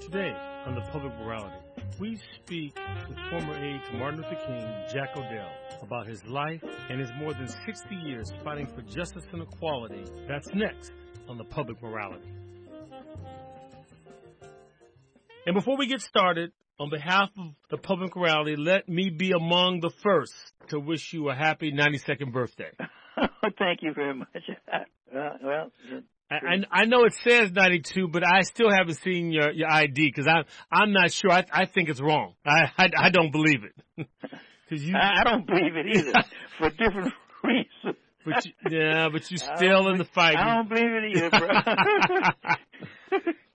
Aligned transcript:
Today 0.00 0.34
on 0.64 0.74
the 0.74 0.80
Public 0.92 1.12
Morality, 1.18 1.56
we 2.00 2.18
speak 2.36 2.74
with 3.08 3.18
former 3.30 3.54
aide 3.54 3.82
to 3.90 3.98
Martin 3.98 4.22
Luther 4.22 4.38
King, 4.46 4.84
Jack 4.92 5.14
O'Dell, 5.14 5.50
about 5.82 6.06
his 6.06 6.24
life 6.24 6.62
and 6.88 6.98
his 6.98 7.10
more 7.18 7.34
than 7.34 7.48
60 7.66 7.94
years 7.96 8.32
fighting 8.42 8.66
for 8.66 8.80
justice 8.82 9.24
and 9.32 9.42
equality. 9.42 10.04
That's 10.26 10.48
next 10.54 10.92
on 11.28 11.36
the 11.36 11.44
Public 11.44 11.82
Morality. 11.82 12.28
And 15.46 15.54
before 15.54 15.76
we 15.76 15.86
get 15.86 16.00
started, 16.00 16.52
on 16.78 16.88
behalf 16.88 17.28
of 17.38 17.52
the 17.68 17.76
Public 17.76 18.16
Morality, 18.16 18.56
let 18.56 18.88
me 18.88 19.10
be 19.10 19.32
among 19.32 19.80
the 19.80 19.90
first 20.02 20.34
to 20.68 20.80
wish 20.80 21.12
you 21.12 21.28
a 21.28 21.34
happy 21.34 21.72
92nd 21.72 22.32
birthday. 22.32 22.70
Thank 23.58 23.82
you 23.82 23.92
very 23.94 24.14
much. 24.14 24.28
Uh, 25.12 25.30
well, 25.42 25.72
I, 26.30 26.64
I 26.70 26.84
know 26.84 27.04
it 27.04 27.14
says 27.24 27.50
92, 27.52 28.08
but 28.08 28.24
I 28.24 28.42
still 28.42 28.70
haven't 28.70 28.98
seen 29.02 29.32
your, 29.32 29.50
your 29.50 29.68
ID 29.68 30.12
because 30.14 30.28
I'm, 30.28 30.44
I'm 30.70 30.92
not 30.92 31.10
sure. 31.10 31.32
I, 31.32 31.44
I 31.52 31.66
think 31.66 31.88
it's 31.88 32.00
wrong. 32.00 32.34
I, 32.46 32.70
I, 32.78 32.90
I 32.96 33.10
don't 33.10 33.32
believe 33.32 33.64
it. 33.64 34.06
Cause 34.70 34.80
you, 34.82 34.94
I, 34.94 35.20
I 35.20 35.24
don't 35.24 35.44
believe 35.44 35.74
it 35.74 35.86
either 35.96 36.12
for 36.58 36.70
different 36.70 37.12
reasons. 37.44 37.96
But 38.24 38.46
you, 38.46 38.52
yeah, 38.70 39.08
but 39.10 39.28
you're 39.28 39.56
still 39.56 39.88
in 39.88 39.98
the 39.98 40.04
fight. 40.04 40.36
I 40.36 40.54
don't 40.54 40.68
believe 40.68 40.90
it 40.92 41.16
either, 41.16 41.30
bro. 41.30 41.48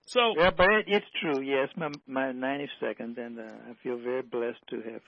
so, 0.07 0.33
yeah, 0.37 0.49
but 0.49 0.67
it, 0.71 0.85
it's 0.87 1.05
true. 1.21 1.41
Yes, 1.41 1.69
my 1.77 1.91
my 2.07 2.33
92nd, 2.33 3.17
and 3.17 3.39
uh, 3.39 3.43
I 3.43 3.73
feel 3.83 3.97
very 3.97 4.23
blessed 4.23 4.59
to 4.71 4.77
have 4.91 5.01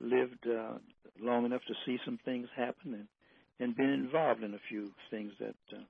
lived 0.00 0.46
uh, 0.48 0.78
long 1.20 1.44
enough 1.44 1.60
to 1.68 1.74
see 1.84 1.98
some 2.04 2.18
things 2.24 2.48
happen 2.56 2.94
and 2.94 3.06
and 3.60 3.76
been 3.76 3.90
involved 3.90 4.42
in 4.42 4.54
a 4.54 4.60
few 4.68 4.90
things 5.10 5.32
that 5.40 5.54
uh, 5.72 5.82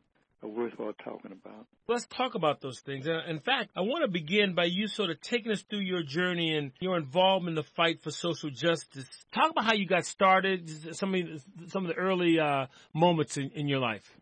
are 0.42 0.48
worthwhile 0.48 0.92
talking 1.04 1.32
about. 1.32 1.66
Let's 1.88 2.06
talk 2.06 2.34
about 2.34 2.60
those 2.60 2.80
things. 2.80 3.06
In 3.06 3.40
fact, 3.40 3.70
I 3.76 3.80
want 3.80 4.04
to 4.04 4.08
begin 4.08 4.54
by 4.54 4.64
you 4.64 4.88
sort 4.88 5.10
of 5.10 5.20
taking 5.20 5.52
us 5.52 5.62
through 5.62 5.80
your 5.80 6.02
journey 6.02 6.56
and 6.56 6.72
your 6.80 6.96
involvement 6.96 7.56
in 7.58 7.64
the 7.64 7.70
fight 7.70 8.02
for 8.02 8.10
social 8.10 8.50
justice. 8.50 9.06
Talk 9.32 9.50
about 9.50 9.64
how 9.64 9.74
you 9.74 9.86
got 9.86 10.04
started, 10.04 10.96
some 10.96 11.14
of 11.14 11.20
the, 11.20 11.68
some 11.68 11.84
of 11.84 11.88
the 11.88 11.94
early 11.94 12.38
uh, 12.38 12.66
moments 12.92 13.36
in, 13.36 13.50
in, 13.54 13.68
your 13.68 13.80
life. 13.80 14.16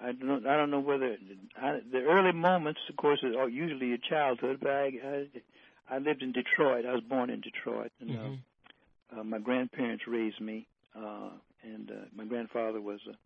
I 0.00 0.12
don't. 0.12 0.46
I 0.46 0.56
don't 0.56 0.70
know 0.70 0.80
whether 0.80 1.16
I, 1.56 1.78
the 1.90 1.98
early 1.98 2.32
moments, 2.32 2.80
of 2.90 2.96
course, 2.96 3.22
are 3.22 3.48
usually 3.48 3.88
your 3.88 3.98
childhood. 4.08 4.58
But 4.60 4.70
I, 4.70 4.90
I, 5.04 5.26
I 5.96 5.98
lived 5.98 6.22
in 6.22 6.32
Detroit. 6.32 6.84
I 6.84 6.92
was 6.92 7.02
born 7.08 7.30
in 7.30 7.40
Detroit, 7.40 7.92
and 8.00 8.10
uh, 8.10 8.14
mm-hmm. 8.14 9.18
uh, 9.18 9.20
uh, 9.20 9.24
my 9.24 9.38
grandparents 9.38 10.04
raised 10.06 10.40
me. 10.40 10.66
Uh, 10.94 11.30
and 11.62 11.90
uh, 11.90 11.94
my 12.14 12.24
grandfather 12.24 12.80
was 12.80 13.00
a 13.10 13.16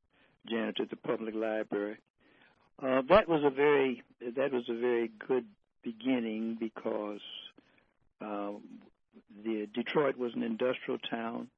janitor 0.49 0.85
at 0.85 0.91
the 0.91 0.97
public 0.97 1.35
library. 1.35 1.97
Uh, 2.83 3.03
that 3.09 3.29
was 3.29 3.43
a 3.45 3.51
very 3.51 4.03
that 4.37 4.53
was 4.53 4.65
a 4.69 4.75
very 4.75 5.11
good 5.29 5.45
beginning 5.83 6.57
because 6.59 7.21
uh, 8.21 8.53
the 9.45 9.67
Detroit 9.75 10.17
was 10.17 10.33
an 10.35 10.43
industrial 10.43 10.99
town, 10.99 11.49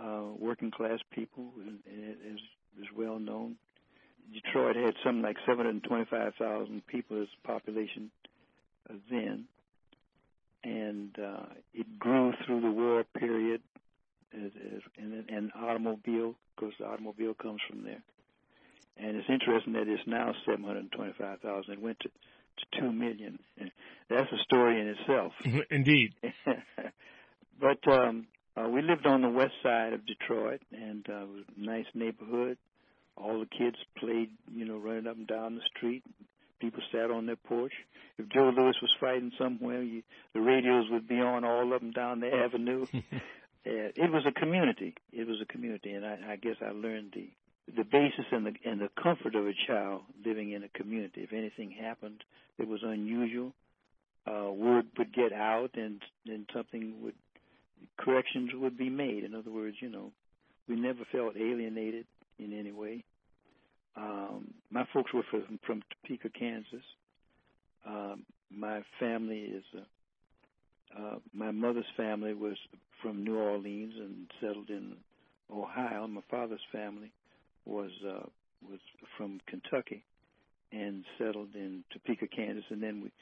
uh, 0.00 0.22
working 0.38 0.70
class 0.70 1.00
people, 1.10 1.50
and, 1.60 1.78
it 1.86 2.18
is, 2.32 2.40
is 2.80 2.86
well 2.96 3.18
known. 3.18 3.56
Detroit 4.32 4.76
had 4.76 4.94
something 5.02 5.22
like 5.22 5.36
725,000 5.46 6.86
people 6.86 7.22
as 7.22 7.28
population 7.44 8.10
then, 9.10 9.44
and 10.64 11.16
uh, 11.18 11.46
it 11.74 11.98
grew 11.98 12.32
through 12.44 12.60
the 12.60 12.70
war 12.70 13.04
period 13.18 13.62
as, 14.34 14.50
as, 14.74 14.82
and 14.96 15.24
an 15.28 15.52
automobile, 15.56 16.34
because 16.54 16.74
the 16.78 16.86
automobile 16.86 17.34
comes 17.34 17.60
from 17.68 17.84
there. 17.84 18.02
And 18.96 19.16
it's 19.16 19.28
interesting 19.28 19.74
that 19.74 19.88
it's 19.88 20.02
now 20.06 20.32
725,000. 20.44 21.72
It 21.72 21.80
went 21.80 22.00
to, 22.00 22.08
to 22.08 22.80
2 22.80 22.92
million. 22.92 23.38
That's 24.10 24.32
a 24.32 24.42
story 24.44 24.80
in 24.80 24.88
itself. 24.88 25.32
Indeed. 25.70 26.14
but 27.60 27.92
um, 27.92 28.26
uh, 28.56 28.68
we 28.68 28.82
lived 28.82 29.06
on 29.06 29.22
the 29.22 29.28
west 29.28 29.52
side 29.62 29.92
of 29.92 30.04
Detroit, 30.04 30.60
and 30.72 31.06
uh, 31.08 31.22
it 31.22 31.28
was 31.28 31.44
a 31.56 31.60
nice 31.64 31.86
neighborhood. 31.94 32.58
All 33.16 33.38
the 33.40 33.46
kids 33.46 33.76
played, 33.98 34.30
you 34.52 34.64
know, 34.64 34.78
running 34.78 35.06
up 35.06 35.16
and 35.16 35.26
down 35.26 35.54
the 35.54 35.60
street. 35.76 36.02
People 36.60 36.82
sat 36.90 37.10
on 37.10 37.26
their 37.26 37.36
porch. 37.36 37.72
If 38.18 38.28
Joe 38.30 38.52
Louis 38.56 38.74
was 38.82 38.90
fighting 38.98 39.30
somewhere, 39.38 39.82
you, 39.82 40.02
the 40.34 40.40
radios 40.40 40.86
would 40.90 41.06
be 41.06 41.20
on 41.20 41.44
all 41.44 41.72
up 41.72 41.82
and 41.82 41.94
down 41.94 42.18
the 42.18 42.34
avenue. 42.34 42.86
it 43.70 44.10
was 44.10 44.24
a 44.26 44.32
community. 44.32 44.94
It 45.12 45.26
was 45.26 45.40
a 45.40 45.46
community, 45.46 45.92
and 45.92 46.04
I, 46.04 46.18
I 46.30 46.36
guess 46.36 46.56
I 46.64 46.70
learned 46.70 47.12
the 47.14 47.28
the 47.76 47.84
basis 47.84 48.24
and 48.32 48.46
the 48.46 48.54
and 48.64 48.80
the 48.80 48.88
comfort 49.02 49.34
of 49.34 49.46
a 49.46 49.52
child 49.66 50.02
living 50.24 50.52
in 50.52 50.62
a 50.64 50.68
community. 50.68 51.22
If 51.22 51.32
anything 51.32 51.70
happened 51.70 52.24
that 52.58 52.66
was 52.66 52.80
unusual, 52.82 53.52
uh, 54.26 54.50
word 54.50 54.86
would 54.96 55.12
get 55.12 55.32
out, 55.32 55.70
and 55.74 56.00
and 56.26 56.48
something 56.54 56.94
would 57.02 57.14
corrections 57.96 58.50
would 58.54 58.76
be 58.76 58.90
made. 58.90 59.24
In 59.24 59.34
other 59.34 59.50
words, 59.50 59.76
you 59.80 59.90
know, 59.90 60.12
we 60.68 60.76
never 60.76 61.04
felt 61.12 61.36
alienated 61.36 62.06
in 62.38 62.58
any 62.58 62.72
way. 62.72 63.04
Um, 63.96 64.54
my 64.70 64.86
folks 64.92 65.12
were 65.12 65.24
from, 65.30 65.58
from 65.66 65.82
Topeka, 66.02 66.28
Kansas. 66.30 66.84
Um, 67.86 68.24
my 68.50 68.82
family 69.00 69.40
is 69.40 69.64
uh, 69.76 69.80
uh, 70.96 71.16
my 71.32 71.50
mother's 71.50 71.84
family 71.96 72.34
was 72.34 72.56
from 73.02 73.24
New 73.24 73.36
Orleans 73.36 73.94
and 73.98 74.30
settled 74.40 74.70
in 74.70 74.96
Ohio. 75.52 76.06
My 76.06 76.22
father's 76.30 76.60
family 76.72 77.12
was 77.64 77.90
uh, 78.06 78.26
was 78.68 78.80
from 79.16 79.40
Kentucky 79.46 80.04
and 80.72 81.04
settled 81.18 81.54
in 81.54 81.84
Topeka, 81.92 82.26
Kansas, 82.26 82.64
and 82.70 82.82
then 82.82 83.00
we 83.02 83.12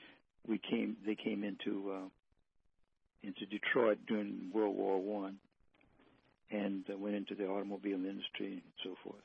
we 0.47 0.59
came 0.59 0.97
they 1.05 1.15
came 1.15 1.45
into 1.45 1.93
uh, 1.93 2.09
into 3.23 3.47
Detroit 3.47 3.99
during 4.07 4.51
World 4.55 4.77
War 4.77 5.01
One, 5.01 5.37
and 6.51 6.85
uh, 6.93 6.97
went 6.97 7.17
into 7.17 7.35
the 7.35 7.47
automobile 7.47 8.05
industry 8.05 8.53
and 8.53 8.63
so 8.85 8.95
forth. 9.03 9.23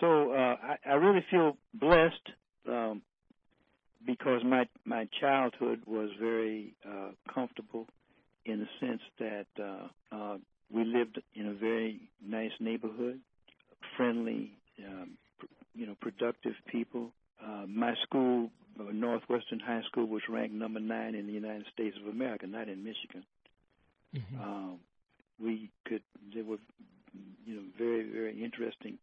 So 0.00 0.32
uh, 0.32 0.56
I, 0.62 0.76
I 0.84 0.94
really 0.94 1.24
feel 1.30 1.56
blessed 1.74 2.28
um, 2.68 3.02
because 4.06 4.42
my 4.44 4.66
my 4.84 5.08
childhood 5.20 5.82
was 5.86 6.10
very 6.20 6.74
uh, 6.86 7.10
comfortable 7.32 7.86
in 8.44 8.58
the 8.58 8.68
sense 8.80 9.02
that 9.18 9.46
uh, 9.62 10.14
uh, 10.14 10.36
we 10.72 10.84
lived 10.84 11.20
in 11.34 11.48
a 11.48 11.54
very 11.54 12.00
nice 12.26 12.50
neighborhood, 12.58 13.20
friendly, 13.96 14.52
um, 14.86 15.10
pr- 15.38 15.46
you 15.74 15.86
know, 15.86 15.96
productive 16.00 16.54
people. 16.66 17.12
Uh, 17.44 17.66
my 17.68 17.94
school, 18.02 18.50
uh, 18.80 18.84
Northwestern 18.92 19.60
High 19.60 19.82
School, 19.90 20.06
was 20.06 20.22
ranked 20.28 20.54
number 20.54 20.80
nine 20.80 21.14
in 21.14 21.26
the 21.26 21.32
United 21.32 21.66
States 21.72 21.96
of 22.00 22.08
America, 22.08 22.46
not 22.46 22.68
in 22.68 22.82
Michigan. 22.82 23.24
Mm-hmm. 24.16 24.40
Um, 24.40 24.78
we 25.42 25.70
could 25.86 26.02
there 26.34 26.44
were 26.44 26.58
you 27.44 27.56
know 27.56 27.62
very 27.78 28.08
very 28.08 28.42
interesting 28.42 28.98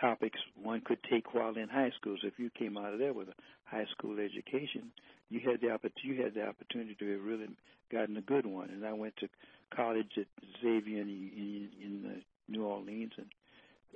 topics 0.00 0.38
one 0.60 0.80
could 0.84 0.98
take 1.10 1.34
while 1.34 1.56
in 1.56 1.68
high 1.68 1.90
school. 1.98 2.16
So 2.20 2.28
if 2.28 2.38
you 2.38 2.50
came 2.50 2.76
out 2.76 2.92
of 2.92 2.98
there 2.98 3.12
with 3.12 3.28
a 3.28 3.34
high 3.64 3.86
school 3.96 4.18
education, 4.18 4.90
you 5.28 5.40
had 5.40 5.60
the 5.60 5.70
opportunity 5.70 6.02
you 6.04 6.22
had 6.22 6.34
the 6.34 6.46
opportunity 6.46 6.94
to 6.98 7.12
have 7.12 7.24
really 7.24 7.48
gotten 7.90 8.16
a 8.16 8.22
good 8.22 8.46
one. 8.46 8.70
And 8.70 8.84
I 8.84 8.92
went 8.92 9.16
to 9.18 9.28
college 9.74 10.10
at 10.16 10.26
Xavier 10.62 11.02
in, 11.02 11.08
in, 11.08 11.68
in 11.82 12.10
uh, 12.10 12.20
New 12.48 12.64
Orleans 12.64 13.12
and 13.16 13.26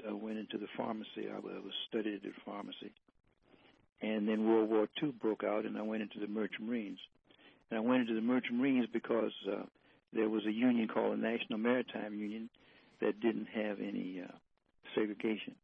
uh, 0.08 0.16
went 0.16 0.38
into 0.38 0.58
the 0.58 0.66
pharmacy. 0.76 1.28
I 1.32 1.38
was 1.38 1.72
studied 1.88 2.24
at 2.24 2.32
pharmacy. 2.44 2.92
And 4.02 4.26
then 4.26 4.48
World 4.48 4.70
War 4.70 4.88
II 5.02 5.12
broke 5.20 5.44
out, 5.44 5.66
and 5.66 5.76
I 5.76 5.82
went 5.82 6.02
into 6.02 6.20
the 6.20 6.26
Merchant 6.26 6.62
Marines. 6.62 6.98
And 7.70 7.78
I 7.78 7.80
went 7.80 8.02
into 8.02 8.14
the 8.14 8.22
Merchant 8.22 8.54
Marines 8.54 8.86
because 8.92 9.32
uh, 9.50 9.62
there 10.12 10.28
was 10.28 10.46
a 10.46 10.52
union 10.52 10.88
called 10.88 11.12
the 11.12 11.22
National 11.22 11.58
Maritime 11.58 12.14
Union 12.14 12.48
that 13.00 13.20
didn't 13.20 13.48
have 13.54 13.78
any 13.78 14.22
uh, 14.26 14.32
segregation 14.94 15.54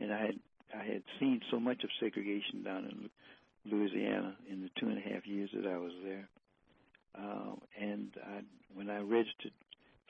and 0.00 0.12
I 0.12 0.20
had 0.20 0.38
I 0.74 0.84
had 0.84 1.02
seen 1.18 1.40
so 1.50 1.58
much 1.58 1.82
of 1.84 1.90
segregation 2.00 2.62
down 2.64 2.84
in 2.84 3.10
Louisiana 3.70 4.36
in 4.50 4.62
the 4.62 4.70
two 4.78 4.88
and 4.88 4.98
a 4.98 5.00
half 5.00 5.26
years 5.26 5.50
that 5.54 5.66
I 5.66 5.76
was 5.76 5.92
there. 6.04 6.28
Uh, 7.18 7.54
and 7.80 8.10
I, 8.24 8.40
when 8.74 8.88
I 8.88 9.00
registered 9.00 9.52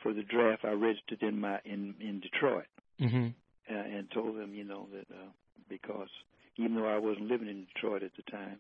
for 0.02 0.12
the 0.12 0.22
draft, 0.22 0.64
I 0.64 0.72
registered 0.72 1.22
in 1.22 1.40
my 1.40 1.58
in 1.64 1.94
in 2.00 2.20
Detroit, 2.20 2.66
mm-hmm. 3.00 3.28
uh, 3.70 3.74
and 3.74 4.10
told 4.10 4.36
them, 4.36 4.54
you 4.54 4.64
know, 4.64 4.86
that 4.92 5.06
uh, 5.14 5.30
because 5.68 6.08
even 6.56 6.74
though 6.74 6.86
I 6.86 6.98
wasn't 6.98 7.28
living 7.28 7.48
in 7.48 7.66
Detroit 7.74 8.02
at 8.02 8.12
the 8.16 8.30
time, 8.30 8.58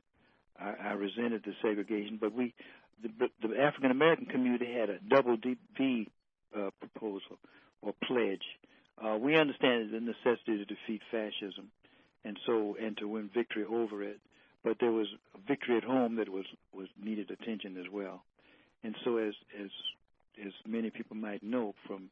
I, 0.58 0.88
I 0.88 0.92
resented 0.92 1.42
the 1.44 1.52
segregation. 1.62 2.18
But 2.20 2.32
we, 2.34 2.54
the, 3.02 3.28
the 3.46 3.60
African 3.60 3.90
American 3.90 4.26
community, 4.26 4.72
had 4.72 4.88
a 4.88 4.98
double 5.08 5.36
V 5.76 6.08
uh, 6.56 6.70
proposal 6.80 7.38
or 7.82 7.92
pledge 8.04 8.44
uh, 9.04 9.16
we 9.16 9.36
understand 9.36 9.90
the 9.92 10.00
necessity 10.00 10.58
to 10.58 10.64
defeat 10.64 11.02
fascism, 11.10 11.70
and 12.24 12.38
so 12.46 12.76
and 12.80 12.96
to 12.98 13.08
win 13.08 13.30
victory 13.32 13.64
over 13.64 14.02
it. 14.02 14.18
But 14.62 14.76
there 14.78 14.92
was 14.92 15.06
victory 15.48 15.76
at 15.76 15.84
home 15.84 16.16
that 16.16 16.28
was 16.28 16.46
was 16.72 16.88
needed 17.02 17.30
attention 17.30 17.76
as 17.78 17.90
well. 17.90 18.22
And 18.82 18.94
so, 19.04 19.16
as 19.16 19.34
as 19.58 19.70
as 20.44 20.52
many 20.66 20.90
people 20.90 21.16
might 21.16 21.42
know 21.42 21.74
from 21.86 22.10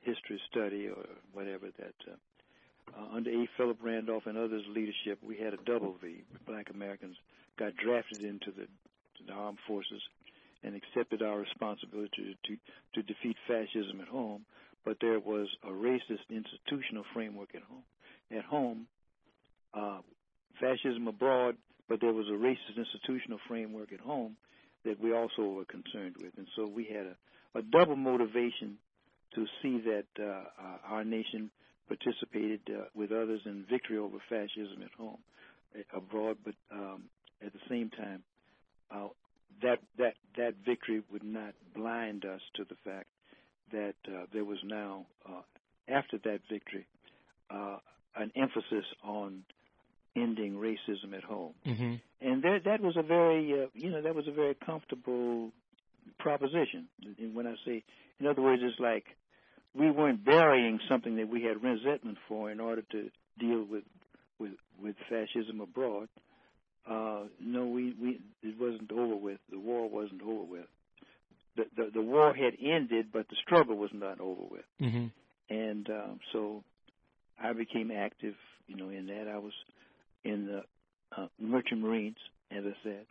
history 0.00 0.40
study 0.50 0.88
or 0.88 1.04
whatever, 1.32 1.66
that 1.78 1.94
uh, 2.08 2.14
uh, 2.96 3.16
under 3.16 3.30
A. 3.30 3.48
Philip 3.56 3.78
Randolph 3.82 4.26
and 4.26 4.36
others' 4.36 4.64
leadership, 4.68 5.18
we 5.22 5.36
had 5.36 5.54
a 5.54 5.58
double 5.64 5.96
V. 6.02 6.22
Black 6.46 6.70
Americans 6.70 7.16
got 7.58 7.76
drafted 7.76 8.22
into 8.22 8.50
the, 8.50 8.66
the 9.26 9.32
armed 9.32 9.58
forces 9.66 10.02
and 10.62 10.74
accepted 10.74 11.22
our 11.22 11.38
responsibility 11.38 12.36
to, 12.44 12.56
to 12.94 13.02
defeat 13.02 13.36
fascism 13.46 14.00
at 14.00 14.08
home, 14.08 14.44
but 14.84 14.96
there 15.00 15.18
was 15.18 15.48
a 15.62 15.68
racist 15.70 16.28
institutional 16.30 17.04
framework 17.14 17.54
at 17.54 17.62
home. 17.62 17.82
At 18.36 18.44
home, 18.44 18.86
uh, 19.74 19.98
fascism 20.60 21.08
abroad, 21.08 21.56
but 21.88 22.00
there 22.00 22.12
was 22.12 22.26
a 22.28 22.32
racist 22.32 22.76
institutional 22.76 23.38
framework 23.48 23.92
at 23.92 24.00
home 24.00 24.36
that 24.84 25.00
we 25.00 25.14
also 25.14 25.42
were 25.42 25.64
concerned 25.64 26.16
with, 26.20 26.32
and 26.36 26.46
so 26.56 26.66
we 26.66 26.84
had 26.84 27.06
a, 27.06 27.58
a 27.58 27.62
double 27.62 27.96
motivation 27.96 28.76
to 29.34 29.46
see 29.62 29.80
that 29.80 30.04
uh, 30.20 30.24
uh, 30.24 30.76
our 30.88 31.04
nation 31.04 31.50
participated 31.88 32.60
uh, 32.68 32.84
with 32.94 33.10
others 33.12 33.40
in 33.46 33.64
victory 33.70 33.98
over 33.98 34.18
fascism 34.28 34.82
at 34.82 34.92
home, 34.98 35.18
uh, 35.76 35.96
abroad, 35.98 36.36
but 36.44 36.54
um, 36.72 37.04
at 37.44 37.52
the 37.52 37.58
same 37.68 37.90
time, 37.90 38.22
uh, 38.94 39.08
that 39.62 39.78
that 39.98 40.14
that 40.36 40.54
victory 40.66 41.02
would 41.12 41.24
not 41.24 41.54
blind 41.74 42.24
us 42.24 42.40
to 42.56 42.64
the 42.64 42.76
fact 42.84 43.06
that 43.72 43.94
uh, 44.08 44.26
there 44.32 44.44
was 44.44 44.58
now, 44.64 45.06
uh, 45.28 45.42
after 45.88 46.18
that 46.24 46.40
victory, 46.50 46.86
uh, 47.50 47.78
an 48.16 48.30
emphasis 48.36 48.84
on 49.02 49.44
ending 50.16 50.54
racism 50.54 51.16
at 51.16 51.24
home, 51.24 51.54
mm-hmm. 51.66 51.94
and 52.20 52.42
there, 52.42 52.60
that 52.64 52.80
was 52.80 52.96
a 52.96 53.02
very, 53.02 53.52
uh, 53.52 53.66
you 53.74 53.90
know, 53.90 54.02
that 54.02 54.14
was 54.14 54.28
a 54.28 54.32
very 54.32 54.54
comfortable 54.64 55.50
proposition. 56.18 56.86
And 57.18 57.34
when 57.34 57.46
I 57.46 57.54
say, 57.66 57.82
in 58.20 58.26
other 58.26 58.42
words, 58.42 58.62
it's 58.64 58.78
like 58.78 59.04
we 59.74 59.90
weren't 59.90 60.24
burying 60.24 60.78
something 60.88 61.16
that 61.16 61.28
we 61.28 61.42
had 61.42 61.62
resentment 61.62 62.18
for 62.28 62.50
in 62.50 62.60
order 62.60 62.82
to 62.92 63.10
deal 63.38 63.64
with 63.68 63.84
with 64.38 64.52
with 64.80 64.96
fascism 65.08 65.60
abroad. 65.60 66.08
Uh, 66.88 67.24
no, 67.40 67.66
we, 67.66 67.94
we 68.00 68.20
it 68.42 68.54
wasn't 68.58 68.92
over 68.92 69.16
with. 69.16 69.38
The 69.50 69.58
war 69.58 69.88
wasn't 69.88 70.22
over 70.22 70.44
with. 70.44 70.66
The, 71.56 71.64
the 71.76 71.90
the 71.94 72.02
war 72.02 72.34
had 72.34 72.54
ended, 72.60 73.06
but 73.12 73.28
the 73.28 73.36
struggle 73.44 73.76
was 73.76 73.90
not 73.92 74.20
over 74.20 74.42
with. 74.50 74.64
Mm-hmm. 74.80 75.06
And 75.50 75.90
um, 75.90 76.20
so 76.32 76.64
I 77.42 77.52
became 77.52 77.90
active, 77.90 78.34
you 78.66 78.76
know, 78.76 78.88
in 78.88 79.06
that. 79.06 79.28
I 79.32 79.38
was 79.38 79.52
in 80.24 80.46
the 80.46 80.62
uh, 81.16 81.26
Merchant 81.38 81.80
Marines, 81.80 82.16
as 82.50 82.64
I 82.64 82.74
said, 82.82 83.06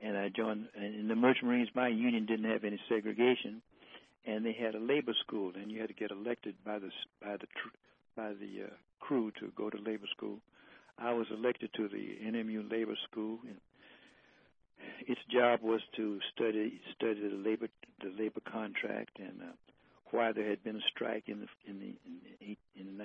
and 0.00 0.16
I 0.16 0.28
joined. 0.28 0.66
And 0.76 0.94
in 0.94 1.08
the 1.08 1.14
Merchant 1.14 1.46
Marines, 1.46 1.68
my 1.74 1.88
union 1.88 2.26
didn't 2.26 2.50
have 2.50 2.64
any 2.64 2.80
segregation, 2.88 3.62
and 4.26 4.44
they 4.44 4.52
had 4.52 4.74
a 4.74 4.80
labor 4.80 5.14
school, 5.26 5.52
and 5.54 5.70
you 5.70 5.80
had 5.80 5.88
to 5.88 5.94
get 5.94 6.10
elected 6.10 6.54
by 6.64 6.78
the 6.78 6.90
by 7.22 7.32
the 7.32 7.46
tr- 7.46 7.76
by 8.16 8.28
the 8.28 8.64
uh, 8.66 8.74
crew 9.00 9.30
to 9.40 9.52
go 9.56 9.70
to 9.70 9.76
labor 9.78 10.06
school. 10.16 10.38
I 10.98 11.12
was 11.12 11.26
elected 11.30 11.70
to 11.74 11.88
the 11.88 12.18
NMU 12.24 12.70
Labor 12.70 12.96
School, 13.10 13.38
and 13.42 13.56
its 15.06 15.20
job 15.30 15.60
was 15.62 15.80
to 15.96 16.18
study 16.34 16.80
study 16.96 17.28
the 17.28 17.36
labor 17.36 17.68
the 18.02 18.10
labor 18.18 18.40
contract 18.40 19.18
and 19.18 19.42
uh, 19.42 19.52
why 20.10 20.32
there 20.32 20.48
had 20.48 20.62
been 20.62 20.76
a 20.76 20.86
strike 20.90 21.24
in 21.26 21.40
the 21.40 21.46
in 21.70 21.80
the 21.80 21.94
in 22.06 22.56
the, 22.76 22.80
in 22.80 22.96
the 22.96 23.04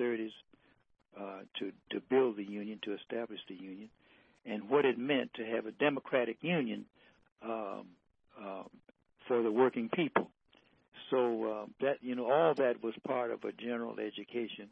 1930s 0.00 0.30
uh, 1.18 1.40
to 1.58 1.72
to 1.90 2.00
build 2.08 2.36
the 2.36 2.44
union 2.44 2.78
to 2.82 2.94
establish 2.94 3.40
the 3.48 3.54
union, 3.54 3.88
and 4.46 4.68
what 4.68 4.84
it 4.84 4.98
meant 4.98 5.32
to 5.34 5.44
have 5.44 5.66
a 5.66 5.72
democratic 5.72 6.36
union 6.42 6.84
um, 7.42 7.86
uh, 8.40 8.62
for 9.26 9.42
the 9.42 9.50
working 9.50 9.88
people. 9.88 10.30
So 11.10 11.44
uh, 11.44 11.66
that 11.80 11.98
you 12.02 12.14
know 12.14 12.30
all 12.30 12.54
that 12.54 12.82
was 12.82 12.94
part 13.06 13.30
of 13.30 13.44
a 13.44 13.52
general 13.52 13.98
education 13.98 14.68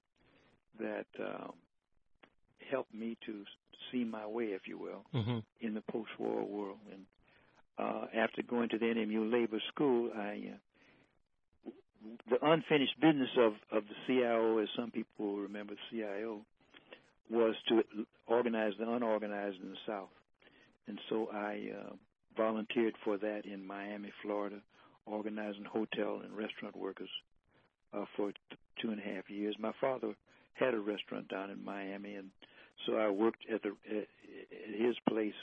that 0.79 1.07
um, 1.19 1.53
helped 2.71 2.95
me 2.95 3.17
to 3.27 3.45
see 3.91 4.05
my 4.05 4.27
way, 4.27 4.47
if 4.47 4.63
you 4.67 4.79
will, 4.79 5.05
mm-hmm. 5.15 5.39
in 5.61 5.75
the 5.75 5.83
post-war 5.91 6.45
world. 6.45 6.79
And 6.93 7.03
uh, 7.79 8.07
after 8.17 8.43
going 8.43 8.69
to 8.71 8.79
the 8.79 8.87
NMU 8.87 9.33
Labor 9.33 9.61
School, 9.73 10.11
I 10.17 10.53
uh, 10.53 10.57
the 12.31 12.39
unfinished 12.43 13.01
business 13.01 13.31
of 13.39 13.53
of 13.73 13.85
the 13.85 13.95
CIO, 14.07 14.59
as 14.59 14.69
some 14.77 14.91
people 14.91 15.37
remember 15.37 15.75
the 15.75 15.99
CIO, 15.99 16.41
was 17.31 17.55
to 17.69 17.83
organize 18.27 18.73
the 18.79 18.91
unorganized 18.91 19.61
in 19.63 19.71
the 19.71 19.77
South. 19.87 20.09
And 20.87 20.99
so 21.09 21.29
I 21.33 21.71
uh, 21.77 21.93
volunteered 22.37 22.95
for 23.05 23.19
that 23.19 23.43
in 23.45 23.67
Miami, 23.67 24.11
Florida, 24.23 24.57
organizing 25.07 25.65
hotel 25.65 26.23
and 26.25 26.35
restaurant 26.37 26.77
workers 26.77 27.11
uh, 27.93 28.05
for 28.17 28.33
t- 28.33 28.39
two 28.81 28.91
and 28.91 29.01
a 29.01 29.03
half 29.03 29.29
years. 29.29 29.55
My 29.59 29.73
father 29.81 30.15
had 30.55 30.75
a 30.75 30.79
restaurant 30.79 31.29
down 31.29 31.51
in 31.51 31.63
Miami, 31.65 32.15
and 32.15 32.31
so 32.87 32.97
I 32.97 33.11
worked 33.11 33.45
at 33.53 33.63
the 33.63 33.71
at 33.91 34.07
his 34.79 34.97
place 35.09 35.35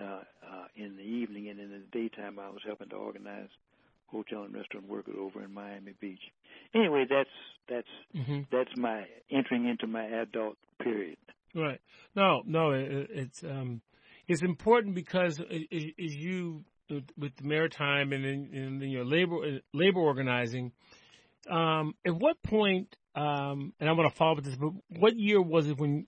uh, 0.00 0.04
uh, 0.04 0.66
in 0.76 0.96
the 0.96 1.02
evening, 1.02 1.48
and 1.48 1.60
in 1.60 1.70
the 1.70 1.82
daytime 1.92 2.38
I 2.38 2.48
was 2.48 2.60
helping 2.66 2.88
to 2.90 2.96
organize 2.96 3.48
hotel 4.06 4.44
and 4.44 4.54
restaurant 4.54 4.88
workers 4.88 5.14
over 5.18 5.42
in 5.42 5.52
Miami 5.52 5.94
Beach. 6.00 6.20
Anyway, 6.74 7.04
that's 7.08 7.30
that's 7.68 7.88
mm-hmm. 8.14 8.42
that's 8.50 8.70
my 8.76 9.04
entering 9.30 9.66
into 9.68 9.86
my 9.86 10.04
adult 10.04 10.56
period. 10.82 11.16
Right. 11.54 11.80
No, 12.14 12.42
no, 12.46 12.72
it, 12.72 13.08
it's 13.10 13.42
um, 13.42 13.80
it's 14.28 14.42
important 14.42 14.94
because 14.94 15.40
as 15.40 15.66
you 15.70 16.64
with 17.16 17.36
the 17.36 17.44
maritime 17.44 18.12
and 18.12 18.24
in, 18.24 18.82
in 18.82 18.90
your 18.90 19.04
labor 19.04 19.60
labor 19.72 20.00
organizing, 20.00 20.72
um, 21.50 21.94
at 22.04 22.14
what 22.14 22.42
point 22.42 22.96
um, 23.16 23.72
and 23.80 23.88
I 23.88 23.92
want 23.92 24.10
to 24.10 24.16
follow 24.16 24.32
up 24.32 24.36
with 24.36 24.44
this, 24.44 24.56
but 24.56 24.72
what 24.88 25.18
year 25.18 25.40
was 25.40 25.68
it 25.68 25.78
when 25.78 26.06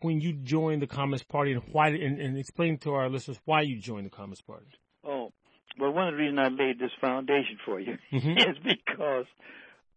when 0.00 0.20
you 0.20 0.32
joined 0.32 0.80
the 0.80 0.86
Communist 0.86 1.28
Party, 1.28 1.52
and 1.52 1.62
why? 1.72 1.88
And, 1.88 2.20
and 2.20 2.38
explain 2.38 2.78
to 2.78 2.92
our 2.92 3.08
listeners 3.08 3.40
why 3.44 3.62
you 3.62 3.80
joined 3.80 4.06
the 4.06 4.10
Communist 4.10 4.46
Party. 4.46 4.66
Oh, 5.04 5.32
well, 5.78 5.92
one 5.92 6.06
of 6.06 6.14
the 6.14 6.18
reasons 6.18 6.38
I 6.38 6.48
laid 6.48 6.78
this 6.78 6.92
foundation 7.00 7.58
for 7.64 7.80
you 7.80 7.98
mm-hmm. 8.12 8.30
is 8.38 8.56
because 8.62 9.26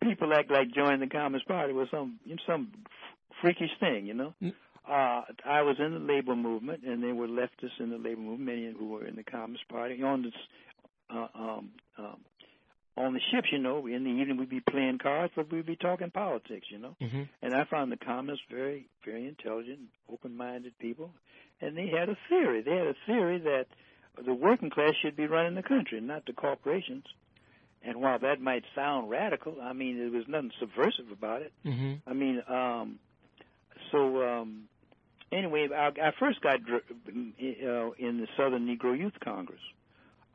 people 0.02 0.34
act 0.34 0.50
like 0.50 0.74
joining 0.74 1.02
the 1.02 1.08
Communist 1.08 1.48
Party 1.48 1.72
was 1.72 1.88
some 1.92 2.20
some 2.48 2.72
freakish 3.42 3.72
thing, 3.80 4.08
you 4.08 4.16
know. 4.16 4.34
Mm. 4.42 4.54
Uh, 4.88 5.22
I 5.46 5.62
was 5.62 5.76
in 5.78 5.94
the 5.94 6.00
labor 6.00 6.36
movement, 6.36 6.84
and 6.84 7.04
there 7.04 7.14
were 7.14 7.28
leftists 7.28 7.80
in 7.80 7.92
the 7.92 7.98
labor 7.98 8.22
movement, 8.22 8.50
many 8.50 8.74
who 8.76 8.88
were 8.88 9.06
in 9.06 9.16
the 9.16 9.24
Communist 9.24 9.68
Party. 9.70 10.02
On 10.02 10.24
this, 10.24 10.34
uh, 11.12 11.28
um, 11.36 11.70
um, 12.00 12.18
on 13.00 13.14
the 13.14 13.22
ships, 13.32 13.48
you 13.52 13.58
know, 13.60 13.88
in 13.88 14.04
the 14.04 14.10
evening 14.10 14.36
we'd 14.38 14.50
be 14.50 14.60
playing 14.60 14.98
cards, 14.98 15.32
but 15.36 15.50
we'd 15.52 15.66
be 15.66 15.78
talking 15.78 16.12
politics, 16.12 16.68
you 16.70 16.78
know. 16.78 16.96
Mm-hmm. 17.02 17.24
And 17.42 17.56
I 17.56 17.64
found 17.64 17.92
the 17.92 17.98
communists 17.98 18.44
very, 18.52 18.88
very 19.06 19.26
intelligent, 19.26 19.80
open-minded 20.12 20.78
people, 20.80 21.12
and 21.62 21.78
they 21.78 21.88
had 21.88 22.10
a 22.10 22.18
theory. 22.28 22.62
They 22.62 22.76
had 22.76 22.88
a 22.88 22.96
theory 23.06 23.40
that 23.40 23.68
the 24.24 24.34
working 24.34 24.70
class 24.70 24.94
should 25.02 25.16
be 25.16 25.28
running 25.28 25.56
the 25.56 25.64
country, 25.64 26.02
not 26.02 26.26
the 26.26 26.34
corporations. 26.34 27.06
And 27.82 28.02
while 28.02 28.20
that 28.20 28.42
might 28.42 28.64
sound 28.76 29.10
radical, 29.10 29.56
I 29.62 29.72
mean, 29.72 29.98
there 29.98 30.12
was 30.12 30.28
nothing 30.28 30.52
subversive 30.60 31.10
about 31.14 31.42
it. 31.42 31.54
Mm-hmm. 31.66 31.94
I 32.06 32.14
mean, 32.14 32.44
um, 32.50 33.00
so 33.94 34.22
um, 34.22 34.64
anyway, 35.32 35.70
I, 35.74 35.88
I 35.88 36.12
first 36.20 36.42
got 36.42 36.60
uh, 36.70 36.80
in 37.08 38.18
the 38.20 38.28
Southern 38.36 38.68
Negro 38.68 38.98
Youth 38.98 39.18
Congress, 39.24 39.62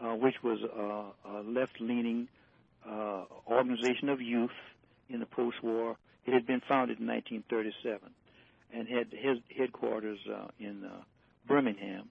uh, 0.01 0.15
which 0.15 0.37
was 0.43 0.61
uh, 0.65 1.31
a 1.31 1.43
left-leaning 1.43 2.29
uh, 2.89 3.25
organization 3.47 4.09
of 4.09 4.21
youth 4.21 4.51
in 5.09 5.21
the 5.21 5.27
post-war. 5.27 5.97
It 6.27 6.33
had 6.33 6.47
been 6.47 6.63
founded 6.67 7.01
in 7.01 7.07
1937 7.07 8.11
and 8.73 8.89
had 8.89 9.09
his 9.13 9.39
headquarters 9.57 10.19
uh, 10.31 10.49
in 10.59 10.85
uh, 10.85 11.03
Birmingham. 11.47 12.09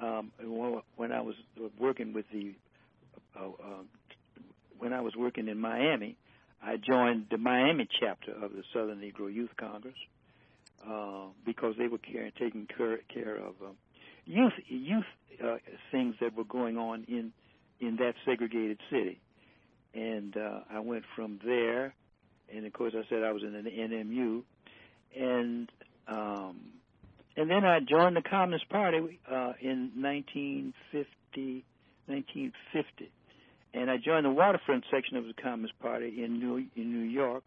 Um, 0.00 0.30
when 0.96 1.12
I 1.12 1.20
was 1.20 1.34
working 1.78 2.12
with 2.12 2.26
the, 2.32 2.54
uh, 3.38 3.46
uh, 3.46 3.82
when 4.78 4.92
I 4.92 5.00
was 5.00 5.16
working 5.16 5.48
in 5.48 5.58
Miami, 5.58 6.16
I 6.62 6.76
joined 6.76 7.26
the 7.30 7.38
Miami 7.38 7.88
chapter 8.00 8.32
of 8.32 8.52
the 8.52 8.62
Southern 8.72 9.00
Negro 9.00 9.32
Youth 9.32 9.50
Congress 9.56 9.96
uh, 10.86 11.26
because 11.44 11.74
they 11.78 11.88
were 11.88 11.98
care, 11.98 12.30
taking 12.38 12.66
care, 12.66 12.98
care 13.12 13.36
of 13.36 13.54
um, 13.62 13.76
youth 14.26 14.52
youth 14.66 15.04
uh, 15.42 15.56
things 15.90 16.14
that 16.20 16.36
were 16.36 16.44
going 16.44 16.76
on 16.76 17.04
in 17.08 17.32
in 17.80 17.96
that 17.96 18.14
segregated 18.24 18.78
city 18.90 19.20
and 19.98 20.36
uh, 20.36 20.60
I 20.70 20.80
went 20.80 21.04
from 21.16 21.40
there, 21.44 21.94
and 22.54 22.64
of 22.64 22.72
course 22.72 22.94
I 22.96 23.02
said 23.08 23.22
I 23.24 23.32
was 23.32 23.42
in 23.42 23.52
the 23.52 23.70
NMU, 23.70 24.42
and 25.18 25.68
um, 26.06 26.60
and 27.36 27.50
then 27.50 27.64
I 27.64 27.80
joined 27.80 28.16
the 28.16 28.22
Communist 28.22 28.68
Party 28.68 29.18
uh, 29.30 29.52
in 29.60 29.90
1950, 29.96 31.64
1950, 32.06 33.10
and 33.74 33.90
I 33.90 33.96
joined 33.96 34.24
the 34.24 34.30
waterfront 34.30 34.84
section 34.90 35.16
of 35.16 35.26
the 35.26 35.34
Communist 35.34 35.78
Party 35.80 36.22
in 36.24 36.38
New 36.38 36.56
in 36.76 36.92
New 36.92 37.08
York 37.08 37.42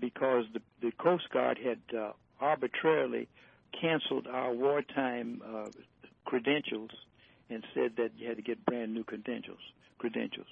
because 0.00 0.44
the 0.54 0.60
the 0.80 0.92
Coast 0.92 1.28
Guard 1.30 1.58
had 1.58 1.80
uh, 1.96 2.12
arbitrarily 2.40 3.28
canceled 3.78 4.26
our 4.26 4.52
wartime 4.52 5.42
uh, 5.46 5.68
credentials 6.24 6.90
and 7.50 7.62
said 7.74 7.92
that 7.98 8.12
you 8.16 8.26
had 8.26 8.36
to 8.36 8.42
get 8.42 8.64
brand 8.64 8.94
new 8.94 9.04
credentials 9.04 9.60
credentials. 9.98 10.46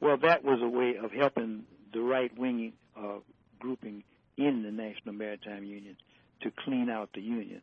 Well, 0.00 0.16
that 0.22 0.44
was 0.44 0.60
a 0.62 0.68
way 0.68 0.94
of 1.02 1.10
helping 1.12 1.64
the 1.92 2.00
right 2.00 2.36
wing 2.38 2.72
uh, 2.96 3.18
grouping 3.58 4.04
in 4.36 4.62
the 4.62 4.70
National 4.70 5.14
Maritime 5.14 5.64
Union 5.64 5.96
to 6.42 6.52
clean 6.64 6.88
out 6.88 7.10
the 7.14 7.20
union. 7.20 7.60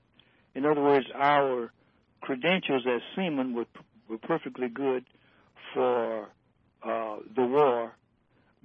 In 0.53 0.65
other 0.65 0.81
words, 0.81 1.05
our 1.15 1.71
credentials 2.21 2.85
as 2.87 3.01
seamen 3.15 3.53
were, 3.53 3.65
were 4.09 4.17
perfectly 4.17 4.67
good 4.67 5.05
for 5.73 6.29
uh, 6.83 7.17
the 7.35 7.45
war, 7.45 7.95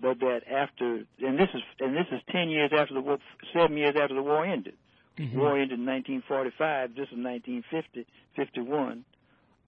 but 0.00 0.18
that 0.20 0.40
after 0.50 1.04
and 1.20 1.38
this 1.38 1.48
is 1.54 1.62
and 1.78 1.94
this 1.94 2.06
is 2.10 2.20
ten 2.30 2.48
years 2.48 2.70
after 2.76 2.94
the 2.94 3.00
war, 3.00 3.18
seven 3.52 3.76
years 3.76 3.94
after 4.00 4.14
the 4.14 4.22
war 4.22 4.44
ended. 4.44 4.74
Mm-hmm. 5.18 5.38
War 5.38 5.58
ended 5.58 5.78
in 5.78 5.86
1945. 5.86 6.90
This 6.90 7.08
is 7.12 7.18
1950, 7.18 8.06
51. 8.36 9.04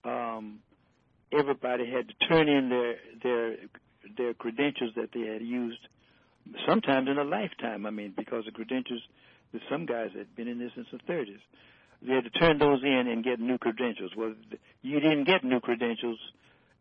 Um, 0.05 0.61
everybody 1.33 1.91
had 1.91 2.09
to 2.09 2.15
turn 2.29 2.49
in 2.49 2.69
their 2.71 2.97
their 3.23 3.57
their 4.17 4.35
credentials 4.35 4.93
that 4.97 5.11
they 5.13 5.27
had 5.27 5.43
used, 5.43 5.81
sometimes 6.67 7.09
in 7.09 7.19
a 7.19 7.25
lifetime. 7.25 7.87
I 7.87 7.91
mean, 7.91 8.15
because 8.17 8.45
the 8.45 8.53
credentials 8.53 9.03
that 9.53 9.63
some 9.71 9.87
guys 9.87 10.11
had 10.17 10.35
been 10.35 10.49
in 10.49 10.59
this 10.59 10.73
since 10.75 10.89
the 10.91 11.13
30s, 11.13 11.41
they 12.07 12.15
had 12.15 12.25
to 12.25 12.31
turn 12.31 12.59
those 12.59 12.83
in 12.83 13.07
and 13.09 13.23
get 13.23 13.39
new 13.39 13.59
credentials. 13.59 14.13
Well, 14.17 14.35
you 14.83 15.01
didn't 15.01 15.25
get 15.25 15.45
new 15.45 15.61
credentials 15.61 16.19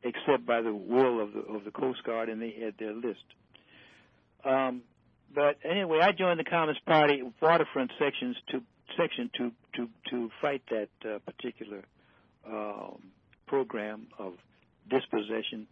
except 0.04 0.46
by 0.46 0.62
the 0.62 0.74
will 0.74 1.22
of 1.22 1.34
the 1.34 1.42
of 1.42 1.64
the 1.64 1.72
Coast 1.72 2.04
Guard, 2.04 2.30
and 2.30 2.42
they 2.42 2.56
had 2.60 2.74
their 2.80 2.94
list. 2.94 3.24
Um, 4.44 4.82
but 5.34 5.58
anyway, 5.64 6.00
I 6.02 6.12
joined 6.12 6.40
the 6.40 6.44
Communist 6.44 6.84
Party 6.86 7.22
waterfront 7.42 7.92
sections 8.00 8.36
to 8.50 8.62
section 8.98 9.30
to 9.38 9.52
to 9.76 9.90
to 10.10 10.30
fight 10.42 10.64
that 10.72 10.90
uh, 11.06 11.20
particular 11.20 11.84
um, 12.48 12.98
program 13.48 14.08
of 14.18 14.34
dispossession 14.90 15.68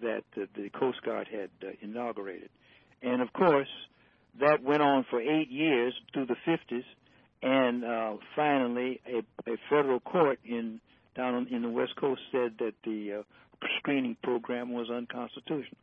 that 0.00 0.24
uh, 0.36 0.46
the 0.54 0.70
Coast 0.70 1.02
Guard 1.02 1.28
had 1.28 1.50
uh, 1.62 1.72
inaugurated, 1.80 2.50
and 3.02 3.20
of 3.22 3.32
course 3.32 3.68
that 4.40 4.62
went 4.62 4.82
on 4.82 5.04
for 5.10 5.20
eight 5.20 5.50
years 5.50 5.94
through 6.12 6.26
the 6.26 6.36
50s, 6.46 6.84
and 7.42 7.84
uh, 7.84 8.14
finally 8.34 9.00
a, 9.06 9.18
a 9.50 9.56
federal 9.68 10.00
court 10.00 10.38
in 10.44 10.80
down 11.14 11.46
in 11.50 11.62
the 11.62 11.68
West 11.68 11.94
Coast 11.96 12.22
said 12.30 12.54
that 12.58 12.72
the 12.84 13.20
uh, 13.20 13.66
screening 13.78 14.16
program 14.22 14.72
was 14.72 14.88
unconstitutional 14.90 15.76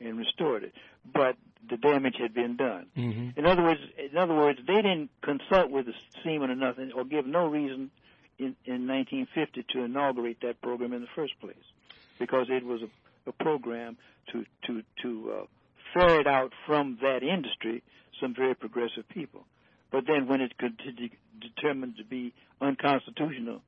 and 0.00 0.18
restored 0.18 0.64
it. 0.64 0.74
But 1.10 1.36
the 1.68 1.76
damage 1.76 2.16
had 2.18 2.34
been 2.34 2.56
done. 2.56 2.86
Mm-hmm. 2.96 3.38
In 3.38 3.46
other 3.46 3.62
words, 3.62 3.80
in 3.98 4.18
other 4.18 4.34
words, 4.34 4.58
they 4.66 4.76
didn't 4.76 5.10
consult 5.22 5.70
with 5.70 5.86
the 5.86 5.94
seamen 6.22 6.50
or 6.50 6.56
nothing, 6.56 6.92
or 6.94 7.04
give 7.04 7.26
no 7.26 7.46
reason 7.46 7.90
in, 8.38 8.56
in 8.66 8.86
1950 8.86 9.64
to 9.70 9.84
inaugurate 9.84 10.38
that 10.42 10.60
program 10.60 10.92
in 10.92 11.00
the 11.00 11.08
first 11.14 11.38
place, 11.40 11.56
because 12.18 12.48
it 12.50 12.64
was 12.64 12.82
a, 12.82 12.88
a 13.26 13.32
program 13.32 13.96
to 14.32 14.44
to 14.66 14.82
to 15.02 15.32
uh, 15.32 15.44
ferret 15.92 16.26
out 16.26 16.52
from 16.66 16.98
that 17.00 17.22
industry 17.22 17.82
some 18.20 18.34
very 18.34 18.54
progressive 18.54 19.08
people. 19.08 19.44
But 19.90 20.04
then, 20.06 20.26
when 20.26 20.40
it 20.40 20.56
could 20.58 20.76
de- 20.76 21.12
determined 21.40 21.96
to 21.98 22.04
be 22.04 22.32
unconstitutional, 22.60 23.62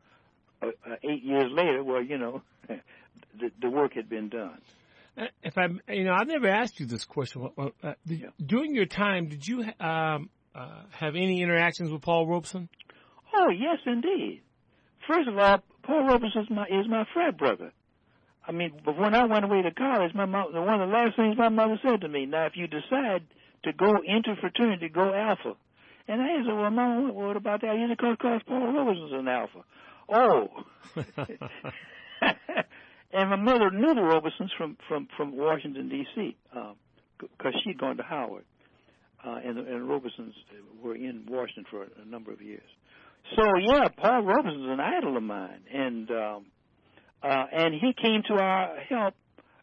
uh, 0.63 0.67
uh, 0.67 0.97
eight 1.05 1.23
years 1.23 1.51
later, 1.53 1.85
well, 1.85 2.03
you 2.03 2.19
know, 2.19 2.43
the, 2.69 3.51
the 3.61 3.71
work 3.71 3.95
had 3.95 4.09
been 4.09 4.29
done. 4.29 4.59
If 5.43 5.57
I'm, 5.57 5.81
you 5.89 6.05
know, 6.05 6.13
I've 6.13 6.27
never 6.27 6.49
asked 6.49 6.79
you 6.79 6.87
this 6.87 7.05
question. 7.05 7.49
Uh, 7.57 7.93
did, 8.07 8.21
yeah. 8.21 8.29
During 8.45 8.75
your 8.75 8.85
time, 8.87 9.29
did 9.29 9.47
you 9.47 9.65
um, 9.81 10.29
uh, 10.55 10.83
have 10.91 11.15
any 11.15 11.43
interactions 11.43 11.91
with 11.91 12.03
Paul 12.03 12.27
Robeson? 12.27 12.69
Oh 13.35 13.51
yes, 13.51 13.79
indeed. 13.87 14.43
First 15.09 15.29
of 15.29 15.39
all, 15.39 15.63
Paul 15.85 16.07
Robeson 16.07 16.43
is 16.43 16.51
my 16.51 16.65
is 16.65 16.89
my 16.89 17.05
frat 17.15 17.39
brother. 17.39 17.73
I 18.47 18.53
mean, 18.53 18.73
but 18.85 18.97
when 18.99 19.15
I 19.15 19.25
went 19.25 19.45
away 19.45 19.63
to 19.63 19.71
college, 19.73 20.15
my 20.15 20.25
mom, 20.25 20.55
one 20.55 20.81
of 20.81 20.89
the 20.89 20.95
last 20.95 21.17
things 21.17 21.37
my 21.37 21.49
mother 21.49 21.81
said 21.83 22.01
to 22.03 22.09
me, 22.09 22.27
now 22.27 22.47
if 22.47 22.53
you 22.57 22.67
decide 22.67 23.27
to 23.65 23.73
go 23.73 23.95
into 24.05 24.37
fraternity, 24.41 24.89
go 24.89 25.13
alpha. 25.13 25.55
And 26.09 26.23
I 26.23 26.37
said, 26.45 26.55
well, 26.55 26.71
mom, 26.71 27.15
what 27.15 27.37
about 27.37 27.63
that? 27.63 27.77
You 27.77 27.89
because 27.89 28.41
Paul 28.47 28.73
Robeson's 28.73 29.13
an 29.13 29.29
alpha. 29.29 29.65
Oh. 30.09 30.49
And 33.17 33.31
my 33.31 33.37
mother 33.37 33.71
knew 33.71 33.95
the 33.95 34.03
Robesons 34.03 34.51
from 34.59 34.77
from 34.89 35.09
from 35.17 35.37
Washington 35.37 35.89
D.C. 35.89 36.37
because 37.19 37.55
um, 37.55 37.61
she'd 37.65 37.79
gone 37.79 37.97
to 37.97 38.03
Howard, 38.03 38.45
uh, 39.27 39.39
and 39.43 39.57
the 39.57 39.61
and 39.61 39.89
Robesons 39.89 40.35
were 40.83 40.95
in 40.95 41.25
Washington 41.27 41.65
for 41.71 41.85
a, 41.85 41.87
a 42.03 42.05
number 42.05 42.31
of 42.31 42.43
years. 42.43 42.69
So 43.35 43.43
yeah, 43.59 43.89
Paul 43.89 44.23
Robeson's 44.23 44.69
an 44.69 44.81
idol 44.81 45.17
of 45.17 45.23
mine, 45.23 45.61
and 45.73 46.11
um, 46.11 46.17
uh, 46.17 46.39
and 47.27 47.75
he 47.75 47.93
came 47.93 48.23
to 48.29 48.35
our 48.35 48.77
help 48.89 49.15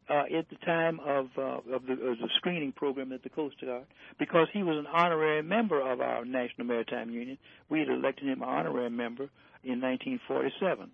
uh, 0.10 0.24
at 0.38 0.50
the 0.50 0.55
time 0.65 1.00
of 1.00 1.27
uh, 1.38 1.75
of, 1.75 1.86
the, 1.86 1.93
of 1.93 2.17
the 2.20 2.29
screening 2.38 2.72
program 2.72 3.12
at 3.12 3.24
the 3.24 3.29
Coast 3.29 3.55
Guard 3.62 3.86
because 4.20 4.48
he 4.53 4.63
was 4.63 4.77
an 4.77 4.88
honorary 4.88 5.41
member 5.41 5.79
of 5.82 6.01
our 6.01 6.25
National 6.25 6.67
Maritime 6.67 7.10
Union. 7.10 7.38
We 7.70 7.79
had 7.79 7.89
elected 7.89 8.27
him 8.27 8.43
honorary 8.43 8.89
member 8.89 9.29
in 9.63 9.79
1947. 9.82 10.91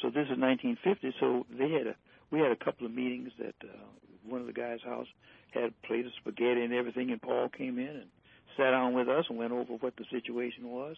So 0.00 0.08
this 0.08 0.26
is 0.30 0.38
1950. 0.38 1.14
So 1.18 1.46
they 1.50 1.70
had 1.70 1.86
a 1.88 1.94
we 2.30 2.40
had 2.40 2.52
a 2.52 2.56
couple 2.56 2.86
of 2.86 2.92
meetings 2.92 3.30
at 3.40 3.54
uh, 3.62 3.72
one 4.26 4.40
of 4.40 4.46
the 4.46 4.52
guys' 4.52 4.80
house 4.84 5.08
had 5.52 5.64
a 5.64 5.86
plate 5.86 6.06
of 6.06 6.12
spaghetti 6.20 6.62
and 6.62 6.72
everything, 6.72 7.10
and 7.10 7.20
Paul 7.20 7.48
came 7.50 7.78
in 7.78 7.88
and 7.88 8.06
sat 8.56 8.70
down 8.70 8.94
with 8.94 9.08
us 9.08 9.26
and 9.28 9.38
went 9.38 9.52
over 9.52 9.74
what 9.74 9.96
the 9.96 10.04
situation 10.10 10.70
was. 10.70 10.96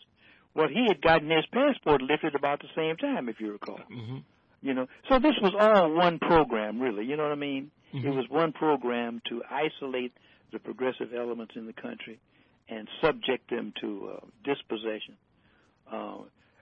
Well, 0.55 0.69
he 0.69 0.87
had 0.87 1.03
gotten 1.03 1.29
his 1.31 1.45
passport 1.53 2.03
lifted 2.03 2.37
about 2.37 2.61
the 2.61 2.69
same 2.77 2.97
time, 2.97 3.29
if 3.29 3.41
you 3.41 3.53
recall. 3.53 3.81
Mm-hmm. 3.93 4.19
You 4.65 4.73
know, 4.73 4.87
so 5.11 5.19
this 5.19 5.35
was 5.43 5.53
all 5.61 5.93
one 5.93 6.19
program, 6.19 6.81
really. 6.81 7.05
You 7.05 7.19
know 7.19 7.25
what 7.25 7.33
I 7.33 7.37
mean? 7.37 7.71
Mm-hmm. 7.95 8.09
It 8.09 8.11
was 8.11 8.25
one 8.31 8.53
program 8.53 9.21
to 9.29 9.43
isolate 9.51 10.15
the 10.53 10.59
progressive 10.59 11.13
elements 11.15 11.53
in 11.55 11.67
the 11.67 11.75
country 11.75 12.19
and 12.71 12.89
subject 13.03 13.51
them 13.51 13.75
to 13.83 14.15
uh, 14.15 14.27
dispossession. 14.43 15.19
Uh, 15.93 16.17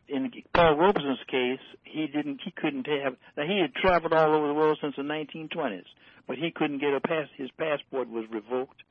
in 0.08 0.32
Paul 0.52 0.78
Robeson's 0.78 1.20
case, 1.30 1.60
he 1.84 2.08
didn't, 2.08 2.40
he 2.44 2.50
couldn't 2.50 2.88
have. 2.88 3.14
Now 3.36 3.46
he 3.46 3.60
had 3.60 3.72
traveled 3.72 4.12
all 4.12 4.34
over 4.34 4.48
the 4.48 4.54
world 4.54 4.78
since 4.82 4.96
the 4.96 5.02
1920s, 5.02 5.84
but 6.26 6.36
he 6.38 6.50
couldn't 6.50 6.80
get 6.80 6.92
a 6.94 7.00
pass. 7.00 7.28
His 7.36 7.50
passport 7.56 8.10
was 8.10 8.24
revoked, 8.32 8.82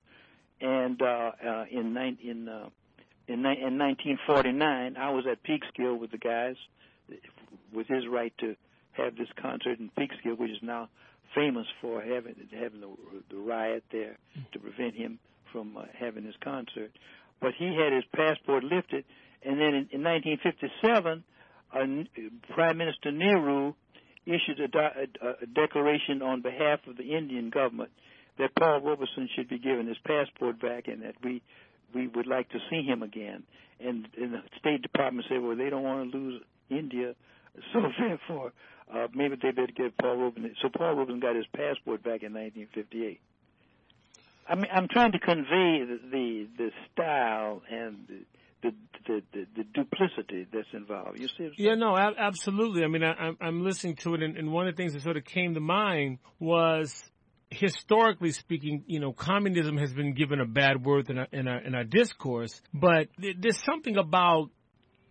and 0.62 1.02
uh, 1.02 1.32
uh, 1.46 1.66
in 1.70 1.98
in 2.24 2.48
uh, 2.48 2.70
in, 3.28 3.40
in 3.40 3.78
1949, 3.78 4.96
I 4.96 5.10
was 5.12 5.26
at 5.30 5.44
Peekskill 5.44 6.00
with 6.00 6.12
the 6.12 6.18
guys, 6.18 6.56
with 7.74 7.88
his 7.88 8.08
right 8.10 8.34
to 8.40 8.56
have 8.94 9.16
this 9.16 9.30
concert 9.42 9.80
in 9.80 9.90
Peekskill, 9.98 10.38
which 10.38 10.52
is 10.52 10.62
now 10.62 10.90
famous 11.36 11.66
for 11.82 12.02
having 12.02 12.36
having 12.52 12.82
the, 12.82 12.90
the 13.30 13.38
riot 13.38 13.84
there 13.92 14.18
to 14.54 14.60
prevent 14.60 14.96
him 14.96 15.20
from 15.52 15.78
uh, 15.78 15.84
having 15.98 16.26
his 16.26 16.36
concert. 16.44 16.92
But 17.40 17.52
he 17.58 17.66
had 17.66 17.94
his 17.94 18.04
passport 18.14 18.64
lifted, 18.64 19.06
and 19.44 19.60
then 19.60 19.74
in, 19.74 19.88
in 19.92 20.04
1957, 20.04 21.24
uh, 21.74 22.54
Prime 22.54 22.78
Minister 22.78 23.12
Nehru 23.12 23.74
issued 24.26 24.60
a, 24.60 24.78
a, 24.78 25.30
a, 25.30 25.46
declaration 25.48 26.22
on 26.22 26.42
behalf 26.42 26.80
of 26.88 26.98
the 26.98 27.16
Indian 27.18 27.50
government 27.50 27.90
that 28.38 28.52
Paul 28.58 28.82
Robeson 28.82 29.28
should 29.36 29.50
be 29.50 29.58
given 29.58 29.88
his 29.88 29.98
passport 30.06 30.62
back 30.62 30.88
and 30.88 31.02
that 31.02 31.16
we 31.24 31.42
we 31.94 32.08
would 32.08 32.28
like 32.28 32.50
to 32.50 32.60
see 32.70 32.84
him 32.84 33.04
again. 33.04 33.44
And, 33.80 34.08
and 34.18 34.34
the 34.34 34.42
State 34.60 34.82
Department 34.82 35.26
said, 35.28 35.42
well, 35.42 35.58
they 35.58 35.70
don't 35.70 35.84
want 35.84 36.12
to 36.12 36.18
lose 36.18 36.42
India, 36.70 37.16
so 37.74 37.82
therefore 38.00 38.54
uh, 38.94 39.08
maybe 39.14 39.36
they 39.42 39.52
better 39.52 39.72
get 39.76 39.98
Paul 39.98 40.18
Robeson. 40.18 40.56
So 40.62 40.70
Paul 40.70 40.96
Robeson 40.96 41.20
got 41.20 41.36
his 41.36 41.46
passport 41.56 42.04
back 42.04 42.24
in 42.24 42.34
1958. 42.34 43.20
I 44.48 44.56
mean, 44.56 44.66
I'm 44.74 44.88
trying 44.90 45.14
to 45.14 45.20
convey 45.20 45.84
the 45.86 46.00
the, 46.12 46.48
the 46.58 46.72
style 46.92 47.62
and 47.70 48.08
the, 48.08 48.20
the 48.64 48.76
the, 49.08 49.22
the, 49.34 49.48
the 49.56 49.64
duplicity 49.64 50.48
that's 50.54 50.68
involved. 50.74 51.20
You 51.20 51.28
see? 51.38 51.52
yeah, 51.58 51.76
no, 51.76 51.96
absolutely. 51.98 52.84
I 52.84 52.88
mean, 52.88 53.04
I, 53.04 53.32
I'm 53.40 53.64
listening 53.64 53.96
to 53.98 54.16
it, 54.16 54.24
and, 54.24 54.38
and 54.38 54.52
one 54.52 54.68
of 54.68 54.76
the 54.76 54.78
things 54.78 54.94
that 54.94 55.04
sort 55.04 55.18
of 55.18 55.26
came 55.26 55.54
to 55.54 55.60
mind 55.60 56.20
was 56.40 56.94
historically 57.50 58.32
speaking, 58.32 58.84
you 58.88 59.00
know, 59.00 59.12
communism 59.12 59.78
has 59.78 59.94
been 59.94 60.14
given 60.14 60.40
a 60.40 60.46
bad 60.46 60.86
word 60.86 61.10
in 61.10 61.18
our, 61.18 61.28
in 61.32 61.48
our, 61.48 61.60
in 61.60 61.76
our 61.76 61.84
discourse, 61.84 62.62
but 62.74 63.10
there's 63.18 63.62
something 63.64 63.98
about 63.98 64.50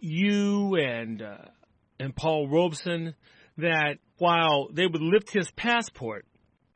you 0.01 0.77
and, 0.77 1.21
uh, 1.21 1.37
and 1.99 2.17
Paul 2.17 2.49
Robeson 2.49 3.15
that 3.61 3.99
while 4.19 4.69
they 4.73 4.87
would 4.87 5.03
lift 5.03 5.33
his 5.33 5.51
passport, 5.53 6.27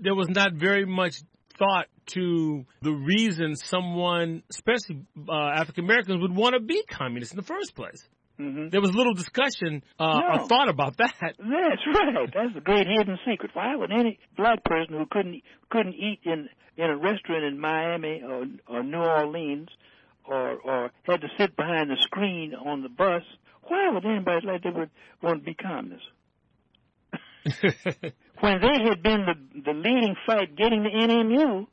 there 0.01 0.15
was 0.15 0.29
not 0.29 0.55
very 0.55 0.87
much 0.87 1.17
thought 1.59 1.87
to 2.07 2.65
the 2.83 2.93
reason 2.93 3.57
someone, 3.57 4.43
especially 4.51 5.05
uh, 5.29 5.33
African 5.33 5.85
Americans, 5.85 6.21
would 6.21 6.35
want 6.35 6.55
to 6.55 6.61
be 6.61 6.83
communist 6.89 7.33
in 7.33 7.37
the 7.37 7.45
first 7.45 7.75
place. 7.75 8.03
Mm-hmm. 8.41 8.71
There 8.71 8.81
was 8.81 8.93
little 8.93 9.15
discussion 9.15 9.85
uh, 9.99 10.19
no. 10.19 10.43
or 10.43 10.49
thought 10.49 10.69
about 10.69 10.97
that. 10.97 11.15
That's 11.21 11.39
right. 11.39 12.31
That's 12.35 12.57
a 12.57 12.61
great 12.61 12.87
hidden 12.87 13.17
secret. 13.31 13.53
Why 13.55 13.77
would 13.77 13.93
any 13.93 14.19
black 14.37 14.65
person 14.65 14.99
who 14.99 15.07
couldn't 15.09 15.43
couldn't 15.71 15.95
eat 15.95 16.19
in 16.25 16.49
in 16.77 16.85
a 16.85 16.97
restaurant 16.97 17.45
in 17.45 17.61
Miami 17.61 18.23
or, 18.25 18.47
or 18.67 18.83
New 18.83 18.99
Orleans 18.99 19.69
or 20.27 20.59
or 20.65 20.91
had 21.05 21.21
to 21.21 21.29
sit 21.39 21.57
behind 21.57 21.91
the 21.91 21.97
screen 22.01 22.55
on 22.55 22.83
the 22.83 22.89
bus, 22.89 23.23
why 23.69 23.91
would 23.93 24.05
anybody 24.05 24.47
like 24.47 24.63
that 24.65 24.75
would 24.75 24.91
want 25.23 25.41
to 25.41 25.45
be 25.45 25.55
communist? 25.55 26.05
when 28.41 28.61
they 28.61 28.89
had 28.89 29.03
been 29.03 29.27
the, 29.27 29.63
the 29.65 29.73
leading 29.73 30.17
fight 30.27 30.57
getting 30.57 30.83
the 30.83 30.91
NMU 30.91 31.67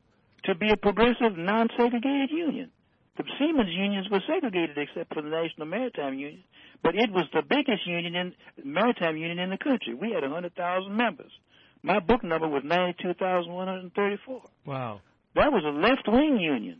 to 0.45 0.55
be 0.55 0.69
a 0.69 0.77
progressive, 0.77 1.37
non-segregated 1.37 2.29
union. 2.31 2.71
The 3.17 3.23
seamen's 3.39 3.69
unions 3.69 4.07
were 4.09 4.21
segregated 4.27 4.77
except 4.77 5.13
for 5.13 5.21
the 5.21 5.29
National 5.29 5.67
Maritime 5.67 6.17
Union, 6.17 6.43
but 6.81 6.95
it 6.95 7.11
was 7.11 7.25
the 7.33 7.43
biggest 7.47 7.85
union 7.85 8.15
in 8.15 8.33
maritime 8.63 9.17
union 9.17 9.39
in 9.39 9.49
the 9.49 9.57
country. 9.57 9.93
We 9.93 10.11
had 10.11 10.23
a 10.23 10.29
hundred 10.29 10.55
thousand 10.55 10.95
members. 10.95 11.31
My 11.83 11.99
book 11.99 12.23
number 12.23 12.47
was 12.47 12.63
ninety-two 12.65 13.13
thousand 13.15 13.51
one 13.53 13.67
hundred 13.67 13.93
thirty-four. 13.93 14.41
Wow, 14.65 15.01
that 15.35 15.51
was 15.51 15.63
a 15.65 15.77
left-wing 15.77 16.39
union. 16.39 16.79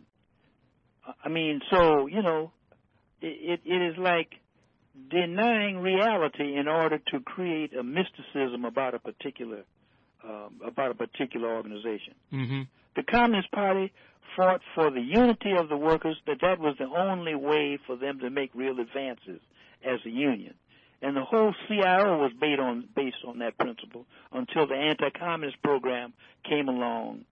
I 1.24 1.30
mean, 1.30 1.60
so 1.70 2.08
you 2.08 2.24
know, 2.24 2.52
it, 3.22 3.60
it, 3.66 3.72
it 3.72 3.92
is 3.92 3.98
like 3.98 4.30
denying 5.10 5.80
reality 5.80 6.56
in 6.56 6.68
order 6.68 7.00
to 7.12 7.20
create 7.22 7.76
a 7.76 7.84
mysticism 7.84 8.66
about 8.66 8.94
a 8.94 9.00
particular 9.00 9.64
um, 10.24 10.62
about 10.66 10.92
a 10.92 10.96
particular 10.96 11.56
organization. 11.56 12.14
Mm-hmm. 12.32 12.62
The 12.96 13.04
Communist 13.04 13.52
Party 13.52 13.92
fought 14.36 14.62
for 14.76 14.92
the 14.92 15.02
unity 15.02 15.54
of 15.58 15.70
the 15.70 15.78
workers, 15.78 16.18
that 16.28 16.38
that 16.42 16.60
was 16.60 16.76
the 16.78 16.86
only 16.86 17.36
way 17.36 17.80
for 17.88 17.96
them 17.96 18.20
to 18.20 18.30
make 18.30 18.52
real 18.54 18.80
advances 18.80 19.42
as 19.84 20.00
a 20.06 20.10
union. 20.10 20.54
And 21.02 21.18
the 21.18 21.24
whole 21.24 21.54
CIO 21.68 22.20
was 22.20 22.32
based 22.40 22.60
on 22.60 22.88
based 22.96 23.18
on 23.28 23.40
that 23.40 23.58
principle 23.58 24.06
until 24.32 24.68
the 24.68 24.76
anti-communist 24.76 25.62
program 25.64 26.14
came 26.48 26.70
along 26.70 27.26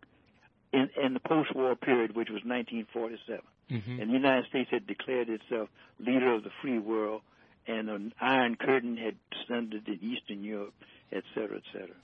in, 0.73 0.89
in 1.01 1.13
the 1.13 1.19
post-war 1.19 1.75
period, 1.75 2.15
which 2.15 2.29
was 2.29 2.41
1947. 2.43 3.41
Mm-hmm. 3.69 4.01
And 4.01 4.09
the 4.09 4.13
United 4.13 4.45
States 4.49 4.69
had 4.71 4.88
declared 4.88 5.29
itself 5.29 5.69
leader 5.99 6.33
of 6.33 6.43
the 6.43 6.49
free 6.61 6.79
world, 6.79 7.21
and 7.69 7.89
an 7.89 8.13
Iron 8.19 8.55
Curtain 8.55 8.97
had 8.97 9.15
descended 9.31 9.88
in 9.88 9.99
Eastern 10.01 10.43
Europe, 10.43 10.73
et 11.11 11.23
cetera, 11.33 11.57
et 11.57 11.63
cetera. 11.71 11.95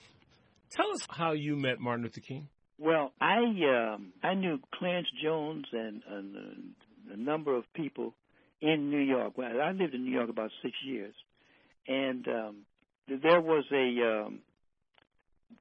Tell 0.71 0.91
us 0.91 1.07
how 1.09 1.31
you 1.31 1.55
met 1.55 1.79
Martin 1.79 2.03
Luther 2.03 2.21
King. 2.21 2.47
Well, 2.77 3.13
I 3.21 3.37
um, 3.37 4.13
I 4.21 4.33
knew 4.33 4.59
Clarence 4.73 5.07
Jones 5.23 5.65
and, 5.71 6.01
and 6.09 6.35
uh, 6.35 7.13
a 7.13 7.17
number 7.17 7.55
of 7.55 7.63
people 7.73 8.13
in 8.61 8.89
New 8.89 8.99
York. 8.99 9.37
Well, 9.37 9.61
I 9.61 9.71
lived 9.71 9.93
in 9.93 10.03
New 10.03 10.11
York 10.11 10.29
about 10.29 10.51
six 10.61 10.73
years, 10.85 11.13
and 11.87 12.27
um, 12.27 12.55
there 13.07 13.41
was 13.41 13.63
a 13.71 14.25
um, 14.25 14.39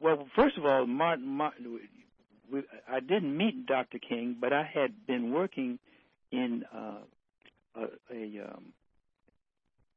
well. 0.01 0.27
First 0.35 0.59
of 0.59 0.65
all, 0.65 0.87
Martin, 0.87 1.27
Martin 1.27 1.79
we, 2.51 2.63
I 2.89 3.01
didn't 3.01 3.37
meet 3.37 3.67
Dr. 3.67 3.99
King, 3.99 4.37
but 4.41 4.53
I 4.53 4.63
had 4.63 5.07
been 5.07 5.33
working 5.33 5.79
in 6.33 6.65
uh, 6.75 6.99
a, 7.77 7.85
a 8.13 8.49
um, 8.49 8.73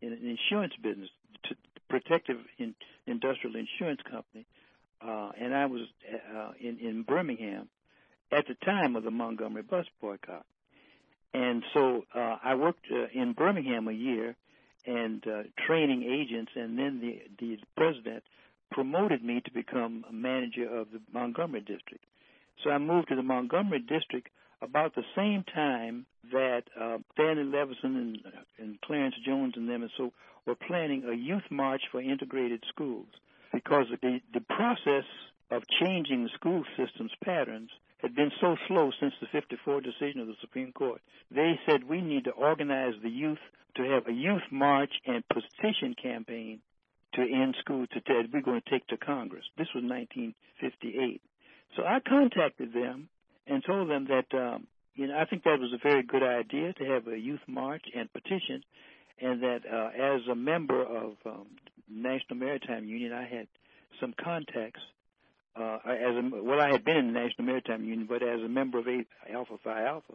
in 0.02 0.14
an 0.14 0.38
insurance 0.38 0.74
business, 0.82 1.10
to, 1.44 1.56
protective 1.90 2.38
in, 2.58 2.76
industrial 3.06 3.56
insurance 3.56 4.02
company 4.10 4.46
uh, 5.02 5.32
and 5.40 5.54
I 5.54 5.66
was 5.66 5.82
uh, 6.36 6.52
in 6.60 6.80
in 6.80 7.04
Birmingham 7.04 7.70
at 8.32 8.48
the 8.48 8.56
time 8.56 8.96
of 8.96 9.04
the 9.04 9.12
Montgomery 9.12 9.64
bus 9.64 9.86
boycott. 10.02 10.46
And 11.34 11.64
so 11.74 12.06
uh, 12.16 12.38
I 12.44 12.56
worked 12.56 12.86
uh, 12.92 13.08
in 13.14 13.34
Birmingham 13.34 13.88
a 13.88 13.94
year 13.94 14.36
and 14.86 15.26
uh, 15.28 15.44
training 15.68 16.04
agents, 16.04 16.52
and 16.56 16.78
then 16.78 17.00
the 17.00 17.22
the 17.40 17.60
president 17.76 18.24
promoted 18.72 19.24
me 19.24 19.42
to 19.42 19.52
become 19.52 20.04
a 20.10 20.14
manager 20.14 20.68
of 20.68 20.92
the 20.92 21.00
Montgomery 21.14 21.62
district. 21.62 22.04
So 22.64 22.72
I 22.72 22.80
moved 22.80 23.10
to 23.10 23.16
the 23.16 23.24
Montgomery 23.24 23.80
district 23.80 24.30
about 24.62 24.96
the 24.96 25.04
same 25.16 25.44
time 25.54 26.06
that 26.32 26.64
uh, 26.80 26.98
Stanley 27.14 27.44
Levison 27.44 27.96
and, 27.96 28.18
and 28.58 28.82
Clarence 28.82 29.16
Jones 29.26 29.54
and 29.56 29.70
them 29.70 29.82
and 29.84 29.92
so 29.98 30.12
were 30.46 30.56
planning 30.56 31.04
a 31.06 31.16
youth 31.16 31.50
march 31.52 31.82
for 31.92 32.02
integrated 32.02 32.64
schools 32.70 33.08
because 33.54 33.86
the, 34.02 34.20
the 34.34 34.42
process 34.42 35.06
of 35.52 35.64
changing 35.82 36.24
the 36.24 36.30
school 36.36 36.64
system's 36.78 37.12
patterns 37.24 37.70
had 38.00 38.16
been 38.16 38.32
so 38.40 38.56
slow 38.68 38.92
since 39.00 39.14
the 39.22 39.28
54 39.32 39.82
decision 39.82 40.22
of 40.22 40.28
the 40.28 40.36
Supreme 40.42 40.72
Court. 40.72 41.02
They 41.32 41.60
said 41.66 41.84
we 41.84 42.02
need 42.02 42.26
to 42.26 42.32
organize 42.32 42.94
the 43.02 43.10
youth 43.10 43.40
to 43.76 43.84
have 43.84 44.08
a 44.08 44.14
youth 44.14 44.44
march 44.52 44.92
and 45.06 45.24
petition 45.28 45.96
campaign 46.02 46.60
to 47.14 47.22
end 47.22 47.56
school 47.60 47.88
to 47.88 48.02
that 48.08 48.30
we're 48.32 48.42
going 48.42 48.62
to 48.62 48.70
take 48.70 48.86
to 48.88 48.98
Congress. 48.98 49.46
This 49.58 49.68
was 49.74 49.84
1958. 49.84 51.22
So 51.76 51.84
I 51.84 52.00
contacted 52.08 52.74
them 52.74 53.10
and 53.48 53.64
told 53.66 53.90
them 53.90 54.08
that 54.10 54.38
um, 54.38 54.68
you 54.96 55.08
know 55.08 55.18
I 55.18 55.26
think 55.26 55.44
that 55.44 55.60
was 55.60 55.74
a 55.74 55.88
very 55.88 56.04
good 56.04 56.24
idea 56.24 56.74
to 56.74 56.86
have 56.86 57.08
a 57.08 57.18
youth 57.18 57.42
march 57.48 57.84
and 57.96 58.12
petition, 58.12 58.64
and 59.22 59.42
that 59.44 59.62
uh, 59.72 60.16
as 60.16 60.22
a 60.32 60.36
member 60.36 60.84
of 60.84 61.14
um, 61.26 61.48
National 61.90 62.38
Maritime 62.38 62.86
Union, 62.86 63.14
I 63.14 63.28
had 63.28 63.48
some 64.00 64.14
contacts. 64.22 64.82
Uh, 65.56 65.80
as 65.88 66.16
a, 66.16 66.30
well, 66.44 66.62
I 66.62 66.72
had 66.72 66.86
been 66.86 66.98
in 66.98 67.14
the 67.14 67.20
National 67.20 67.46
Maritime 67.46 67.84
Union, 67.84 68.06
but 68.08 68.22
as 68.22 68.42
a 68.42 68.48
member 68.48 68.78
of 68.78 68.86
Alpha 69.34 69.56
Phi 69.64 69.86
Alpha, 69.88 70.14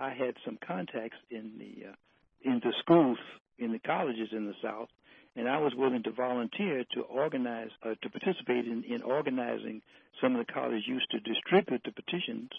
I 0.00 0.10
had 0.10 0.34
some 0.44 0.58
contacts 0.66 1.16
in 1.30 1.52
the 1.58 1.90
uh, 1.90 1.94
in 2.42 2.60
the 2.64 2.72
schools, 2.80 3.18
in 3.58 3.72
the 3.72 3.78
colleges 3.78 4.30
in 4.32 4.46
the 4.46 4.54
South, 4.62 4.88
and 5.36 5.48
I 5.48 5.58
was 5.58 5.72
willing 5.76 6.02
to 6.04 6.10
volunteer 6.10 6.84
to 6.94 7.00
organize, 7.02 7.70
uh, 7.84 7.94
to 8.02 8.10
participate 8.10 8.66
in, 8.66 8.84
in 8.84 9.02
organizing 9.02 9.82
some 10.20 10.34
of 10.36 10.44
the 10.44 10.52
college 10.52 10.82
used 10.86 11.10
to 11.10 11.20
distribute 11.20 11.82
the 11.84 11.92
petitions 11.92 12.50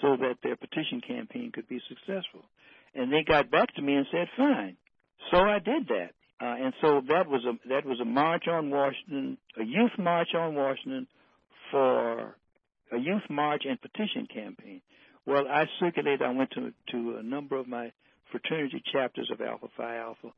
so 0.00 0.16
that 0.16 0.36
their 0.42 0.56
petition 0.56 1.00
campaign 1.06 1.50
could 1.52 1.68
be 1.68 1.80
successful. 1.88 2.44
And 2.94 3.12
they 3.12 3.24
got 3.24 3.50
back 3.50 3.74
to 3.74 3.82
me 3.82 3.94
and 3.94 4.06
said, 4.10 4.28
fine. 4.36 4.76
So 5.30 5.38
I 5.38 5.58
did 5.58 5.88
that. 5.88 6.10
Uh, 6.40 6.54
and 6.64 6.74
so 6.80 7.00
that 7.08 7.28
was 7.28 7.44
a 7.44 7.68
that 7.68 7.86
was 7.86 8.00
a 8.00 8.04
march 8.04 8.48
on 8.48 8.68
Washington, 8.68 9.38
a 9.58 9.64
youth 9.64 9.92
march 9.98 10.34
on 10.36 10.54
Washington 10.54 11.06
for 11.70 12.36
a 12.92 12.98
youth 12.98 13.22
march 13.30 13.62
and 13.68 13.80
petition 13.80 14.26
campaign. 14.26 14.82
Well, 15.26 15.46
I 15.48 15.64
circulated. 15.78 16.22
I 16.22 16.30
went 16.30 16.50
to 16.50 16.72
to 16.90 17.16
a 17.18 17.22
number 17.22 17.56
of 17.56 17.68
my 17.68 17.92
fraternity 18.32 18.82
chapters 18.92 19.30
of 19.32 19.40
Alpha 19.40 19.68
Phi 19.76 19.96
Alpha 19.96 20.32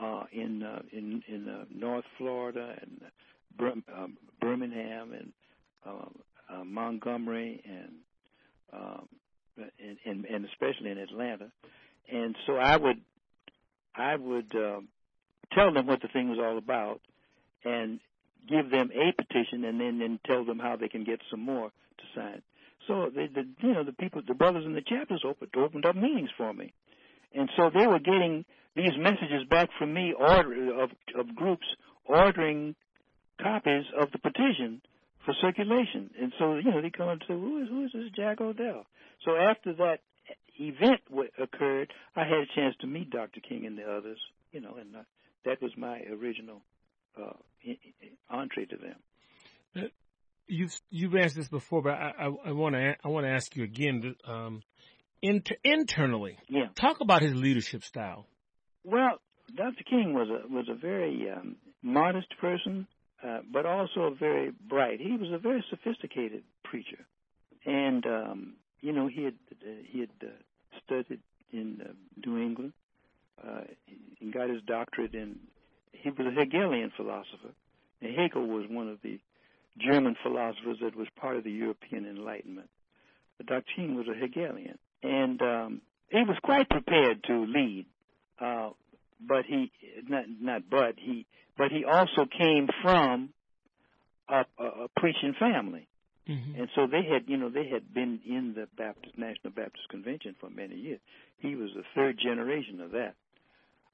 uh, 0.00 0.24
in 0.32 0.62
uh, 0.62 0.82
in 0.92 1.22
in 1.28 1.48
uh, 1.48 1.64
North 1.74 2.04
Florida 2.18 2.74
and 2.80 3.00
Bir- 3.56 3.94
um, 3.94 4.16
Birmingham 4.40 5.12
and 5.12 5.32
uh, 5.86 6.54
uh, 6.54 6.64
Montgomery 6.64 7.62
and, 7.64 7.92
um, 8.72 9.08
and 9.56 9.98
and 10.04 10.24
and 10.24 10.44
especially 10.46 10.90
in 10.90 10.98
Atlanta. 10.98 11.50
And 12.10 12.36
so 12.46 12.56
I 12.56 12.76
would 12.76 13.00
I 13.94 14.16
would 14.16 14.54
um, 14.54 14.88
tell 15.52 15.72
them 15.72 15.86
what 15.86 16.00
the 16.00 16.08
thing 16.08 16.28
was 16.30 16.38
all 16.38 16.58
about, 16.58 17.00
and 17.64 18.00
give 18.48 18.70
them 18.70 18.90
a 18.94 19.12
petition, 19.12 19.64
and 19.64 19.80
then 19.80 19.98
then 19.98 20.18
tell 20.26 20.44
them 20.44 20.58
how 20.58 20.76
they 20.76 20.88
can 20.88 21.04
get 21.04 21.20
some 21.30 21.40
more 21.40 21.70
to 21.70 22.04
sign. 22.14 22.42
So 22.88 23.10
the, 23.14 23.28
the 23.32 23.66
you 23.66 23.74
know 23.74 23.84
the 23.84 23.92
people, 23.92 24.22
the 24.26 24.34
brothers 24.34 24.64
in 24.64 24.74
the 24.74 24.82
chapters 24.82 25.22
opened 25.24 25.50
opened 25.56 25.86
up 25.86 25.96
meetings 25.96 26.30
for 26.36 26.52
me, 26.52 26.72
and 27.34 27.48
so 27.56 27.70
they 27.72 27.86
were 27.86 28.00
getting 28.00 28.44
these 28.74 28.96
messages 28.98 29.44
back 29.48 29.68
from 29.78 29.92
me, 29.94 30.14
order 30.18 30.82
of 30.82 30.90
of 31.18 31.34
groups 31.34 31.66
ordering 32.04 32.74
copies 33.40 33.84
of 34.00 34.10
the 34.12 34.18
petition 34.18 34.80
for 35.24 35.34
circulation. 35.40 36.10
And 36.20 36.32
so 36.38 36.54
you 36.56 36.70
know 36.70 36.80
they 36.82 36.90
come 36.90 37.08
up 37.08 37.14
and 37.20 37.24
say, 37.28 37.34
"Who 37.34 37.62
is 37.62 37.68
who 37.68 37.84
is 37.84 37.90
this 37.92 38.10
Jack 38.16 38.40
O'Dell?" 38.40 38.86
So 39.24 39.36
after 39.36 39.72
that 39.74 40.00
event 40.58 41.00
w- 41.08 41.30
occurred, 41.38 41.92
I 42.16 42.20
had 42.24 42.38
a 42.38 42.46
chance 42.54 42.74
to 42.80 42.86
meet 42.86 43.10
Dr. 43.10 43.40
King 43.40 43.66
and 43.66 43.76
the 43.78 43.84
others, 43.84 44.18
you 44.52 44.60
know, 44.60 44.76
and 44.80 44.94
uh, 44.96 45.02
that 45.44 45.60
was 45.62 45.72
my 45.76 46.00
original 46.00 46.62
uh, 47.20 47.32
entree 48.30 48.66
to 48.66 48.76
them. 48.76 48.96
Uh, 49.76 49.88
you've 50.46 50.74
you've 50.90 51.14
asked 51.16 51.36
this 51.36 51.48
before, 51.48 51.82
but 51.82 51.94
I 51.94 52.28
I 52.44 52.52
want 52.52 52.74
to 52.74 52.94
I 53.04 53.08
want 53.08 53.26
to 53.26 53.30
ask 53.30 53.54
you 53.56 53.64
again. 53.64 54.14
Um, 54.26 54.62
inter- 55.20 55.56
internally, 55.64 56.38
yeah. 56.48 56.66
Talk 56.74 57.00
about 57.00 57.22
his 57.22 57.34
leadership 57.34 57.84
style. 57.84 58.26
Well, 58.84 59.20
Dr. 59.54 59.84
King 59.84 60.14
was 60.14 60.28
a 60.28 60.46
was 60.52 60.68
a 60.68 60.74
very 60.74 61.30
um, 61.30 61.56
modest 61.82 62.36
person, 62.40 62.86
uh, 63.22 63.40
but 63.52 63.66
also 63.66 64.14
very 64.18 64.52
bright. 64.68 65.00
He 65.00 65.16
was 65.16 65.30
a 65.32 65.38
very 65.38 65.64
sophisticated 65.70 66.42
preacher, 66.64 67.04
and 67.64 68.04
um, 68.06 68.52
you 68.80 68.92
know 68.92 69.06
he 69.06 69.24
had 69.24 69.34
uh, 69.52 69.70
he 69.88 70.00
had 70.00 70.10
uh, 70.22 70.30
studied 70.84 71.20
in 71.52 71.82
uh, 71.84 71.92
New 72.24 72.38
England, 72.38 72.72
uh, 73.46 73.62
he 74.18 74.30
got 74.30 74.48
his 74.48 74.62
doctorate 74.66 75.14
in. 75.14 75.38
He 75.92 76.10
was 76.10 76.26
a 76.26 76.30
Hegelian 76.30 76.92
philosopher, 76.96 77.54
and 78.00 78.16
Hegel 78.16 78.46
was 78.46 78.64
one 78.68 78.88
of 78.88 78.98
the 79.02 79.18
German 79.78 80.16
philosophers 80.22 80.78
that 80.82 80.96
was 80.96 81.08
part 81.16 81.36
of 81.36 81.44
the 81.44 81.50
European 81.50 82.06
Enlightenment. 82.06 82.68
But 83.36 83.46
Dr. 83.46 83.64
King 83.76 83.94
was 83.96 84.06
a 84.08 84.14
Hegelian, 84.14 84.78
and 85.02 85.40
um, 85.42 85.80
he 86.10 86.22
was 86.22 86.36
quite 86.42 86.68
prepared 86.68 87.24
to 87.24 87.46
lead. 87.46 87.86
Uh, 88.42 88.70
but 89.26 89.44
he 89.46 89.70
not 90.08 90.24
not 90.40 90.62
but 90.70 90.94
he 90.98 91.26
but 91.56 91.70
he 91.70 91.84
also 91.84 92.26
came 92.26 92.68
from 92.82 93.30
a, 94.28 94.44
a, 94.58 94.64
a 94.84 94.88
preaching 94.96 95.34
family. 95.38 95.86
Mm-hmm. 96.28 96.60
And 96.60 96.68
so 96.76 96.86
they 96.86 97.02
had, 97.02 97.24
you 97.26 97.36
know, 97.36 97.50
they 97.50 97.68
had 97.68 97.92
been 97.92 98.20
in 98.24 98.54
the 98.54 98.68
Baptist 98.78 99.18
National 99.18 99.52
Baptist 99.52 99.88
Convention 99.90 100.36
for 100.40 100.48
many 100.48 100.76
years. 100.76 101.00
He 101.38 101.56
was 101.56 101.70
the 101.74 101.82
third 101.96 102.16
generation 102.22 102.80
of 102.80 102.92
that 102.92 103.14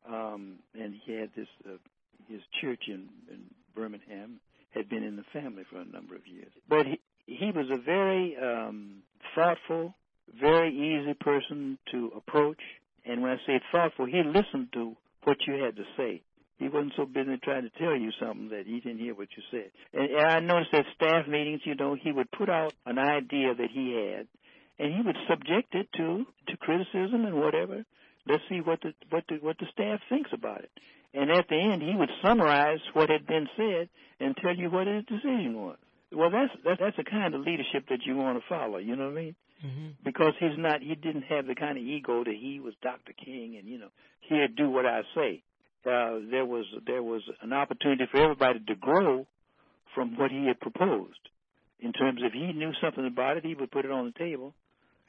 um, 0.08 0.58
and 0.74 0.94
he 1.04 1.12
had 1.12 1.30
this 1.36 1.48
uh, 1.66 1.76
his 2.28 2.40
church 2.60 2.82
in, 2.88 3.08
in 3.30 3.42
Birmingham 3.74 4.40
had 4.70 4.88
been 4.88 5.02
in 5.02 5.16
the 5.16 5.24
family 5.32 5.64
for 5.70 5.78
a 5.80 5.84
number 5.84 6.14
of 6.14 6.26
years. 6.26 6.52
But 6.68 6.86
he 6.86 7.00
he 7.26 7.50
was 7.54 7.66
a 7.70 7.80
very 7.80 8.36
um, 8.40 9.02
thoughtful, 9.34 9.94
very 10.40 10.72
easy 10.72 11.14
person 11.14 11.78
to 11.92 12.12
approach. 12.16 12.60
And 13.08 13.22
when 13.22 13.32
I 13.32 13.36
say 13.46 13.60
thoughtful, 13.72 14.06
he 14.06 14.22
listened 14.24 14.68
to 14.74 14.94
what 15.24 15.38
you 15.46 15.54
had 15.64 15.76
to 15.76 15.84
say. 15.96 16.22
He 16.58 16.68
wasn't 16.68 16.92
so 16.96 17.06
busy 17.06 17.38
trying 17.42 17.62
to 17.62 17.78
tell 17.78 17.96
you 17.96 18.10
something 18.20 18.48
that 18.50 18.66
he 18.66 18.80
didn't 18.80 18.98
hear 18.98 19.14
what 19.14 19.28
you 19.36 19.42
said. 19.50 19.70
And, 19.92 20.16
I 20.18 20.40
noticed 20.40 20.74
at 20.74 20.84
staff 20.94 21.26
meetings, 21.28 21.60
you 21.64 21.74
know, 21.74 21.94
he 21.94 22.12
would 22.12 22.30
put 22.32 22.50
out 22.50 22.72
an 22.84 22.98
idea 22.98 23.54
that 23.54 23.70
he 23.72 23.94
had, 23.94 24.26
and 24.78 24.94
he 24.94 25.00
would 25.02 25.16
subject 25.28 25.74
it 25.74 25.88
to 25.96 26.26
to 26.48 26.56
criticism 26.58 27.24
and 27.24 27.40
whatever. 27.40 27.84
Let's 28.26 28.42
see 28.48 28.60
what 28.60 28.80
the 28.82 28.92
what 29.10 29.24
the 29.28 29.36
what 29.36 29.56
the 29.58 29.66
staff 29.72 30.00
thinks 30.08 30.30
about 30.32 30.62
it. 30.62 30.70
And 31.14 31.30
at 31.30 31.48
the 31.48 31.56
end, 31.56 31.82
he 31.82 31.94
would 31.96 32.10
summarize 32.22 32.80
what 32.92 33.08
had 33.08 33.26
been 33.26 33.48
said 33.56 33.88
and 34.20 34.36
tell 34.36 34.54
you 34.54 34.70
what 34.70 34.86
his 34.86 35.04
decision 35.04 35.54
was. 35.54 35.78
Well, 36.12 36.30
that's, 36.30 36.78
that's 36.78 36.96
the 36.96 37.04
kind 37.04 37.34
of 37.34 37.42
leadership 37.42 37.84
that 37.90 38.00
you 38.04 38.16
want 38.16 38.38
to 38.38 38.44
follow. 38.48 38.78
You 38.78 38.96
know 38.96 39.06
what 39.06 39.18
I 39.18 39.22
mean? 39.22 39.34
Mm-hmm. 39.64 39.88
Because 40.04 40.34
he's 40.38 40.56
not, 40.56 40.82
he 40.82 40.94
didn't 40.94 41.22
have 41.22 41.46
the 41.46 41.54
kind 41.54 41.76
of 41.76 41.84
ego 41.84 42.22
that 42.22 42.34
he 42.34 42.60
was 42.60 42.74
Dr. 42.82 43.12
King, 43.12 43.56
and 43.58 43.68
you 43.68 43.78
know, 43.78 43.88
he'd 44.20 44.56
do 44.56 44.70
what 44.70 44.86
I 44.86 45.02
say. 45.14 45.42
Uh, 45.84 46.18
there 46.30 46.44
was 46.44 46.64
there 46.86 47.02
was 47.02 47.22
an 47.42 47.52
opportunity 47.52 48.04
for 48.10 48.22
everybody 48.22 48.60
to 48.66 48.74
grow 48.74 49.26
from 49.94 50.16
what 50.16 50.30
he 50.30 50.46
had 50.46 50.60
proposed. 50.60 51.18
In 51.80 51.92
terms 51.92 52.22
of 52.24 52.32
he 52.32 52.52
knew 52.52 52.72
something 52.80 53.06
about 53.06 53.36
it, 53.36 53.44
he 53.44 53.54
would 53.54 53.70
put 53.70 53.84
it 53.84 53.90
on 53.90 54.06
the 54.06 54.18
table 54.18 54.54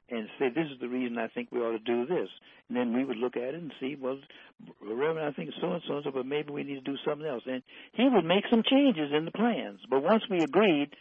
and 0.10 0.28
say, 0.40 0.50
"This 0.50 0.68
is 0.72 0.80
the 0.80 0.88
reason 0.88 1.18
I 1.18 1.28
think 1.28 1.50
we 1.52 1.60
ought 1.60 1.72
to 1.72 1.80
do 1.80 2.06
this." 2.06 2.30
And 2.70 2.78
then 2.78 2.94
we 2.94 3.04
would 3.04 3.18
look 3.18 3.36
at 3.36 3.44
it 3.44 3.56
and 3.56 3.74
see, 3.80 3.98
well, 4.00 4.20
Reverend, 4.80 5.20
I 5.20 5.32
think 5.32 5.50
so 5.60 5.72
and 5.72 5.82
so 5.88 5.96
and 5.96 6.04
so, 6.04 6.12
but 6.12 6.26
maybe 6.26 6.54
we 6.54 6.64
need 6.64 6.76
to 6.76 6.92
do 6.92 6.98
something 7.04 7.28
else. 7.28 7.42
And 7.48 7.64
he 7.94 8.08
would 8.08 8.26
make 8.26 8.44
some 8.50 8.62
changes 8.64 9.12
in 9.12 9.26
the 9.26 9.32
plans. 9.32 9.80
But 9.90 10.04
once 10.04 10.24
we 10.30 10.44
agreed 10.44 10.96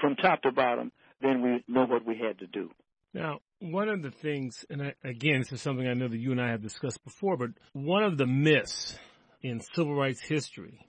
from 0.00 0.16
top 0.16 0.42
to 0.42 0.50
bottom, 0.50 0.90
then 1.22 1.40
we 1.40 1.64
know 1.72 1.86
what 1.86 2.04
we 2.04 2.18
had 2.18 2.40
to 2.40 2.46
do. 2.48 2.70
Now, 3.14 3.38
one 3.60 3.88
of 3.88 4.02
the 4.02 4.10
things, 4.10 4.64
and 4.68 4.82
I, 4.82 4.94
again, 5.04 5.38
this 5.38 5.52
is 5.52 5.62
something 5.62 5.86
I 5.86 5.94
know 5.94 6.08
that 6.08 6.18
you 6.18 6.32
and 6.32 6.40
I 6.40 6.50
have 6.50 6.62
discussed 6.62 7.02
before, 7.04 7.36
but 7.36 7.50
one 7.72 8.02
of 8.02 8.18
the 8.18 8.26
myths 8.26 8.98
in 9.40 9.60
civil 9.74 9.94
rights 9.94 10.20
history 10.20 10.84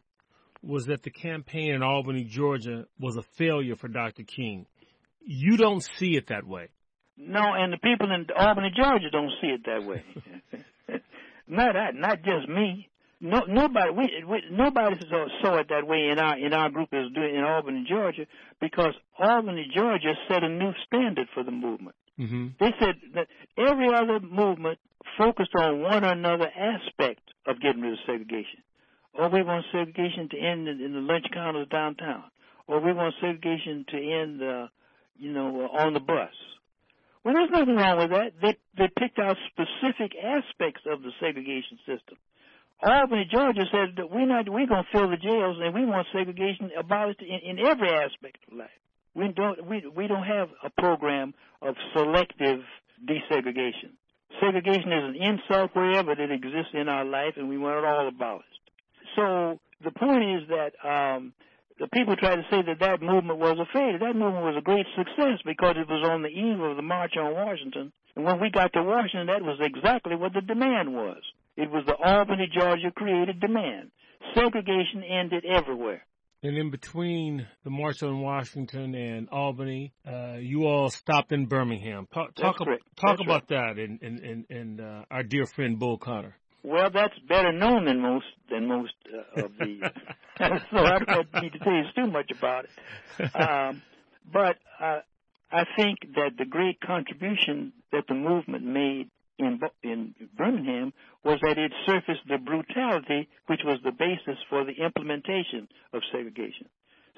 was 0.63 0.87
that 0.87 1.03
the 1.03 1.11
campaign 1.11 1.75
in 1.75 1.83
Albany, 1.83 2.23
Georgia 2.23 2.85
was 2.99 3.15
a 3.15 3.21
failure 3.37 3.75
for 3.75 3.87
Dr. 3.87 4.23
King. 4.23 4.65
You 5.21 5.55
don't 5.55 5.81
see 5.99 6.15
it 6.15 6.27
that 6.29 6.47
way. 6.47 6.69
No, 7.15 7.41
and 7.53 7.71
the 7.71 7.77
people 7.77 8.11
in 8.11 8.25
Albany, 8.35 8.71
Georgia 8.75 9.11
don't 9.11 9.31
see 9.39 9.47
it 9.47 9.61
that 9.67 9.85
way. 9.85 10.03
not 11.47 11.73
that, 11.73 11.93
not 11.93 12.23
just 12.23 12.49
me. 12.49 12.89
No, 13.21 13.41
nobody, 13.47 13.91
we, 13.91 14.23
we, 14.27 14.41
nobody 14.51 14.95
saw, 15.09 15.27
saw 15.41 15.57
it 15.59 15.67
that 15.69 15.87
way 15.87 16.09
in 16.11 16.19
our 16.19 16.37
in 16.37 16.53
our 16.53 16.69
group 16.69 16.89
as 16.91 17.11
doing 17.13 17.35
in 17.35 17.43
Albany, 17.43 17.85
Georgia, 17.87 18.25
because 18.59 18.93
Albany, 19.17 19.71
Georgia 19.73 20.13
set 20.27 20.43
a 20.43 20.49
new 20.49 20.71
standard 20.85 21.27
for 21.33 21.43
the 21.43 21.51
movement. 21.51 21.95
Mm-hmm. 22.19 22.47
They 22.59 22.71
said 22.79 22.95
that 23.15 23.27
every 23.57 23.93
other 23.93 24.19
movement 24.19 24.79
focused 25.17 25.55
on 25.55 25.81
one 25.81 26.03
or 26.03 26.11
another 26.11 26.49
aspect 26.49 27.21
of 27.45 27.59
getting 27.61 27.81
rid 27.81 27.93
of 27.93 27.99
segregation. 28.05 28.63
Or 29.13 29.29
we 29.29 29.43
want 29.43 29.65
segregation 29.71 30.29
to 30.29 30.37
end 30.37 30.67
in, 30.67 30.81
in 30.81 30.93
the 30.93 30.99
lunch 30.99 31.25
counters 31.33 31.67
downtown. 31.69 32.23
Or 32.67 32.79
we 32.79 32.93
want 32.93 33.13
segregation 33.21 33.85
to 33.89 33.97
end, 33.97 34.41
uh, 34.41 34.67
you 35.17 35.31
know, 35.31 35.69
on 35.71 35.93
the 35.93 35.99
bus. 35.99 36.33
Well, 37.23 37.33
there's 37.33 37.49
nothing 37.51 37.75
wrong 37.75 37.97
with 37.97 38.11
that. 38.11 38.33
They 38.41 38.55
they 38.77 38.89
picked 38.99 39.17
out 39.17 39.35
specific 39.49 40.13
aspects 40.15 40.81
of 40.85 41.01
the 41.01 41.11
segregation 41.19 41.79
system. 41.85 42.17
Albany, 42.83 43.27
Georgia 43.31 43.65
said 43.71 43.95
that 43.97 44.11
we're 44.11 44.27
not 44.27 44.47
we're 44.47 44.67
gonna 44.67 44.85
fill 44.91 45.09
the 45.09 45.17
jails 45.17 45.57
and 45.59 45.73
we 45.73 45.85
want 45.85 46.05
segregation 46.13 46.69
abolished 46.77 47.21
in, 47.21 47.57
in 47.57 47.65
every 47.65 47.89
aspect 47.89 48.37
of 48.47 48.57
life. 48.57 48.69
We 49.15 49.29
don't 49.29 49.65
we 49.67 49.83
we 49.95 50.07
don't 50.07 50.23
have 50.23 50.49
a 50.63 50.69
program 50.69 51.33
of 51.61 51.75
selective 51.95 52.59
desegregation. 53.03 53.95
Segregation 54.41 54.91
is 54.91 55.03
an 55.03 55.15
insult 55.15 55.71
wherever 55.73 56.11
it 56.11 56.31
exists 56.31 56.73
in 56.73 56.89
our 56.89 57.05
life, 57.05 57.33
and 57.37 57.47
we 57.47 57.57
want 57.57 57.77
it 57.77 57.85
all 57.85 58.07
abolished. 58.07 58.49
So 59.15 59.59
the 59.83 59.91
point 59.91 60.23
is 60.23 60.49
that 60.49 60.71
um, 60.83 61.33
the 61.79 61.87
people 61.87 62.15
try 62.15 62.35
to 62.35 62.43
say 62.51 62.61
that 62.61 62.79
that 62.79 63.01
movement 63.01 63.39
was 63.39 63.57
a 63.59 63.71
failure. 63.71 63.99
That 63.99 64.15
movement 64.15 64.45
was 64.45 64.55
a 64.57 64.61
great 64.61 64.85
success 64.95 65.39
because 65.45 65.75
it 65.77 65.87
was 65.87 66.07
on 66.09 66.21
the 66.21 66.29
eve 66.29 66.59
of 66.59 66.75
the 66.75 66.81
March 66.81 67.13
on 67.17 67.33
Washington. 67.33 67.91
And 68.15 68.25
when 68.25 68.39
we 68.39 68.49
got 68.49 68.73
to 68.73 68.83
Washington, 68.83 69.27
that 69.27 69.41
was 69.41 69.59
exactly 69.61 70.15
what 70.15 70.33
the 70.33 70.41
demand 70.41 70.93
was. 70.93 71.21
It 71.57 71.69
was 71.69 71.83
the 71.85 71.95
Albany, 71.95 72.49
Georgia 72.53 72.91
created 72.95 73.39
demand. 73.39 73.91
Segregation 74.33 75.03
ended 75.03 75.45
everywhere. 75.45 76.05
And 76.45 76.59
in 76.59 76.69
between 76.69 77.47
the 77.63 77.71
March 77.71 78.03
on 78.03 78.21
Washington 78.21 78.93
and 78.93 79.27
Albany, 79.29 79.93
uh, 80.07 80.35
you 80.39 80.67
all 80.67 80.91
stopped 80.91 81.31
in 81.31 81.47
Birmingham. 81.47 82.07
Talk, 82.13 82.35
talk, 82.35 82.59
talk 82.95 83.19
about 83.19 83.49
right. 83.49 83.75
that 83.75 83.79
and, 83.79 83.99
and, 84.03 84.19
and, 84.19 84.45
and 84.51 84.79
uh, 84.79 85.05
our 85.09 85.23
dear 85.23 85.47
friend 85.47 85.79
Bull 85.79 85.97
Connor. 85.97 86.35
Well, 86.61 86.91
that's 86.91 87.17
better 87.27 87.51
known 87.51 87.85
than 87.85 87.99
most 87.99 88.27
than 88.51 88.67
most 88.67 88.93
uh, 89.11 89.45
of 89.45 89.57
the. 89.57 89.91
so 90.69 90.77
I 90.77 90.99
don't 90.99 91.33
need 91.41 91.53
to 91.53 91.59
tell 91.59 91.73
you 91.73 91.83
too 91.95 92.11
much 92.11 92.29
about 92.29 92.65
it. 92.65 93.35
Um, 93.35 93.81
but 94.31 94.57
uh, 94.79 94.99
I 95.51 95.63
think 95.75 95.97
that 96.13 96.33
the 96.37 96.45
great 96.45 96.79
contribution 96.79 97.73
that 97.91 98.03
the 98.07 98.13
movement 98.13 98.63
made 98.63 99.09
in 99.37 99.59
in 99.83 100.15
Birmingham 100.37 100.93
was 101.23 101.39
that 101.41 101.57
it 101.57 101.71
surfaced 101.85 102.27
the 102.27 102.37
brutality 102.37 103.27
which 103.47 103.61
was 103.65 103.79
the 103.83 103.91
basis 103.91 104.39
for 104.49 104.63
the 104.63 104.83
implementation 104.83 105.67
of 105.93 106.01
segregation. 106.11 106.67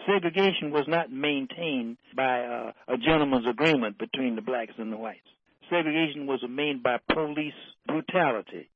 Segregation 0.05 0.71
was 0.71 0.85
not 0.87 1.11
maintained 1.11 1.97
by 2.15 2.41
uh, 2.41 2.71
a 2.87 2.97
gentleman's 2.97 3.47
agreement 3.47 3.97
between 3.97 4.35
the 4.35 4.41
blacks 4.41 4.73
and 4.77 4.91
the 4.91 4.97
whites. 4.97 5.27
Segregation 5.69 6.27
was 6.27 6.39
made 6.49 6.81
by 6.81 6.97
police 7.11 7.53
brutality. 7.87 8.69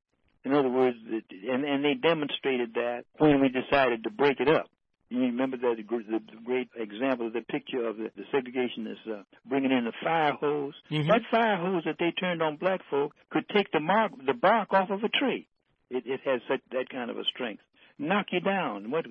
In 0.43 0.53
other 0.53 0.69
words, 0.69 0.97
and, 1.07 1.63
and 1.63 1.85
they 1.85 1.93
demonstrated 1.93 2.73
that 2.73 3.03
when 3.19 3.39
we 3.39 3.49
decided 3.49 4.03
to 4.03 4.09
break 4.09 4.39
it 4.39 4.49
up. 4.49 4.65
You 5.11 5.23
remember 5.23 5.57
that 5.57 5.75
the, 5.75 5.83
the 6.09 6.41
great 6.45 6.69
example 6.73 7.27
of 7.27 7.33
the 7.33 7.41
picture 7.41 7.85
of 7.85 7.97
the, 7.97 8.11
the 8.15 8.23
segregationists 8.33 9.19
uh, 9.19 9.23
bringing 9.45 9.71
in 9.71 9.83
the 9.83 9.91
fire 10.01 10.31
hose. 10.39 10.73
Mm-hmm. 10.89 11.09
That 11.09 11.21
fire 11.29 11.57
hose 11.57 11.83
that 11.85 11.97
they 11.99 12.11
turned 12.11 12.41
on 12.41 12.55
black 12.55 12.79
folk 12.89 13.11
could 13.29 13.43
take 13.49 13.69
the 13.73 13.81
mark, 13.81 14.13
the 14.25 14.33
bark 14.33 14.71
off 14.71 14.89
of 14.89 15.03
a 15.03 15.09
tree. 15.09 15.47
It, 15.89 16.03
it 16.05 16.21
has 16.23 16.39
such 16.49 16.61
that 16.71 16.89
kind 16.89 17.11
of 17.11 17.17
a 17.17 17.25
strength. 17.25 17.61
Knock 17.99 18.27
you 18.31 18.39
down. 18.39 18.89
What? 18.89 19.05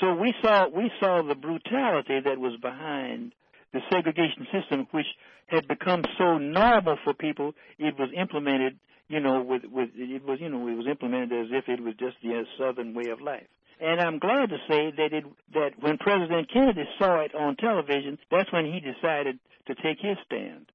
So 0.00 0.14
we 0.14 0.34
saw 0.42 0.68
we 0.68 0.90
saw 1.00 1.22
the 1.22 1.34
brutality 1.34 2.20
that 2.26 2.38
was 2.38 2.60
behind 2.60 3.32
the 3.72 3.80
segregation 3.90 4.46
system, 4.52 4.86
which 4.90 5.06
had 5.46 5.66
become 5.66 6.02
so 6.18 6.36
normal 6.36 6.98
for 7.04 7.14
people. 7.14 7.54
It 7.78 7.98
was 7.98 8.10
implemented, 8.14 8.78
you 9.08 9.20
know, 9.20 9.42
with 9.42 9.62
with 9.64 9.90
it 9.94 10.24
was 10.24 10.38
you 10.40 10.48
know 10.48 10.66
it 10.68 10.76
was 10.76 10.86
implemented 10.86 11.32
as 11.32 11.50
if 11.50 11.68
it 11.68 11.82
was 11.82 11.94
just 11.98 12.16
the 12.22 12.44
southern 12.58 12.94
way 12.94 13.10
of 13.10 13.20
life. 13.20 13.46
And 13.80 14.00
I'm 14.00 14.18
glad 14.18 14.50
to 14.50 14.58
say 14.68 14.90
that 14.96 15.12
it 15.12 15.24
that 15.54 15.70
when 15.80 15.98
President 15.98 16.50
Kennedy 16.52 16.84
saw 16.98 17.20
it 17.20 17.34
on 17.34 17.56
television, 17.56 18.18
that's 18.30 18.52
when 18.52 18.66
he 18.66 18.80
decided 18.80 19.38
to 19.66 19.74
take 19.74 19.98
his 20.00 20.16
stand. 20.26 20.66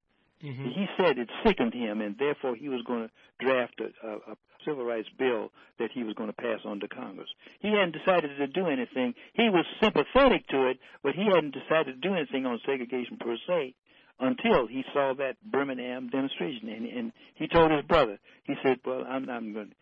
Mm-hmm. 0.42 0.64
He 0.64 0.86
said 0.96 1.18
it 1.18 1.30
sickened 1.46 1.74
him, 1.74 2.00
and 2.00 2.16
therefore 2.18 2.54
he 2.54 2.68
was 2.68 2.82
going 2.86 3.08
to 3.08 3.44
draft 3.44 3.80
a, 3.80 4.06
a, 4.06 4.16
a 4.32 4.36
civil 4.64 4.84
rights 4.84 5.08
bill 5.18 5.50
that 5.78 5.90
he 5.92 6.02
was 6.02 6.14
going 6.14 6.28
to 6.28 6.36
pass 6.36 6.60
on 6.64 6.80
to 6.80 6.88
Congress. 6.88 7.28
He 7.60 7.68
hadn't 7.68 7.96
decided 7.96 8.36
to 8.36 8.46
do 8.46 8.66
anything. 8.66 9.14
He 9.34 9.48
was 9.48 9.64
sympathetic 9.82 10.46
to 10.48 10.68
it, 10.68 10.78
but 11.02 11.14
he 11.14 11.24
hadn't 11.24 11.54
decided 11.54 12.00
to 12.00 12.08
do 12.08 12.14
anything 12.14 12.46
on 12.46 12.60
segregation 12.66 13.16
per 13.18 13.36
se 13.46 13.74
until 14.20 14.66
he 14.66 14.84
saw 14.92 15.14
that 15.18 15.36
Birmingham 15.44 16.08
demonstration. 16.08 16.68
And, 16.68 16.86
and 16.86 17.12
he 17.34 17.48
told 17.48 17.70
his 17.70 17.84
brother, 17.84 18.18
he 18.44 18.54
said, 18.62 18.78
"Well, 18.84 19.04
I'm, 19.08 19.28
I'm 19.28 19.52
going 19.52 19.72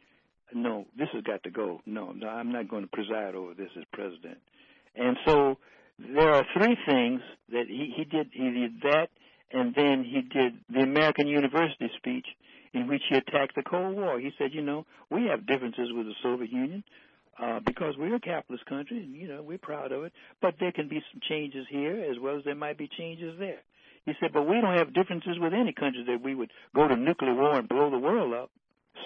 no, 0.55 0.87
this 0.97 1.09
has 1.13 1.23
got 1.23 1.43
to 1.45 1.51
go. 1.51 1.81
No, 1.87 2.13
no, 2.13 2.29
I'm 2.29 2.53
not 2.53 2.69
going 2.69 2.83
to 2.83 2.89
preside 2.89 3.35
over 3.35 3.55
this 3.55 3.71
as 3.77 3.85
president. 3.93 4.39
And 4.95 5.17
so 5.27 5.59
there 5.99 6.33
are 6.33 6.45
three 6.57 6.77
things 6.87 7.21
that 7.51 7.65
he, 7.69 7.93
he 7.97 8.05
did. 8.05 8.29
He 8.33 8.51
did 8.51 8.81
that, 8.83 9.09
and 9.53 9.75
then 9.75 10.05
he 10.05 10.23
did 10.23 10.55
the 10.69 10.81
American 10.81 11.27
University 11.27 11.91
speech 11.97 12.27
in 12.75 12.87
which 12.87 13.03
he 13.09 13.17
attacked 13.17 13.55
the 13.55 13.63
Cold 13.63 13.97
War. 13.97 14.19
He 14.19 14.31
said, 14.39 14.51
you 14.53 14.63
know, 14.63 14.87
we 15.11 15.27
have 15.27 15.47
differences 15.47 15.91
with 15.93 16.07
the 16.07 16.15
Soviet 16.23 16.51
Union 16.51 16.85
uh, 17.43 17.61
because 17.65 17.95
we're 17.99 18.15
a 18.15 18.21
capitalist 18.21 18.67
country, 18.67 18.99
and 18.99 19.15
you 19.15 19.29
know 19.29 19.43
we're 19.43 19.59
proud 19.59 19.93
of 19.93 20.05
it. 20.05 20.13
But 20.41 20.55
there 20.61 20.73
can 20.73 20.89
be 20.89 21.03
some 21.13 21.21
changes 21.29 21.67
here 21.71 22.07
as 22.11 22.19
well 22.21 22.39
as 22.39 22.45
there 22.45 22.55
might 22.55 22.79
be 22.79 22.89
changes 22.99 23.39
there. 23.39 23.61
He 24.05 24.13
said, 24.21 24.33
but 24.33 24.49
we 24.49 24.61
don't 24.61 24.77
have 24.77 24.95
differences 24.95 25.39
with 25.39 25.53
any 25.55 25.73
country 25.73 26.05
that 26.07 26.23
we 26.23 26.35
would 26.35 26.51
go 26.75 26.89
to 26.89 26.97
nuclear 26.97 27.35
war 27.35 27.59
and 27.59 27.69
blow 27.69 27.91
the 27.91 27.99
world 27.99 28.35
up. 28.35 28.51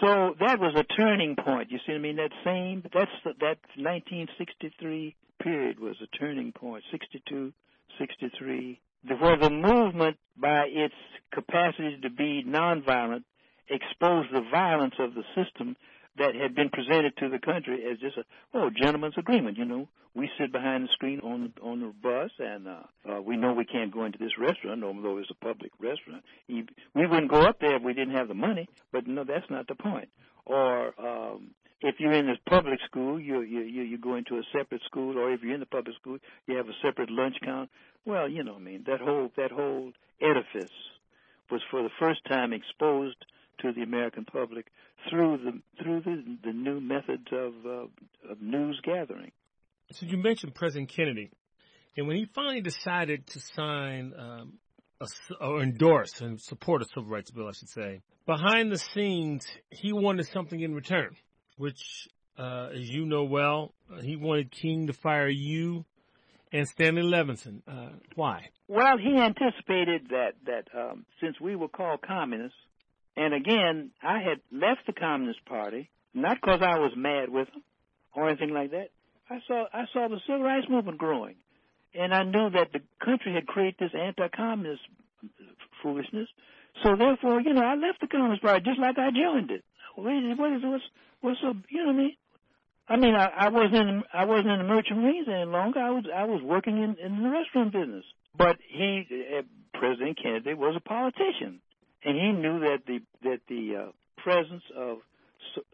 So 0.00 0.34
that 0.40 0.58
was 0.58 0.74
a 0.74 0.84
turning 0.84 1.36
point. 1.36 1.70
You 1.70 1.78
see 1.86 1.92
what 1.92 1.98
I 1.98 2.02
mean? 2.02 2.16
That 2.16 2.32
same 2.44 2.82
that's 2.82 3.10
that 3.24 3.58
1963 3.76 5.14
period 5.42 5.78
was 5.78 5.96
a 6.02 6.16
turning 6.18 6.52
point. 6.52 6.82
62, 6.90 7.52
63, 7.98 8.80
where 9.20 9.36
the 9.36 9.50
movement, 9.50 10.16
by 10.36 10.66
its 10.68 10.94
capacity 11.32 11.98
to 12.02 12.10
be 12.10 12.44
nonviolent, 12.46 13.24
exposed 13.68 14.32
the 14.32 14.42
violence 14.50 14.94
of 14.98 15.14
the 15.14 15.24
system 15.34 15.76
that 16.18 16.34
had 16.34 16.54
been 16.54 16.70
presented 16.70 17.16
to 17.18 17.28
the 17.28 17.38
country 17.38 17.84
as 17.90 17.98
just 17.98 18.16
a 18.16 18.24
oh 18.54 18.70
gentleman's 18.70 19.18
agreement. 19.18 19.58
You 19.58 19.64
know, 19.64 19.88
we 20.14 20.30
sit 20.38 20.52
behind 20.52 20.84
the 20.84 20.88
screen 20.92 21.20
on 21.20 21.52
on 21.62 21.80
the 21.80 21.92
bus, 22.02 22.30
and 22.38 22.66
uh, 22.66 22.82
uh, 23.08 23.20
we 23.20 23.36
know 23.36 23.52
we 23.52 23.64
can't 23.64 23.92
go 23.92 24.04
into 24.04 24.18
this 24.18 24.38
restaurant, 24.38 24.82
although 24.82 25.18
it's 25.18 25.30
a 25.30 25.44
public 25.44 25.72
restaurant. 25.78 26.24
We 26.48 27.06
wouldn't 27.06 27.30
go 27.30 27.42
up 27.42 27.60
there 27.60 27.76
if 27.76 27.82
we 27.82 27.92
didn't 27.92 28.14
have 28.14 28.28
the 28.28 28.34
money, 28.34 28.68
but 28.92 29.06
no, 29.06 29.24
that's 29.24 29.50
not 29.50 29.68
the 29.68 29.74
point. 29.74 30.08
Or 30.46 30.94
um, 30.98 31.50
if 31.80 31.96
you're 31.98 32.12
in 32.12 32.28
a 32.30 32.36
public 32.48 32.78
school, 32.86 33.20
you 33.20 33.42
you 33.42 33.60
you 33.60 33.82
you 33.82 33.98
go 33.98 34.16
into 34.16 34.36
a 34.36 34.42
separate 34.56 34.82
school, 34.84 35.18
or 35.18 35.32
if 35.32 35.42
you're 35.42 35.54
in 35.54 35.60
the 35.60 35.66
public 35.66 35.96
school, 35.96 36.18
you 36.46 36.56
have 36.56 36.68
a 36.68 36.76
separate 36.82 37.10
lunch 37.10 37.36
count. 37.44 37.70
Well, 38.04 38.28
you 38.28 38.42
know, 38.42 38.56
I 38.56 38.58
mean, 38.58 38.84
that 38.86 39.00
whole 39.00 39.30
that 39.36 39.50
whole 39.50 39.92
edifice 40.20 40.72
was 41.50 41.60
for 41.70 41.82
the 41.82 41.90
first 41.98 42.20
time 42.28 42.52
exposed 42.52 43.16
to 43.60 43.72
the 43.72 43.82
American 43.82 44.24
public 44.24 44.66
through 45.08 45.38
the 45.38 45.82
through 45.82 46.00
the, 46.00 46.38
the 46.44 46.52
new 46.52 46.80
methods 46.80 47.26
of 47.32 47.52
uh, 47.64 48.30
of 48.32 48.40
news 48.40 48.80
gathering. 48.84 49.32
So 49.92 50.06
you 50.06 50.16
mentioned 50.16 50.54
President 50.54 50.88
Kennedy, 50.88 51.30
and 51.96 52.06
when 52.06 52.16
he 52.16 52.26
finally 52.34 52.60
decided 52.60 53.26
to 53.28 53.40
sign 53.40 54.12
um, 54.18 54.54
a, 55.00 55.06
or 55.40 55.62
endorse 55.62 56.20
and 56.20 56.40
support 56.40 56.82
a 56.82 56.86
civil 56.86 57.08
rights 57.08 57.30
bill, 57.30 57.48
I 57.48 57.52
should 57.52 57.68
say, 57.68 58.00
behind 58.26 58.72
the 58.72 58.78
scenes 58.78 59.46
he 59.70 59.92
wanted 59.92 60.26
something 60.26 60.60
in 60.60 60.74
return, 60.74 61.16
which, 61.56 62.08
uh, 62.38 62.70
as 62.74 62.88
you 62.88 63.06
know 63.06 63.24
well, 63.24 63.72
he 64.02 64.16
wanted 64.16 64.50
King 64.50 64.88
to 64.88 64.92
fire 64.92 65.28
you 65.28 65.84
and 66.52 66.66
Stanley 66.68 67.02
Levinson. 67.02 67.62
Uh, 67.66 67.90
why? 68.14 68.48
Well, 68.68 68.98
he 68.98 69.16
anticipated 69.20 70.08
that 70.10 70.32
that 70.46 70.68
um, 70.76 71.04
since 71.20 71.40
we 71.40 71.56
were 71.56 71.68
called 71.68 72.00
communists, 72.02 72.58
and 73.16 73.34
again, 73.34 73.90
I 74.02 74.18
had 74.18 74.40
left 74.52 74.86
the 74.86 74.92
Communist 74.92 75.44
Party 75.46 75.90
not 76.14 76.38
because 76.40 76.60
I 76.62 76.78
was 76.78 76.92
mad 76.96 77.28
with 77.28 77.48
them 77.52 77.62
or 78.14 78.28
anything 78.28 78.50
like 78.50 78.70
that. 78.70 78.88
I 79.28 79.38
saw 79.46 79.66
I 79.72 79.84
saw 79.92 80.08
the 80.08 80.20
civil 80.26 80.42
rights 80.42 80.66
movement 80.68 80.98
growing, 80.98 81.36
and 81.94 82.14
I 82.14 82.22
knew 82.22 82.50
that 82.50 82.72
the 82.72 82.80
country 83.04 83.34
had 83.34 83.46
created 83.46 83.76
this 83.78 83.94
anti-communist 83.94 84.82
foolishness. 85.82 86.28
So 86.82 86.94
therefore, 86.96 87.40
you 87.40 87.52
know, 87.52 87.62
I 87.62 87.74
left 87.74 88.00
the 88.00 88.06
Communist 88.06 88.42
Party 88.42 88.64
just 88.64 88.80
like 88.80 88.98
I 88.98 89.10
joined 89.10 89.50
it. 89.50 89.64
Wait, 89.96 90.38
what 90.38 90.52
is 90.52 90.62
what's 90.62 90.84
what's 91.20 91.40
so 91.40 91.54
you 91.68 91.84
know 91.84 91.92
what 91.92 91.94
I 91.94 91.98
mean? 91.98 92.16
I 92.88 92.96
mean, 92.96 93.14
I, 93.16 93.26
I 93.26 93.48
wasn't 93.48 93.88
in, 93.88 94.02
I 94.12 94.24
wasn't 94.24 94.48
in 94.48 94.58
the 94.58 94.64
merchant 94.64 95.00
marines 95.00 95.26
any 95.28 95.44
longer. 95.44 95.80
I 95.80 95.90
was 95.90 96.04
I 96.14 96.24
was 96.24 96.40
working 96.42 96.78
in, 96.82 96.96
in 97.04 97.22
the 97.22 97.28
restaurant 97.28 97.72
business. 97.72 98.04
But 98.36 98.56
he, 98.68 99.06
uh, 99.38 99.42
President 99.74 100.18
Kennedy, 100.22 100.54
was 100.54 100.76
a 100.76 100.80
politician, 100.80 101.60
and 102.04 102.16
he 102.16 102.32
knew 102.32 102.60
that 102.60 102.78
the 102.86 103.00
that 103.22 103.40
the 103.48 103.76
uh, 103.76 103.92
presence 104.22 104.62
of, 104.76 104.98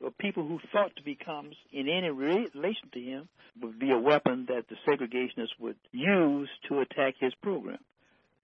of 0.05 0.17
people 0.19 0.47
who 0.47 0.59
thought 0.73 0.95
to 0.97 1.03
be 1.03 1.15
communists 1.15 1.63
in 1.73 1.89
any 1.89 2.11
relation 2.11 2.91
to 2.93 3.01
him 3.01 3.29
would 3.61 3.79
be 3.79 3.91
a 3.91 3.99
weapon 3.99 4.47
that 4.49 4.65
the 4.69 4.77
segregationists 4.89 5.59
would 5.61 5.77
use 5.93 6.49
to 6.69 6.81
attack 6.81 7.15
his 7.21 7.35
program 7.43 7.79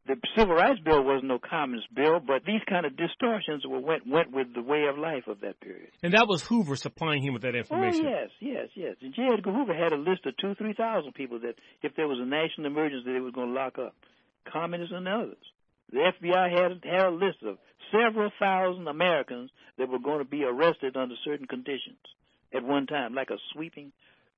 the 0.09 0.17
civil 0.37 0.55
rights 0.55 0.81
bill 0.81 1.05
wasn't 1.05 1.27
no 1.27 1.39
communist 1.39 1.95
bill, 1.95 2.19
but 2.19 2.45
these 2.45 2.63
kind 2.69 2.87
of 2.87 2.97
distortions 2.97 3.65
were 3.67 3.79
went 3.79 4.07
went 4.07 4.33
with 4.33 4.55
the 4.55 4.63
way 4.63 4.87
of 4.91 4.99
life 4.99 5.29
of 5.29 5.41
that 5.41 5.61
period. 5.61 5.91
And 6.03 6.15
that 6.15 6.27
was 6.27 6.43
Hoover 6.43 6.77
supplying 6.77 7.23
him 7.23 7.35
with 7.35 7.43
that 7.43 7.55
information. 7.55 8.07
Oh 8.07 8.11
yes, 8.11 8.31
yes, 8.41 8.69
yes. 8.75 8.97
And 9.03 9.15
J. 9.15 9.29
Edgar 9.33 9.53
Hoover 9.53 9.75
had 9.75 9.93
a 9.93 9.97
list 9.97 10.27
of 10.27 10.37
two, 10.39 10.55
three 10.55 10.73
thousand 10.73 11.13
people 11.13 11.39
that, 11.41 11.55
if 11.83 11.95
there 11.95 12.09
was 12.09 12.19
a 12.21 12.25
national 12.25 12.67
emergency, 12.67 13.13
they 13.13 13.21
were 13.21 13.31
going 13.31 13.49
to 13.49 13.55
lock 13.55 13.79
up, 13.79 13.95
communists 14.51 14.95
and 14.97 15.07
others. 15.07 15.37
The 15.93 16.13
FBI 16.21 16.51
had 16.51 16.85
had 16.85 17.07
a 17.07 17.11
list 17.11 17.39
of 17.45 17.59
several 17.91 18.31
thousand 18.39 18.89
Americans 18.89 19.51
that 19.79 19.89
were 19.89 19.99
going 19.99 20.19
to 20.19 20.25
be 20.25 20.45
arrested 20.45 20.97
under 20.97 21.15
certain 21.25 21.47
conditions 21.47 21.99
at 22.55 22.63
one 22.63 22.87
time, 22.87 23.15
like 23.15 23.31
a 23.31 23.39
sweeping, 23.53 23.93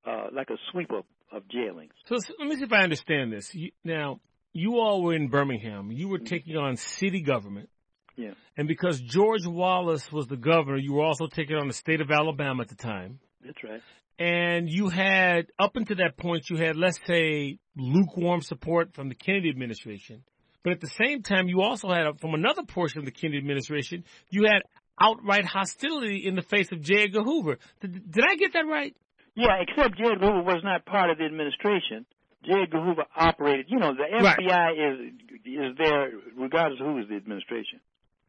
uh, 0.07 0.27
like 0.33 0.51
a 0.51 0.57
sweep 0.71 0.91
of, 0.91 1.05
of 1.33 1.43
jailings. 1.49 1.93
So 2.07 2.17
let 2.39 2.49
me 2.49 2.57
see 2.57 2.65
if 2.65 2.73
I 2.73 2.83
understand 2.83 3.33
this. 3.33 3.55
You, 3.55 3.71
now, 3.85 4.21
you 4.53 4.79
all 4.79 5.03
were 5.03 5.15
in 5.15 5.29
Birmingham. 5.29 5.91
You 5.91 6.09
were 6.09 6.19
mm-hmm. 6.19 6.27
taking 6.27 6.57
on 6.57 6.77
city 6.77 7.23
government. 7.23 7.69
Yeah. 8.17 8.33
And 8.57 8.69
because 8.69 9.01
George 9.01 9.47
Wallace 9.47 10.11
was 10.13 10.27
the 10.27 10.37
governor, 10.37 10.77
you 10.77 10.93
were 10.95 11.05
also 11.05 11.27
taking 11.27 11.57
on 11.57 11.69
the 11.69 11.75
state 11.75 12.01
of 12.01 12.11
Alabama 12.11 12.63
at 12.63 12.69
the 12.69 12.75
time. 12.75 13.19
That's 13.45 13.63
right. 13.65 13.81
And 14.19 14.69
you 14.69 14.91
had, 14.91 15.47
up 15.59 15.77
until 15.77 15.97
that 15.97 16.19
point, 16.19 16.51
you 16.51 16.57
had, 16.59 16.77
let's 16.77 17.01
say, 17.07 17.59
lukewarm 17.75 18.43
support 18.43 18.95
from 18.95 19.09
the 19.09 19.15
Kennedy 19.15 19.49
administration. 19.49 20.23
But 20.63 20.73
at 20.75 20.81
the 20.81 20.89
same 20.89 21.23
time, 21.23 21.49
you 21.49 21.63
also 21.63 21.89
had, 21.89 22.07
from 22.21 22.35
another 22.35 22.63
portion 22.63 22.99
of 22.99 23.05
the 23.07 23.11
Kennedy 23.11 23.39
administration, 23.39 24.05
you 24.29 24.45
had 24.45 24.63
outright 25.01 25.47
hostility 25.47 26.27
in 26.27 26.35
the 26.35 26.43
face 26.43 26.71
of 26.73 26.83
J. 26.83 27.05
Edgar 27.05 27.23
Hoover. 27.23 27.59
Did, 27.81 28.11
did 28.11 28.25
I 28.29 28.37
get 28.37 28.53
that 28.53 28.67
right? 28.67 28.95
Yeah, 29.35 29.57
except 29.61 29.97
J. 29.97 30.05
Edgar 30.13 30.27
Hoover 30.27 30.43
was 30.43 30.61
not 30.63 30.85
part 30.85 31.11
of 31.11 31.19
the 31.19 31.25
administration. 31.25 32.05
J. 32.45 32.63
Edgar 32.63 32.83
Hoover 32.83 33.05
operated. 33.17 33.67
You 33.69 33.79
know, 33.79 33.95
the 33.95 34.05
FBI 34.05 34.49
right. 34.49 34.77
is 34.77 35.13
is 35.45 35.77
there 35.79 36.11
regardless 36.37 36.81
of 36.81 36.87
who 36.87 36.99
is 36.99 37.09
the 37.09 37.17
administration. 37.17 37.81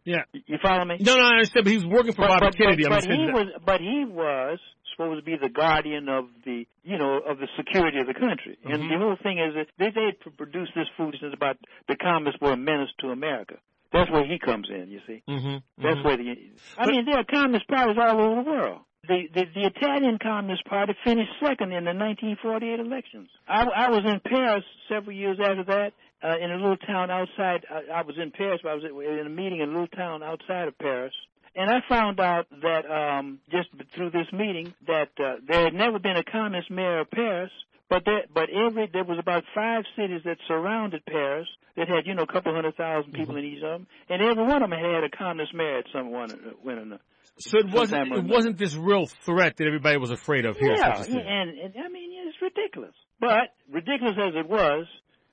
Yeah, 0.03 0.23
you 0.33 0.57
follow 0.61 0.85
me? 0.85 0.97
No, 0.99 1.15
no, 1.15 1.21
I 1.21 1.37
understand. 1.37 1.65
But 1.65 1.71
he 1.71 1.77
was 1.77 1.85
working 1.85 2.13
for 2.13 2.27
but, 2.27 2.39
but, 2.39 2.57
Kennedy. 2.57 2.83
But, 2.83 3.01
but 3.01 3.11
he 3.11 3.27
was, 3.31 3.47
but 3.65 3.81
he 3.81 4.05
was 4.07 4.59
supposed 4.91 5.19
to 5.19 5.25
be 5.25 5.37
the 5.37 5.49
guardian 5.49 6.09
of 6.09 6.25
the, 6.45 6.65
you 6.83 6.97
know, 6.97 7.19
of 7.27 7.37
the 7.37 7.47
security 7.57 7.99
of 7.99 8.07
the 8.07 8.13
country. 8.13 8.57
Mm-hmm. 8.65 8.73
And 8.73 8.91
the 8.91 8.97
whole 8.97 9.17
thing 9.21 9.39
is 9.39 9.53
that 9.55 9.67
they 9.77 9.91
they 9.93 10.17
produced 10.37 10.71
this 10.75 10.87
foolishness 10.97 11.33
about 11.33 11.57
the 11.87 11.95
communists 11.95 12.41
were 12.41 12.53
a 12.53 12.57
menace 12.57 12.89
to 13.01 13.09
America. 13.09 13.55
That's 13.93 14.09
where 14.09 14.25
he 14.25 14.39
comes 14.39 14.69
in. 14.69 14.89
You 14.89 15.01
see, 15.05 15.21
mm-hmm. 15.27 15.57
that's 15.77 15.97
mm-hmm. 15.97 16.07
where 16.07 16.17
the. 16.17 16.35
I 16.77 16.87
mean, 16.87 17.05
there 17.05 17.19
are 17.19 17.25
communist 17.25 17.67
parties 17.67 17.97
all 17.99 18.21
over 18.21 18.43
the 18.43 18.49
world. 18.49 18.79
The, 19.07 19.23
the, 19.33 19.45
the 19.55 19.65
Italian 19.65 20.19
Communist 20.21 20.63
Party 20.65 20.93
finished 21.03 21.31
second 21.43 21.73
in 21.73 21.85
the 21.85 21.93
1948 21.97 22.79
elections. 22.79 23.29
I, 23.47 23.65
I 23.65 23.89
was 23.89 24.03
in 24.05 24.21
Paris 24.23 24.63
several 24.87 25.15
years 25.15 25.39
after 25.41 25.63
that, 25.73 25.93
uh, 26.23 26.37
in 26.37 26.51
a 26.51 26.55
little 26.55 26.77
town 26.77 27.09
outside. 27.09 27.65
I, 27.69 27.99
I 27.99 28.01
was 28.03 28.15
in 28.17 28.31
Paris, 28.31 28.61
but 28.63 28.69
I 28.69 28.75
was 28.75 28.83
in 28.83 29.25
a 29.25 29.29
meeting 29.29 29.61
in 29.61 29.69
a 29.69 29.71
little 29.71 29.87
town 29.87 30.23
outside 30.23 30.67
of 30.67 30.77
Paris. 30.77 31.13
And 31.55 31.69
I 31.69 31.79
found 31.89 32.19
out 32.19 32.47
that 32.61 32.89
um, 32.89 33.39
just 33.51 33.69
through 33.93 34.11
this 34.11 34.27
meeting 34.31 34.73
that 34.87 35.09
uh, 35.19 35.35
there 35.45 35.65
had 35.65 35.73
never 35.73 35.99
been 35.99 36.15
a 36.15 36.23
communist 36.23 36.71
mayor 36.71 37.01
of 37.01 37.11
Paris, 37.11 37.51
but 37.89 38.03
there, 38.05 38.23
but 38.33 38.49
every 38.49 38.89
there 38.91 39.03
was 39.03 39.19
about 39.19 39.43
five 39.53 39.83
cities 39.97 40.21
that 40.23 40.37
surrounded 40.47 41.05
Paris 41.05 41.47
that 41.75 41.89
had 41.89 42.05
you 42.05 42.15
know 42.15 42.23
a 42.23 42.31
couple 42.31 42.53
hundred 42.53 42.77
thousand 42.77 43.11
people 43.11 43.35
mm-hmm. 43.35 43.45
in 43.45 43.51
each 43.51 43.63
of 43.63 43.81
them, 43.81 43.87
and 44.07 44.21
every 44.21 44.43
one 44.43 44.63
of 44.63 44.69
them 44.69 44.79
had 44.79 45.03
a 45.03 45.09
communist 45.09 45.53
mayor 45.53 45.79
at 45.79 45.85
some 45.91 46.09
one 46.09 46.29
when 46.63 46.77
another. 46.77 47.01
So 47.37 47.57
it 47.57 47.69
wasn't 47.69 48.13
it 48.13 48.23
wasn't 48.23 48.57
this 48.57 48.75
real 48.75 49.07
threat 49.25 49.57
that 49.57 49.67
everybody 49.67 49.97
was 49.97 50.11
afraid 50.11 50.45
of 50.45 50.57
here. 50.57 50.73
Yeah, 50.73 51.03
and, 51.03 51.57
and 51.59 51.73
I 51.83 51.89
mean 51.89 52.11
it's 52.27 52.41
ridiculous. 52.41 52.93
But 53.19 53.53
ridiculous 53.69 54.15
as 54.17 54.33
it 54.35 54.47
was, 54.47 54.87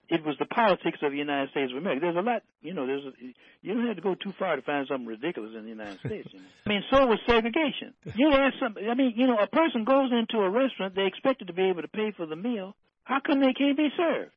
it 0.09 0.25
was 0.25 0.37
the 0.39 0.47
politics 0.47 0.99
of 1.03 1.13
the 1.13 1.19
United 1.19 1.51
States 1.51 1.71
of 1.71 1.79
America. 1.79 2.01
There's 2.01 2.17
a 2.17 2.25
lot, 2.25 2.43
you 2.63 2.73
know. 2.73 2.87
There's 2.87 3.05
a, 3.05 3.13
you 3.61 3.75
don't 3.75 3.87
have 3.87 3.97
to 3.97 4.03
go 4.03 4.15
too 4.15 4.33
far 4.39 4.57
to 4.57 4.63
find 4.63 4.87
something 4.89 5.07
ridiculous 5.07 5.53
in 5.57 5.65
the 5.65 5.69
United 5.69 6.01
States. 6.01 6.29
You 6.33 6.41
know? 6.41 6.47
I 6.67 6.69
mean, 6.69 6.83
so 6.91 7.07
was 7.07 7.19
segregation. 7.29 7.93
You 8.17 8.33
ask 8.33 8.55
some. 8.59 8.77
I 8.79 8.95
mean, 8.95 9.13
you 9.17 9.27
know, 9.27 9.37
a 9.39 9.47
person 9.47 9.85
goes 9.85 10.11
into 10.13 10.39
a 10.43 10.49
restaurant, 10.49 10.95
they 10.95 11.07
expected 11.07 11.49
to 11.49 11.53
be 11.53 11.69
able 11.69 11.83
to 11.83 11.89
pay 11.89 12.13
for 12.17 12.27
the 12.27 12.37
meal. 12.37 12.75
How 13.05 13.21
come 13.21 13.41
they 13.41 13.53
can't 13.53 13.77
be 13.77 13.89
served? 13.97 14.33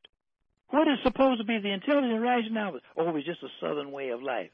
What 0.68 0.88
is 0.88 0.98
supposed 1.04 1.40
to 1.40 1.44
be 1.44 1.58
the 1.58 1.72
intelligent 1.72 2.20
rationale? 2.20 2.78
Oh, 2.96 3.16
it's 3.16 3.26
just 3.26 3.42
a 3.42 3.48
Southern 3.60 3.92
way 3.92 4.08
of 4.08 4.22
life. 4.22 4.50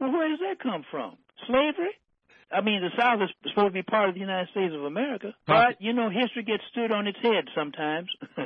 Well, 0.00 0.12
where 0.12 0.28
does 0.28 0.40
that 0.40 0.58
come 0.60 0.84
from? 0.90 1.16
Slavery? 1.46 1.94
I 2.52 2.60
mean, 2.62 2.82
the 2.82 2.90
South 3.00 3.20
is 3.22 3.30
supposed 3.50 3.68
to 3.68 3.72
be 3.72 3.82
part 3.82 4.08
of 4.08 4.14
the 4.14 4.20
United 4.20 4.48
States 4.50 4.74
of 4.74 4.84
America, 4.84 5.34
but 5.46 5.80
you 5.80 5.92
know, 5.92 6.10
history 6.10 6.42
gets 6.42 6.62
stood 6.72 6.90
on 6.90 7.06
its 7.06 7.18
head 7.22 7.44
sometimes, 7.54 8.08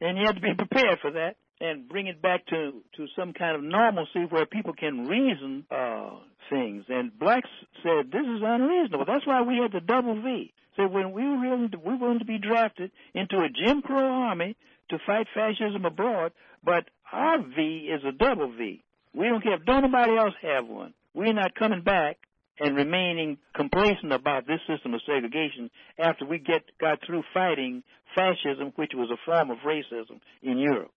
and 0.00 0.18
you 0.18 0.24
have 0.24 0.34
to 0.36 0.40
be 0.40 0.54
prepared 0.54 0.98
for 1.00 1.12
that 1.12 1.36
and 1.60 1.88
bring 1.88 2.06
it 2.06 2.20
back 2.22 2.46
to 2.46 2.82
to 2.96 3.06
some 3.16 3.32
kind 3.32 3.56
of 3.56 3.62
normalcy 3.62 4.24
where 4.28 4.46
people 4.46 4.72
can 4.72 5.06
reason 5.06 5.64
uh, 5.70 6.10
things. 6.50 6.84
And 6.88 7.16
blacks 7.18 7.48
said 7.82 8.10
this 8.10 8.22
is 8.26 8.42
unreasonable. 8.42 9.04
That's 9.06 9.26
why 9.26 9.42
we 9.42 9.58
had 9.60 9.72
the 9.72 9.84
double 9.84 10.20
V. 10.22 10.52
So 10.76 10.86
when 10.86 11.12
we 11.12 11.22
were 11.22 11.40
willing 11.40 11.70
to, 11.70 11.78
we 11.78 11.92
were 11.92 11.98
willing 11.98 12.18
to 12.20 12.24
be 12.24 12.38
drafted 12.38 12.90
into 13.14 13.38
a 13.38 13.48
Jim 13.48 13.82
Crow 13.82 13.98
army 13.98 14.56
to 14.90 14.98
fight 15.06 15.26
fascism 15.34 15.84
abroad, 15.84 16.32
but 16.64 16.84
our 17.12 17.42
V 17.42 17.90
is 17.92 18.02
a 18.06 18.12
double 18.12 18.52
V. 18.52 18.82
We 19.14 19.26
don't 19.28 19.42
care 19.42 19.54
if 19.54 19.64
don't 19.64 19.82
nobody 19.82 20.16
else 20.16 20.34
have 20.42 20.66
one. 20.66 20.92
We're 21.14 21.32
not 21.32 21.54
coming 21.54 21.82
back 21.82 22.18
and 22.58 22.76
remaining 22.76 23.38
complacent 23.54 24.12
about 24.12 24.46
this 24.46 24.60
system 24.68 24.94
of 24.94 25.00
segregation 25.06 25.70
after 25.98 26.24
we 26.24 26.38
get 26.38 26.62
got 26.80 26.98
through 27.06 27.22
fighting 27.34 27.82
fascism, 28.14 28.72
which 28.76 28.92
was 28.94 29.10
a 29.10 29.16
form 29.24 29.50
of 29.50 29.58
racism 29.58 30.20
in 30.42 30.58
Europe. 30.58 30.90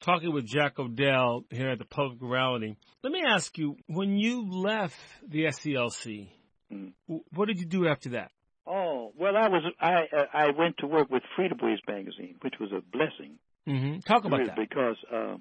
Talking 0.00 0.32
with 0.32 0.46
Jack 0.46 0.78
O'Dell 0.78 1.44
here 1.50 1.70
at 1.70 1.78
the 1.78 1.84
Public 1.84 2.22
Morality, 2.22 2.76
let 3.02 3.12
me 3.12 3.22
ask 3.28 3.56
you: 3.58 3.76
When 3.86 4.16
you 4.16 4.48
left 4.48 4.96
the 5.26 5.44
SCLC, 5.44 6.28
mm. 6.72 6.92
what 7.32 7.48
did 7.48 7.58
you 7.58 7.66
do 7.66 7.88
after 7.88 8.10
that? 8.10 8.30
Oh 8.66 9.12
well, 9.18 9.36
I 9.36 9.48
was 9.48 9.62
I 9.80 9.92
uh, 10.16 10.24
I 10.32 10.50
went 10.56 10.76
to 10.78 10.86
work 10.86 11.10
with 11.10 11.22
Freedom 11.36 11.58
Ways 11.62 11.78
magazine, 11.88 12.36
which 12.42 12.54
was 12.60 12.70
a 12.70 12.80
blessing. 12.96 13.38
Mm-hmm. 13.66 14.00
Talk 14.00 14.24
about 14.24 14.46
that 14.46 14.56
because 14.56 14.96
uh, 15.12 15.36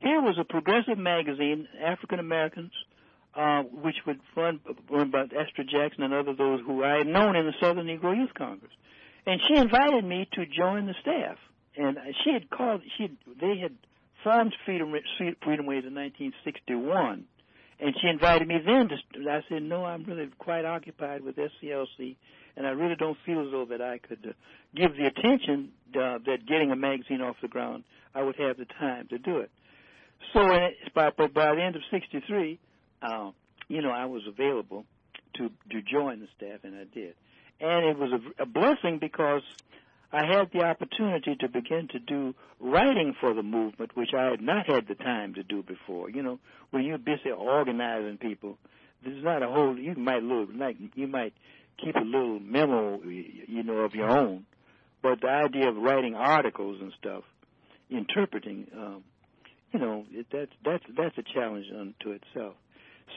here 0.00 0.20
was 0.20 0.36
a 0.40 0.44
progressive 0.44 0.98
magazine. 0.98 1.66
African 1.84 2.18
Americans 2.18 2.72
uh, 3.36 3.62
which 3.62 3.96
would 4.06 4.20
run, 4.36 4.60
run 4.90 5.10
by 5.10 5.22
Esther 5.22 5.64
Jackson 5.64 6.02
and 6.04 6.14
other 6.14 6.34
those 6.34 6.60
who 6.66 6.84
I 6.84 6.98
had 6.98 7.06
known 7.06 7.36
in 7.36 7.46
the 7.46 7.54
Southern 7.60 7.86
Negro 7.86 8.16
Youth 8.16 8.34
Congress. 8.36 8.72
And 9.26 9.40
she 9.48 9.56
invited 9.56 10.04
me 10.04 10.28
to 10.34 10.46
join 10.46 10.86
the 10.86 10.94
staff. 11.00 11.36
And 11.76 11.98
she 12.22 12.32
had 12.32 12.50
called, 12.50 12.82
she 12.96 13.04
had, 13.04 13.16
they 13.40 13.58
had 13.58 13.74
formed 14.22 14.54
Freedom, 14.64 14.94
Freedom 15.42 15.66
Ways 15.66 15.84
in 15.86 15.94
1961. 15.94 17.24
And 17.80 17.94
she 18.00 18.08
invited 18.08 18.46
me 18.46 18.58
then 18.64 18.88
to, 18.88 19.30
I 19.30 19.40
said, 19.48 19.62
no, 19.62 19.84
I'm 19.84 20.04
really 20.04 20.28
quite 20.38 20.64
occupied 20.64 21.22
with 21.22 21.36
SCLC 21.36 22.16
and 22.56 22.66
I 22.66 22.70
really 22.70 22.96
don't 22.96 23.16
feel 23.26 23.40
as 23.40 23.50
though 23.50 23.66
that 23.66 23.80
I 23.80 23.98
could 23.98 24.24
uh, 24.28 24.32
give 24.74 24.96
the 24.96 25.06
attention 25.06 25.70
uh, 25.94 26.18
that 26.26 26.46
getting 26.46 26.70
a 26.70 26.76
magazine 26.76 27.20
off 27.20 27.36
the 27.42 27.48
ground, 27.48 27.84
I 28.14 28.22
would 28.22 28.36
have 28.36 28.56
the 28.56 28.66
time 28.78 29.08
to 29.08 29.18
do 29.18 29.38
it. 29.38 29.50
So, 30.32 30.40
uh, 30.40 30.68
by, 30.94 31.10
by 31.10 31.54
the 31.54 31.62
end 31.62 31.76
of 31.76 31.82
'63, 31.90 32.58
uh, 33.04 33.30
you 33.68 33.82
know, 33.82 33.90
I 33.90 34.06
was 34.06 34.22
available 34.26 34.84
to 35.36 35.50
to 35.70 35.82
join 35.82 36.20
the 36.20 36.28
staff, 36.36 36.60
and 36.64 36.74
I 36.74 36.84
did. 36.84 37.14
And 37.60 37.86
it 37.86 37.98
was 37.98 38.10
a, 38.12 38.42
a 38.42 38.46
blessing 38.46 38.98
because 39.00 39.42
I 40.12 40.26
had 40.26 40.50
the 40.52 40.64
opportunity 40.64 41.36
to 41.40 41.48
begin 41.48 41.88
to 41.92 41.98
do 41.98 42.34
writing 42.60 43.14
for 43.20 43.34
the 43.34 43.42
movement, 43.42 43.96
which 43.96 44.10
I 44.16 44.30
had 44.30 44.40
not 44.40 44.66
had 44.66 44.86
the 44.86 44.94
time 44.94 45.34
to 45.34 45.42
do 45.42 45.62
before. 45.62 46.10
You 46.10 46.22
know, 46.22 46.38
when 46.70 46.84
you're 46.84 46.98
busy 46.98 47.30
organizing 47.36 48.18
people, 48.18 48.58
there's 49.04 49.22
not 49.24 49.42
a 49.42 49.48
whole. 49.48 49.78
You 49.78 49.94
might 49.96 50.22
look 50.22 50.50
like 50.54 50.76
you 50.94 51.06
might 51.06 51.34
keep 51.82 51.96
a 51.96 52.00
little 52.00 52.40
memo, 52.40 53.00
you 53.02 53.62
know, 53.64 53.78
of 53.78 53.94
your 53.94 54.08
own, 54.08 54.46
but 55.02 55.20
the 55.20 55.28
idea 55.28 55.68
of 55.68 55.76
writing 55.76 56.14
articles 56.14 56.78
and 56.80 56.92
stuff, 56.98 57.24
interpreting, 57.90 58.68
um, 58.74 59.04
you 59.72 59.80
know, 59.80 60.04
it, 60.12 60.26
that's 60.32 60.52
that's 60.64 60.84
that's 60.96 61.18
a 61.18 61.34
challenge 61.34 61.66
unto 61.76 62.12
itself. 62.12 62.54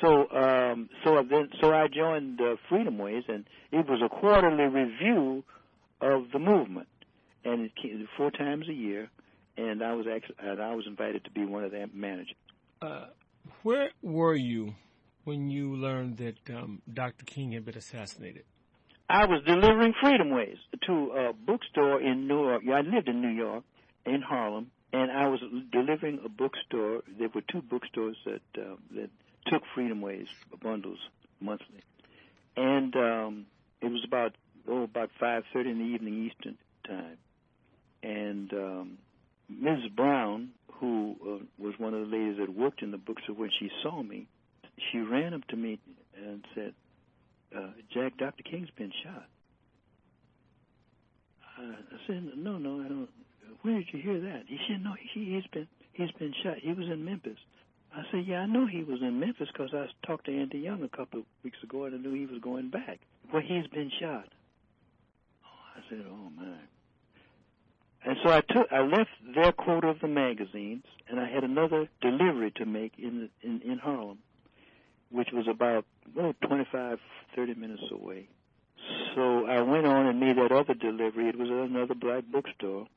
So 0.02 0.30
um, 0.30 0.90
so 1.04 1.24
then 1.30 1.50
so 1.62 1.74
I 1.74 1.88
joined 1.88 2.40
uh, 2.40 2.56
Freedomways, 2.70 3.28
and 3.28 3.46
it 3.72 3.88
was 3.88 4.02
a 4.04 4.10
quarterly 4.10 4.64
review 4.66 5.44
of 6.02 6.32
the 6.32 6.40
movement, 6.40 6.88
and 7.44 7.62
it 7.62 7.72
came 7.82 8.08
four 8.16 8.30
times 8.32 8.70
a 8.70 8.74
year, 8.74 9.10
and 9.58 9.84
I 9.84 9.94
was 9.94 10.06
actually 10.08 10.36
and 10.40 10.62
I 10.62 10.76
was 10.76 10.86
invited 10.88 11.24
to 11.26 11.32
be 11.32 11.46
one 11.46 11.64
of 11.64 11.72
the 11.72 11.90
managers. 11.94 12.36
Uh, 12.82 13.08
where 13.64 13.90
were 14.02 14.36
you 14.36 14.76
when 15.24 15.50
you 15.50 15.76
learned 15.76 16.18
that 16.18 16.56
um, 16.56 16.82
Dr. 16.92 17.26
King 17.26 17.54
had 17.54 17.66
been 17.66 17.78
assassinated? 17.78 18.44
I 19.10 19.26
was 19.26 19.42
delivering 19.46 19.94
Freedomways 20.04 20.58
to 20.86 21.12
a 21.12 21.34
bookstore 21.34 22.02
in 22.02 22.28
New 22.28 22.50
York. 22.50 22.64
I 22.72 22.82
lived 22.82 23.08
in 23.08 23.22
New 23.22 23.30
York, 23.30 23.64
in 24.06 24.22
Harlem, 24.22 24.70
and 24.92 25.12
I 25.12 25.28
was 25.28 25.40
delivering 25.72 26.20
a 26.26 26.30
bookstore. 26.30 27.04
There 27.18 27.30
were 27.34 27.42
two 27.50 27.62
bookstores 27.62 28.18
that 28.26 28.62
uh, 28.62 28.76
that 28.96 29.10
took 29.52 29.64
Freedomways 29.76 30.28
bundles 30.62 31.00
monthly, 31.40 31.82
and 32.56 32.96
um, 32.96 33.46
it 33.82 33.88
was 33.88 34.04
about 34.06 34.34
oh 34.68 34.84
about 34.84 35.10
five 35.20 35.44
thirty 35.54 35.70
in 35.70 35.80
the 35.80 35.86
evening 35.86 36.30
Eastern 36.30 36.58
time, 36.86 37.18
and 38.04 38.54
um, 38.54 38.98
Mrs. 39.52 39.96
Brown, 39.96 40.50
who 40.74 41.16
uh, 41.24 41.46
was 41.58 41.74
one 41.78 41.94
of 41.94 42.10
the 42.10 42.16
ladies 42.16 42.38
that 42.40 42.54
worked 42.54 42.82
in 42.82 42.92
the 42.92 42.98
bookstore, 42.98 43.36
when 43.36 43.52
she 43.60 43.70
saw 43.82 44.02
me, 44.02 44.28
she 44.92 45.00
ran 45.00 45.34
up 45.34 45.46
to 45.48 45.56
me 45.56 45.80
and 46.16 46.44
said, 46.54 46.74
uh, 47.56 47.70
"Jack, 47.94 48.18
Dr. 48.18 48.44
King's 48.44 48.70
been 48.78 48.92
shot." 49.04 49.28
Uh, 51.60 51.64
I 51.64 52.08
said, 52.08 52.32
"No, 52.36 52.58
no, 52.58 52.82
I 52.82 52.88
don't." 52.88 53.10
Where 53.62 53.76
did 53.76 53.88
you 53.92 54.02
hear 54.02 54.20
that? 54.20 54.44
He 54.48 54.58
said, 54.68 54.84
"No, 54.84 54.94
he, 55.14 55.34
he's 55.36 55.48
been 55.52 55.68
he's 55.94 56.12
been 56.12 56.34
shot. 56.44 56.58
He 56.62 56.74
was 56.74 56.88
in 56.88 57.06
Memphis." 57.06 57.40
I 57.98 58.04
said, 58.12 58.26
"Yeah, 58.26 58.42
I 58.42 58.46
know 58.46 58.68
he 58.68 58.84
was 58.84 59.02
in 59.02 59.20
Memphis 59.20 59.50
because 59.52 59.74
I 59.74 59.88
talked 60.06 60.26
to 60.26 60.40
Andy 60.40 60.60
Young 60.60 60.84
a 60.84 60.90
couple 60.90 61.20
of 61.22 61.26
weeks 61.44 61.58
ago, 61.64 61.86
and 61.86 61.96
I 61.96 61.98
knew 61.98 62.14
he 62.14 62.26
was 62.26 62.40
going 62.42 62.70
back. 62.70 63.00
Well, 63.34 63.42
he's 63.42 63.68
been 63.68 63.92
shot." 64.00 64.28
Oh, 65.44 65.76
I 65.76 65.90
said, 65.90 66.06
"Oh 66.08 66.30
my." 66.36 66.58
And 68.06 68.18
so 68.24 68.30
I 68.30 68.42
took, 68.42 68.72
I 68.72 68.82
left 68.82 69.10
their 69.36 69.52
quota 69.52 69.88
of 69.88 70.00
the 70.00 70.08
magazines, 70.08 70.86
and 71.10 71.20
I 71.20 71.28
had 71.28 71.44
another 71.44 71.90
delivery 72.00 72.52
to 72.52 72.66
make 72.66 72.94
in 72.98 73.30
in, 73.42 73.62
in 73.62 73.80
Harlem 73.80 74.20
which 75.10 75.30
was 75.32 75.48
about 75.48 75.86
oh, 76.20 76.34
25, 76.46 77.00
30 77.36 77.54
minutes 77.56 77.84
away. 77.92 78.28
So 79.16 79.46
I 79.46 79.62
went 79.62 79.86
on 79.86 80.06
and 80.06 80.20
made 80.20 80.38
that 80.38 80.52
other 80.52 80.74
delivery. 80.74 81.30
It 81.30 81.38
was 81.38 81.50
another 81.50 81.96
black 81.96 82.24
bookstore. 82.32 82.88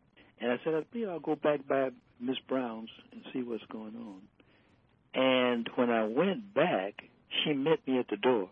And 0.40 0.52
I 0.52 0.60
said, 0.64 0.84
maybe 0.92 1.06
I'll 1.06 1.20
go 1.20 1.36
back 1.36 1.66
by 1.66 1.90
Miss 2.20 2.38
Brown's 2.48 2.90
and 3.12 3.22
see 3.32 3.42
what's 3.42 3.64
going 3.66 3.96
on. 3.96 4.20
And 5.14 5.68
when 5.74 5.90
I 5.90 6.04
went 6.04 6.54
back, 6.54 6.94
she 7.44 7.52
met 7.52 7.86
me 7.86 7.98
at 7.98 8.08
the 8.08 8.16
door. 8.16 8.48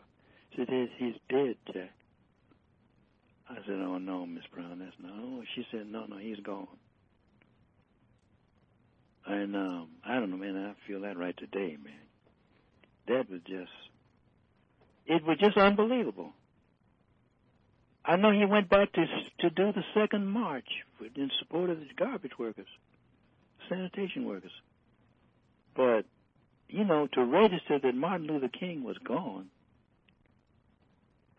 She 0.55 0.65
said, 0.67 0.89
he's 0.97 1.15
dead, 1.29 1.57
Jack. 1.73 1.91
I 3.49 3.55
said, 3.67 3.77
oh, 3.81 3.99
no, 3.99 4.27
Miss 4.27 4.45
Brown, 4.53 4.79
that's 4.81 4.93
not. 5.01 5.13
Oh, 5.15 5.43
she 5.55 5.65
said, 5.71 5.87
no, 5.91 6.05
no, 6.07 6.19
he's 6.19 6.41
gone. 6.41 6.67
And 9.27 9.55
um, 9.57 9.89
I 10.07 10.15
don't 10.15 10.31
know, 10.31 10.37
man, 10.37 10.57
I 10.57 10.89
feel 10.89 11.01
that 11.03 11.17
right 11.17 11.37
today, 11.37 11.77
man 11.83 12.09
that 13.09 13.29
was 13.31 13.41
just, 13.47 13.73
it 15.07 15.25
was 15.25 15.39
just 15.39 15.57
unbelievable. 15.57 16.33
I 18.05 18.17
know 18.17 18.31
he 18.31 18.45
went 18.45 18.71
back 18.71 18.93
to 18.93 19.05
to 19.41 19.51
do 19.51 19.73
the 19.73 19.83
second 19.95 20.27
march 20.27 20.69
in 21.15 21.31
support 21.41 21.69
of 21.69 21.79
the 21.79 21.87
garbage 21.97 22.39
workers, 22.39 22.67
sanitation 23.69 24.25
workers. 24.25 24.53
But 25.77 26.07
you 26.69 26.85
know, 26.85 27.09
to 27.13 27.25
register 27.25 27.79
that 27.83 27.95
Martin 27.95 28.27
Luther 28.27 28.49
King 28.49 28.85
was 28.85 28.97
gone, 28.99 29.49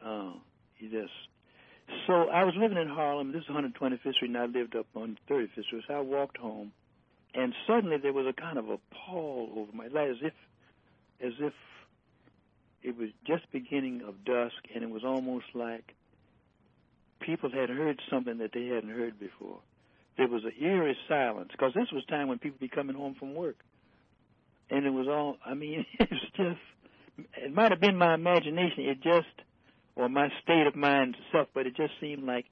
uh, 0.03 0.33
he 0.75 0.87
just. 0.87 1.11
So 2.07 2.13
I 2.29 2.43
was 2.43 2.53
living 2.57 2.77
in 2.77 2.87
Harlem. 2.87 3.31
This 3.31 3.43
is 3.43 3.49
125th 3.49 4.13
Street, 4.15 4.29
and 4.29 4.37
I 4.37 4.45
lived 4.45 4.75
up 4.75 4.85
on 4.95 5.17
35th 5.29 5.65
Street. 5.65 5.83
So 5.87 5.93
I 5.93 5.99
walked 6.01 6.37
home, 6.37 6.71
and 7.33 7.53
suddenly 7.67 7.97
there 7.97 8.13
was 8.13 8.25
a 8.27 8.39
kind 8.39 8.57
of 8.57 8.69
a 8.69 8.77
pall 9.05 9.49
over 9.55 9.71
my 9.75 9.87
life, 9.87 10.11
as 10.11 10.17
if 10.21 10.33
as 11.21 11.33
if 11.39 11.53
it 12.81 12.97
was 12.97 13.09
just 13.27 13.43
beginning 13.51 14.01
of 14.07 14.23
dusk, 14.23 14.55
and 14.73 14.83
it 14.83 14.89
was 14.89 15.03
almost 15.03 15.45
like 15.53 15.93
people 17.19 17.49
had 17.51 17.69
heard 17.69 18.01
something 18.09 18.37
that 18.37 18.51
they 18.53 18.67
hadn't 18.67 18.89
heard 18.89 19.19
before. 19.19 19.59
There 20.17 20.27
was 20.27 20.43
an 20.43 20.53
eerie 20.61 20.97
silence 21.07 21.49
because 21.51 21.73
this 21.73 21.91
was 21.91 22.03
time 22.05 22.27
when 22.27 22.39
people 22.39 22.57
be 22.59 22.69
coming 22.69 22.95
home 22.95 23.15
from 23.19 23.35
work, 23.35 23.57
and 24.69 24.86
it 24.86 24.91
was 24.91 25.08
all. 25.08 25.38
I 25.45 25.53
mean, 25.53 25.86
it 25.99 26.10
was 26.10 26.21
just. 26.36 26.60
It 27.38 27.53
might 27.53 27.71
have 27.71 27.82
been 27.82 27.97
my 27.97 28.13
imagination. 28.13 28.86
It 28.86 29.01
just, 29.01 29.27
or 29.95 30.08
my 30.08 30.29
state 30.41 30.67
of 30.67 30.75
mind 30.75 31.17
itself, 31.25 31.49
but 31.53 31.67
it 31.67 31.75
just 31.75 31.93
seemed 31.99 32.23
like 32.23 32.45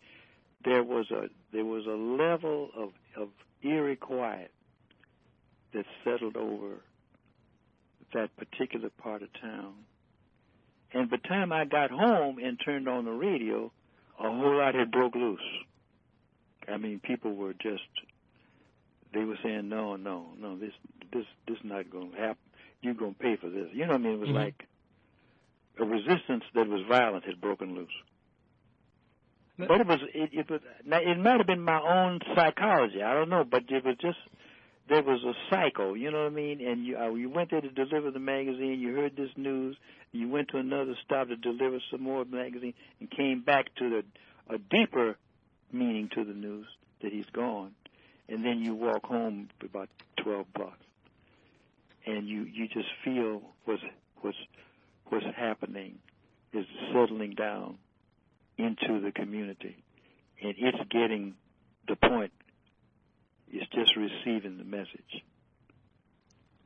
there 0.66 0.84
was 0.84 1.10
a 1.12 1.30
there 1.54 1.66
was 1.66 1.86
a 1.86 1.90
level 1.92 2.70
of 2.76 2.90
of 3.16 3.30
eerie 3.64 3.96
quiet 3.96 4.52
that 5.74 5.86
settled 6.04 6.36
over 6.36 6.82
that 8.14 8.30
particular 8.38 8.90
part 8.90 9.22
of 9.22 9.30
town. 9.42 9.74
And 10.94 11.10
by 11.10 11.18
the 11.18 11.28
time 11.28 11.52
I 11.52 11.66
got 11.66 11.92
home 11.92 12.38
and 12.40 12.58
turned 12.64 12.88
on 12.88 13.06
the 13.06 13.12
radio, 13.12 13.72
a 14.20 14.24
whole 14.24 14.58
lot 14.58 14.76
had 14.76 14.92
broke 14.92 15.16
loose. 15.16 15.40
I 16.68 16.78
mean, 16.78 17.00
people 17.00 17.36
were 17.36 17.54
just 17.54 17.84
they 19.14 19.24
were 19.24 19.38
saying, 19.44 19.70
"No, 19.70 19.96
no, 19.96 20.28
no, 20.40 20.58
this 20.58 20.74
this 21.14 21.26
this 21.48 21.58
is 21.58 21.64
not 21.64 21.90
going 21.90 22.12
to 22.12 22.18
happen. 22.18 22.38
You're 22.82 22.94
going 22.94 23.14
to 23.14 23.20
pay 23.20 23.38
for 23.38 23.50
this." 23.50 23.68
You 23.74 23.86
know 23.86 23.94
what 23.94 24.02
I 24.02 24.04
mean? 24.04 24.14
It 24.14 24.20
was 24.20 24.30
mm-hmm. 24.30 24.38
like 24.38 24.68
a 25.80 25.86
resistance 25.86 26.44
that 26.56 26.68
was 26.68 26.82
violent 26.90 27.26
had 27.26 27.40
broken 27.42 27.76
loose. 27.76 27.90
But 29.58 29.82
it 29.82 29.88
was 29.88 30.00
it, 30.14 30.30
it 30.34 30.50
was 30.50 30.62
it 30.86 31.20
might 31.20 31.38
have 31.38 31.48
been 31.48 31.62
my 31.62 31.82
own 31.82 32.20
psychology. 32.36 33.02
I 33.02 33.14
don't 33.14 33.30
know, 33.30 33.44
but 33.44 33.64
it 33.70 33.84
was 33.84 33.96
just 34.00 34.18
there 34.88 35.04
was 35.04 35.22
a 35.24 35.34
cycle, 35.50 35.98
you 35.98 36.12
know 36.12 36.24
what 36.24 36.32
I 36.32 36.36
mean? 36.36 36.66
And 36.66 36.86
you 36.86 36.98
uh, 36.98 37.10
you 37.14 37.30
went 37.30 37.52
there 37.52 37.62
to 37.62 37.70
deliver 37.70 38.12
the 38.12 38.20
magazine, 38.20 38.80
you 38.80 38.96
heard 38.96 39.16
this 39.18 39.32
news, 39.36 39.76
you 40.12 40.30
went 40.30 40.50
to 40.50 40.58
another 40.58 40.96
stop 41.04 41.28
to 41.28 41.36
deliver 41.36 41.80
some 41.92 42.04
more 42.04 42.24
magazine, 42.24 42.74
and 43.00 43.10
came 43.10 43.42
back 43.42 43.74
to 43.76 43.90
the 43.90 44.04
a 44.54 44.58
deeper 44.58 45.18
meaning 45.72 46.10
to 46.14 46.24
the 46.24 46.34
news 46.34 46.68
that 47.02 47.12
he's 47.12 47.26
gone, 47.34 47.72
and 48.30 48.44
then 48.44 48.60
you 48.60 48.76
walk 48.76 49.06
home 49.06 49.50
about 49.64 49.90
twelve 50.18 50.52
blocks, 50.54 50.86
and 52.06 52.28
you 52.28 52.44
you 52.44 52.68
just 52.68 52.90
feel 53.04 53.42
what's 53.66 53.84
what's 54.22 54.38
what's 55.10 55.26
happening 55.36 56.00
is 56.54 56.66
settling 56.94 57.32
down 57.32 57.78
into 58.58 59.00
the 59.02 59.12
community, 59.12 59.78
and 60.42 60.56
it's 60.58 60.78
getting 60.90 61.36
the 61.88 61.96
point 61.96 62.32
it's 63.52 63.70
just 63.72 63.96
receiving 63.96 64.58
the 64.58 64.64
message. 64.64 65.24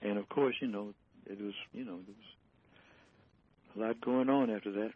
And 0.02 0.18
of 0.18 0.28
course, 0.30 0.56
you 0.60 0.68
know, 0.68 0.94
it 1.26 1.40
was, 1.40 1.54
you 1.74 1.86
know, 1.86 2.00
there 2.06 2.16
was 2.18 3.76
a 3.76 3.80
lot 3.80 4.02
going 4.02 4.30
on 4.30 4.50
after 4.50 4.72
that. 4.72 4.92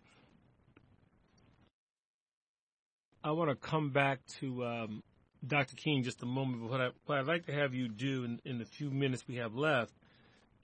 I 3.24 3.32
want 3.32 3.50
to 3.50 3.56
come 3.56 3.90
back 3.90 4.26
to 4.40 4.66
um, 4.66 5.04
Dr. 5.48 5.76
King 5.76 6.04
just 6.04 6.22
a 6.24 6.26
moment. 6.26 6.62
But 6.62 6.72
what, 6.72 6.82
I, 6.82 6.90
what 7.06 7.18
I'd 7.20 7.28
like 7.28 7.46
to 7.48 7.54
have 7.54 7.74
you 7.74 7.88
do 7.88 8.24
in, 8.24 8.42
in 8.46 8.60
the 8.60 8.66
few 8.66 8.90
minutes 8.90 9.24
we 9.28 9.36
have 9.36 9.56
left 9.56 9.94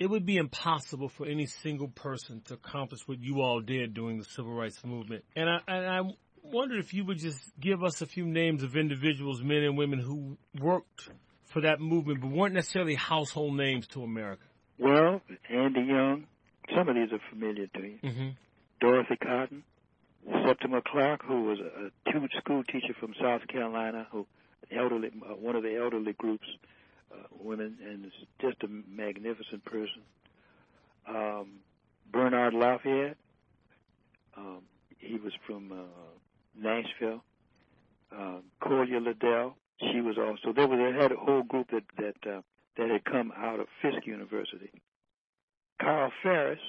it 0.02 0.10
would 0.10 0.26
be 0.26 0.38
impossible 0.38 1.10
for 1.10 1.28
any 1.28 1.46
single 1.46 1.88
person 1.88 2.42
to 2.46 2.56
accomplish 2.56 3.08
what 3.08 3.22
you 3.22 3.42
all 3.42 3.62
did 3.62 3.94
during 3.94 4.18
the 4.18 4.24
civil 4.24 4.52
rights 4.52 4.84
movement. 4.84 5.24
And 5.36 5.48
I, 5.48 5.60
and 5.68 5.86
I 5.86 6.02
wondered 6.44 6.80
if 6.80 6.92
you 6.92 7.06
would 7.06 7.20
just 7.20 7.40
give 7.60 7.84
us 7.84 8.02
a 8.02 8.08
few 8.08 8.26
names 8.26 8.64
of 8.64 8.76
individuals, 8.76 9.44
men 9.44 9.64
and 9.64 9.78
women, 9.78 10.00
who 10.00 10.38
worked 10.60 11.10
for 11.46 11.62
that 11.62 11.80
movement 11.80 12.22
but 12.22 12.32
weren't 12.32 12.56
necessarily 12.56 12.96
household 12.96 13.56
names 13.56 13.88
to 13.90 14.02
America. 14.02 14.42
Well, 14.80 15.22
Andy 15.50 15.82
Young, 15.82 16.26
some 16.76 16.90
of 16.90 16.96
these 16.96 17.12
are 17.12 17.22
familiar 17.30 17.68
to 17.68 17.82
you. 17.82 18.00
Mm-hmm. 18.04 18.30
Dorothy 18.80 19.18
Cotton, 19.22 19.64
Septima 20.48 20.82
Clark, 20.82 21.24
who 21.24 21.44
was 21.44 21.60
a, 21.60 21.86
a 21.88 22.40
school 22.40 22.64
teacher 22.64 22.96
from 23.00 23.14
South 23.22 23.48
Carolina, 23.48 24.08
who 24.12 24.26
elderly, 24.76 25.10
uh, 25.24 25.34
one 25.36 25.56
of 25.56 25.64
the 25.64 25.78
elderly 25.78 26.14
groups, 26.14 26.48
uh, 27.12 27.28
women, 27.40 27.78
and 27.86 28.12
just 28.40 28.64
a 28.64 28.68
magnificent 28.68 29.64
person. 29.66 30.02
Um, 31.08 31.60
Bernard 32.12 32.54
Lafayette, 32.54 33.18
um, 34.38 34.62
he 34.98 35.18
was 35.18 35.34
from 35.46 35.72
uh, 35.72 35.76
Nashville. 36.56 37.24
Uh, 38.16 38.40
Colia 38.62 39.00
Liddell, 39.00 39.56
she 39.80 40.02
was 40.02 40.18
also 40.18 40.54
there. 40.54 40.68
Was 40.68 40.78
they 40.78 41.02
had 41.02 41.12
a 41.12 41.16
whole 41.16 41.44
group 41.44 41.70
that 41.72 41.84
that 41.98 42.30
uh, 42.30 42.42
that 42.78 42.90
had 42.90 43.06
come 43.06 43.32
out 43.36 43.60
of 43.60 43.68
Fisk 43.82 44.06
University. 44.06 44.72
Carl 45.82 46.12
Farris, 46.22 46.60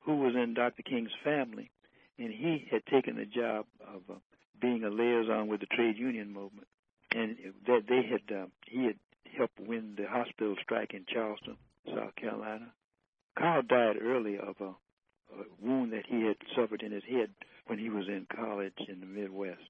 who 0.00 0.16
was 0.16 0.34
in 0.34 0.54
Dr. 0.54 0.82
King's 0.82 1.10
family, 1.22 1.70
and 2.18 2.30
he 2.30 2.66
had 2.70 2.84
taken 2.86 3.16
the 3.16 3.26
job 3.26 3.66
of 3.86 4.02
uh, 4.08 4.18
being 4.60 4.84
a 4.84 4.90
liaison 4.90 5.48
with 5.48 5.60
the 5.60 5.66
trade 5.66 5.98
union 5.98 6.32
movement, 6.32 6.66
and 7.14 7.36
that 7.66 7.84
they 7.88 8.02
had 8.02 8.36
uh, 8.36 8.46
he 8.66 8.84
had 8.84 8.96
helped 9.36 9.58
win 9.60 9.94
the 9.96 10.06
hospital 10.06 10.56
strike 10.62 10.92
in 10.94 11.04
Charleston, 11.12 11.56
South 11.86 12.14
Carolina. 12.16 12.72
Carl 13.38 13.62
died 13.62 13.96
early 14.00 14.38
of 14.38 14.56
a, 14.60 14.64
a 14.64 15.44
wound 15.62 15.92
that 15.92 16.06
he 16.06 16.22
had 16.22 16.36
suffered 16.56 16.82
in 16.82 16.92
his 16.92 17.02
head 17.08 17.30
when 17.66 17.78
he 17.78 17.88
was 17.88 18.06
in 18.08 18.26
college 18.34 18.78
in 18.88 19.00
the 19.00 19.06
Midwest. 19.06 19.60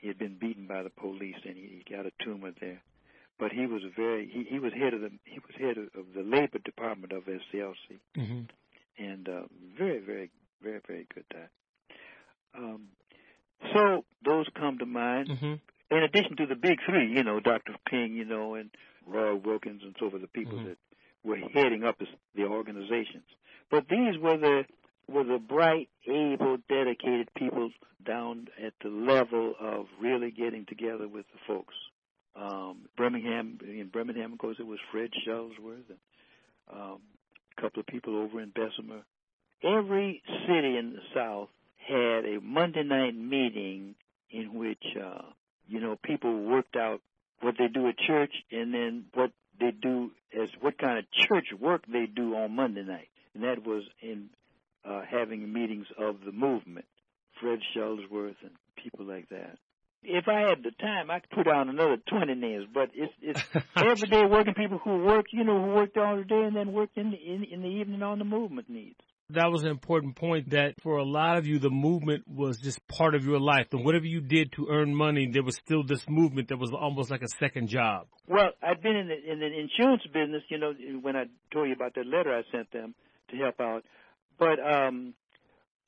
He 0.00 0.08
had 0.08 0.18
been 0.18 0.38
beaten 0.38 0.66
by 0.66 0.82
the 0.82 0.90
police, 0.90 1.36
and 1.44 1.56
he, 1.56 1.82
he 1.86 1.94
got 1.94 2.06
a 2.06 2.12
tumor 2.24 2.52
there. 2.60 2.82
But 3.38 3.52
he 3.52 3.66
was 3.66 3.82
a 3.84 4.00
very 4.00 4.28
he, 4.28 4.44
he 4.44 4.58
was 4.58 4.72
head 4.72 4.94
of 4.94 5.00
the 5.00 5.10
he 5.24 5.38
was 5.38 5.54
head 5.58 5.78
of, 5.78 5.88
of 5.98 6.06
the 6.14 6.22
labor 6.22 6.58
department 6.64 7.12
of 7.12 7.24
SCLC, 7.24 7.98
mm-hmm. 8.16 8.40
and 9.02 9.28
uh, 9.28 9.42
very 9.78 10.00
very 10.00 10.30
very 10.62 10.80
very 10.86 11.06
good 11.14 11.24
guy. 11.32 11.48
Um, 12.56 12.88
so 13.72 14.04
those 14.24 14.46
come 14.58 14.78
to 14.78 14.86
mind. 14.86 15.28
Mm-hmm. 15.28 15.54
In 15.90 16.02
addition 16.02 16.36
to 16.36 16.46
the 16.46 16.54
big 16.54 16.78
three, 16.86 17.12
you 17.12 17.24
know, 17.24 17.40
Dr. 17.40 17.74
King, 17.88 18.14
you 18.14 18.24
know, 18.24 18.54
and 18.54 18.70
Roy 19.06 19.34
Wilkins 19.34 19.82
and 19.82 19.94
so 19.98 20.10
forth, 20.10 20.22
the 20.22 20.28
people 20.28 20.58
mm-hmm. 20.58 20.68
that 20.68 20.78
were 21.24 21.38
heading 21.52 21.84
up 21.84 22.00
the 22.34 22.44
organizations. 22.44 23.24
But 23.70 23.88
these 23.88 24.18
were 24.18 24.36
the 24.36 24.64
were 25.08 25.24
the 25.24 25.38
bright, 25.38 25.88
able, 26.06 26.58
dedicated 26.68 27.28
people 27.36 27.70
down 28.06 28.46
at 28.64 28.72
the 28.82 28.88
level 28.88 29.54
of 29.60 29.86
really 30.00 30.30
getting 30.30 30.64
together 30.66 31.08
with 31.08 31.26
the 31.32 31.38
folks. 31.46 31.74
Um, 32.36 32.82
Birmingham, 32.96 33.58
in 33.62 33.90
Birmingham, 33.92 34.32
of 34.32 34.38
course, 34.38 34.56
it 34.60 34.66
was 34.66 34.78
Fred 34.92 35.10
Shuttlesworth 35.26 35.88
and 35.88 35.98
um, 36.72 37.00
a 37.56 37.60
couple 37.60 37.80
of 37.80 37.86
people 37.86 38.16
over 38.16 38.40
in 38.40 38.50
Bessemer. 38.50 39.02
Every 39.62 40.22
city 40.46 40.78
in 40.78 40.94
the 40.94 41.02
South 41.14 41.48
had 41.86 42.24
a 42.24 42.40
Monday 42.40 42.84
night 42.84 43.16
meeting 43.16 43.96
in 44.30 44.54
which, 44.54 44.84
uh, 44.96 45.22
you 45.70 45.80
know, 45.80 45.96
people 46.02 46.42
worked 46.42 46.76
out 46.76 47.00
what 47.40 47.54
they 47.58 47.68
do 47.68 47.88
at 47.88 47.96
church 47.96 48.32
and 48.50 48.74
then 48.74 49.04
what 49.14 49.30
they 49.60 49.70
do 49.70 50.10
as 50.38 50.48
what 50.60 50.76
kind 50.78 50.98
of 50.98 51.04
church 51.28 51.46
work 51.58 51.82
they 51.86 52.06
do 52.06 52.34
on 52.34 52.56
Monday 52.56 52.82
night. 52.82 53.08
And 53.34 53.44
that 53.44 53.64
was 53.64 53.84
in 54.02 54.30
uh, 54.84 55.02
having 55.08 55.52
meetings 55.52 55.86
of 55.98 56.16
the 56.26 56.32
movement, 56.32 56.86
Fred 57.40 57.60
Shuttlesworth 57.74 58.36
and 58.42 58.50
people 58.82 59.06
like 59.06 59.28
that. 59.28 59.58
If 60.02 60.28
I 60.28 60.48
had 60.48 60.62
the 60.62 60.72
time, 60.80 61.10
I 61.10 61.20
could 61.20 61.30
put 61.30 61.46
down 61.46 61.68
another 61.68 61.98
20 62.08 62.34
names, 62.34 62.64
but 62.72 62.90
it's, 62.94 63.12
it's 63.20 63.42
everyday 63.76 64.24
working 64.24 64.54
people 64.54 64.78
who 64.82 65.04
work, 65.04 65.26
you 65.32 65.44
know, 65.44 65.62
who 65.62 65.74
worked 65.74 65.96
all 65.98 66.16
the 66.16 66.24
day 66.24 66.40
and 66.40 66.56
then 66.56 66.72
worked 66.72 66.96
in 66.96 67.10
the, 67.10 67.16
in, 67.16 67.44
in 67.44 67.62
the 67.62 67.68
evening 67.68 68.02
on 68.02 68.18
the 68.18 68.24
movement 68.24 68.68
needs. 68.68 68.98
That 69.32 69.50
was 69.50 69.62
an 69.62 69.68
important 69.68 70.16
point 70.16 70.50
that 70.50 70.80
for 70.82 70.96
a 70.96 71.04
lot 71.04 71.38
of 71.38 71.46
you, 71.46 71.58
the 71.58 71.70
movement 71.70 72.24
was 72.26 72.58
just 72.58 72.86
part 72.88 73.14
of 73.14 73.24
your 73.24 73.38
life. 73.40 73.68
And 73.72 73.84
whatever 73.84 74.04
you 74.04 74.20
did 74.20 74.52
to 74.52 74.68
earn 74.70 74.94
money, 74.94 75.28
there 75.30 75.42
was 75.42 75.56
still 75.56 75.82
this 75.84 76.04
movement 76.08 76.48
that 76.48 76.58
was 76.58 76.72
almost 76.72 77.10
like 77.10 77.22
a 77.22 77.28
second 77.28 77.68
job. 77.68 78.06
Well, 78.26 78.50
I'd 78.62 78.82
been 78.82 78.96
in 78.96 79.08
the, 79.08 79.32
in 79.32 79.40
the 79.40 79.46
insurance 79.46 80.02
business, 80.12 80.42
you 80.48 80.58
know, 80.58 80.72
when 81.00 81.16
I 81.16 81.24
told 81.52 81.68
you 81.68 81.74
about 81.74 81.94
that 81.94 82.06
letter 82.06 82.34
I 82.36 82.42
sent 82.50 82.70
them 82.72 82.94
to 83.30 83.36
help 83.36 83.60
out. 83.60 83.84
But 84.38 84.58
um, 84.58 85.14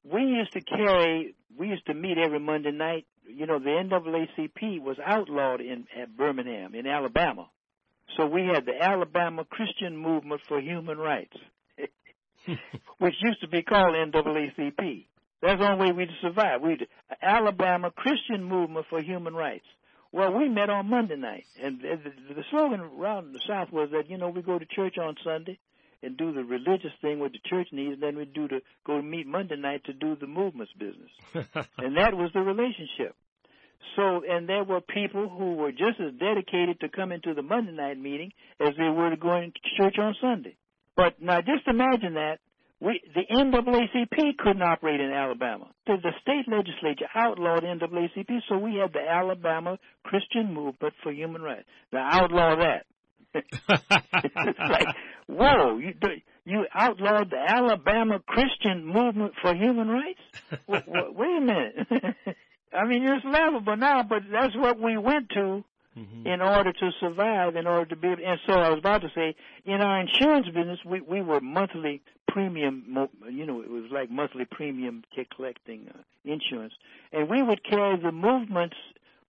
we 0.05 0.21
used 0.23 0.53
to 0.53 0.61
carry, 0.61 1.35
we 1.57 1.69
used 1.69 1.87
to 1.87 1.95
meet 1.95 2.19
every 2.19 2.41
Monday 2.41 2.73
night. 2.73 3.07
You 3.27 3.47
know, 3.47 3.59
the 3.59 3.71
NAACP 3.71 4.81
was 4.81 4.99
outlawed 5.05 5.61
in 5.61 5.87
at 6.01 6.17
Birmingham, 6.17 6.75
in 6.75 6.87
Alabama. 6.87 7.49
So 8.17 8.27
we 8.27 8.43
had 8.43 8.67
the 8.67 8.75
Alabama 8.81 9.45
Christian 9.45 9.97
Movement 9.97 10.43
for 10.47 10.61
Human 10.61 10.99
Rights, 10.99 11.37
which 12.99 13.15
used 13.21 13.41
to 13.41 13.49
be 13.49 13.63
called 13.63 13.95
NAACP. 13.95 15.07
That's 15.43 15.59
the 15.59 15.69
only 15.69 15.87
way 15.87 15.93
we'd 15.93 16.09
survive. 16.21 16.63
We 16.63 16.79
Alabama 17.21 17.91
Christian 17.91 18.45
Movement 18.45 18.87
for 18.89 19.03
Human 19.03 19.35
Rights. 19.35 19.67
Well, 20.13 20.33
we 20.33 20.49
met 20.49 20.71
on 20.71 20.91
Monday 20.91 21.17
night, 21.17 21.45
and 21.61 21.81
the, 21.81 22.35
the 22.35 22.45
slogan 22.51 22.81
around 22.81 23.33
the 23.33 23.41
South 23.49 23.73
was 23.73 23.89
that 23.93 24.11
you 24.11 24.19
know 24.19 24.29
we 24.29 24.43
go 24.43 24.59
to 24.59 24.67
church 24.67 24.97
on 24.99 25.17
Sunday, 25.25 25.59
and 26.03 26.17
do 26.17 26.33
the 26.33 26.45
religious 26.45 26.93
thing 27.01 27.19
what 27.19 27.33
the 27.33 27.39
church 27.49 27.69
needs, 27.73 27.95
and 27.95 28.03
then 28.03 28.17
we 28.17 28.25
do 28.25 28.49
to 28.49 28.61
go 28.87 28.97
to 28.97 29.03
meet 29.03 29.27
Monday 29.27 29.57
night 29.57 29.85
to 29.85 29.93
do 29.93 30.17
the 30.17 30.27
movements 30.27 30.73
business. 30.79 31.11
and 31.79 31.97
that 31.97 32.15
was 32.15 32.31
the 32.35 32.41
relationship. 32.41 33.17
So, 33.97 34.23
and 34.29 34.49
there 34.49 34.65
were 34.65 34.81
people 34.81 35.29
who 35.29 35.55
were 35.55 35.73
just 35.73 36.01
as 36.01 36.13
dedicated 36.19 36.81
to 36.81 36.89
coming 36.89 37.21
to 37.25 37.35
the 37.35 37.43
Monday 37.43 37.73
night 37.73 37.99
meeting 37.99 38.33
as 38.61 38.75
they 38.79 38.89
were 38.89 39.11
to 39.11 39.17
going 39.17 39.53
to 39.53 39.83
church 39.83 39.97
on 39.99 40.15
Sunday. 40.21 40.57
But 40.97 41.21
now, 41.21 41.41
just 41.41 41.67
imagine 41.67 42.15
that 42.15 42.39
we, 42.81 43.01
the 43.15 43.23
NAACP 43.31 44.37
couldn't 44.39 44.63
operate 44.63 45.01
in 45.01 45.13
Alabama. 45.13 45.69
So 45.87 45.95
the 46.03 46.11
state 46.21 46.53
legislature 46.53 47.07
outlawed 47.15 47.63
NAACP, 47.63 48.41
so 48.49 48.59
we 48.59 48.77
had 48.81 48.93
the 48.93 49.09
Alabama 49.09 49.79
Christian 50.05 50.53
Movement 50.53 50.95
for 51.03 51.13
Human 51.13 51.43
Rights. 51.43 51.67
Now 51.93 52.09
outlaw 52.11 52.57
that. 52.57 52.87
like, 53.71 54.89
whoa, 55.27 55.79
you 55.79 55.95
you 56.45 56.67
outlawed 56.75 57.31
the 57.31 57.39
Alabama 57.39 58.19
Christian 58.27 58.85
Movement 58.85 59.33
for 59.41 59.55
Human 59.55 59.89
Rights? 59.89 60.21
wait 60.69 61.39
a 61.39 61.41
minute. 61.41 61.75
I 62.75 62.87
mean, 62.87 63.05
it's 63.05 63.25
laughable 63.25 63.77
now, 63.77 64.03
but 64.03 64.23
that's 64.31 64.57
what 64.57 64.81
we 64.81 64.97
went 64.97 65.29
to 65.31 65.65
mm-hmm. 65.97 66.27
in 66.27 66.41
order 66.41 66.73
to 66.73 66.91
survive, 67.01 67.57
in 67.57 67.67
order 67.67 67.87
to 67.87 67.97
be. 67.97 68.09
And 68.09 68.39
so 68.47 68.55
I 68.55 68.71
was 68.71 68.79
about 68.79 69.03
to 69.03 69.09
say, 69.15 69.35
in 69.65 69.81
our 69.81 70.01
insurance 70.01 70.47
business, 70.47 70.79
we 70.85 71.01
we 71.01 71.23
were 71.23 71.41
monthly 71.41 72.03
premium. 72.29 73.09
You 73.31 73.47
know, 73.47 73.61
it 73.61 73.71
was 73.71 73.85
like 73.91 74.11
monthly 74.11 74.45
premium 74.51 75.05
collecting 75.37 75.89
uh, 75.95 75.99
insurance, 76.25 76.75
and 77.13 77.29
we 77.29 77.43
would 77.43 77.63
carry 77.65 78.01
the 78.01 78.13
movements 78.13 78.77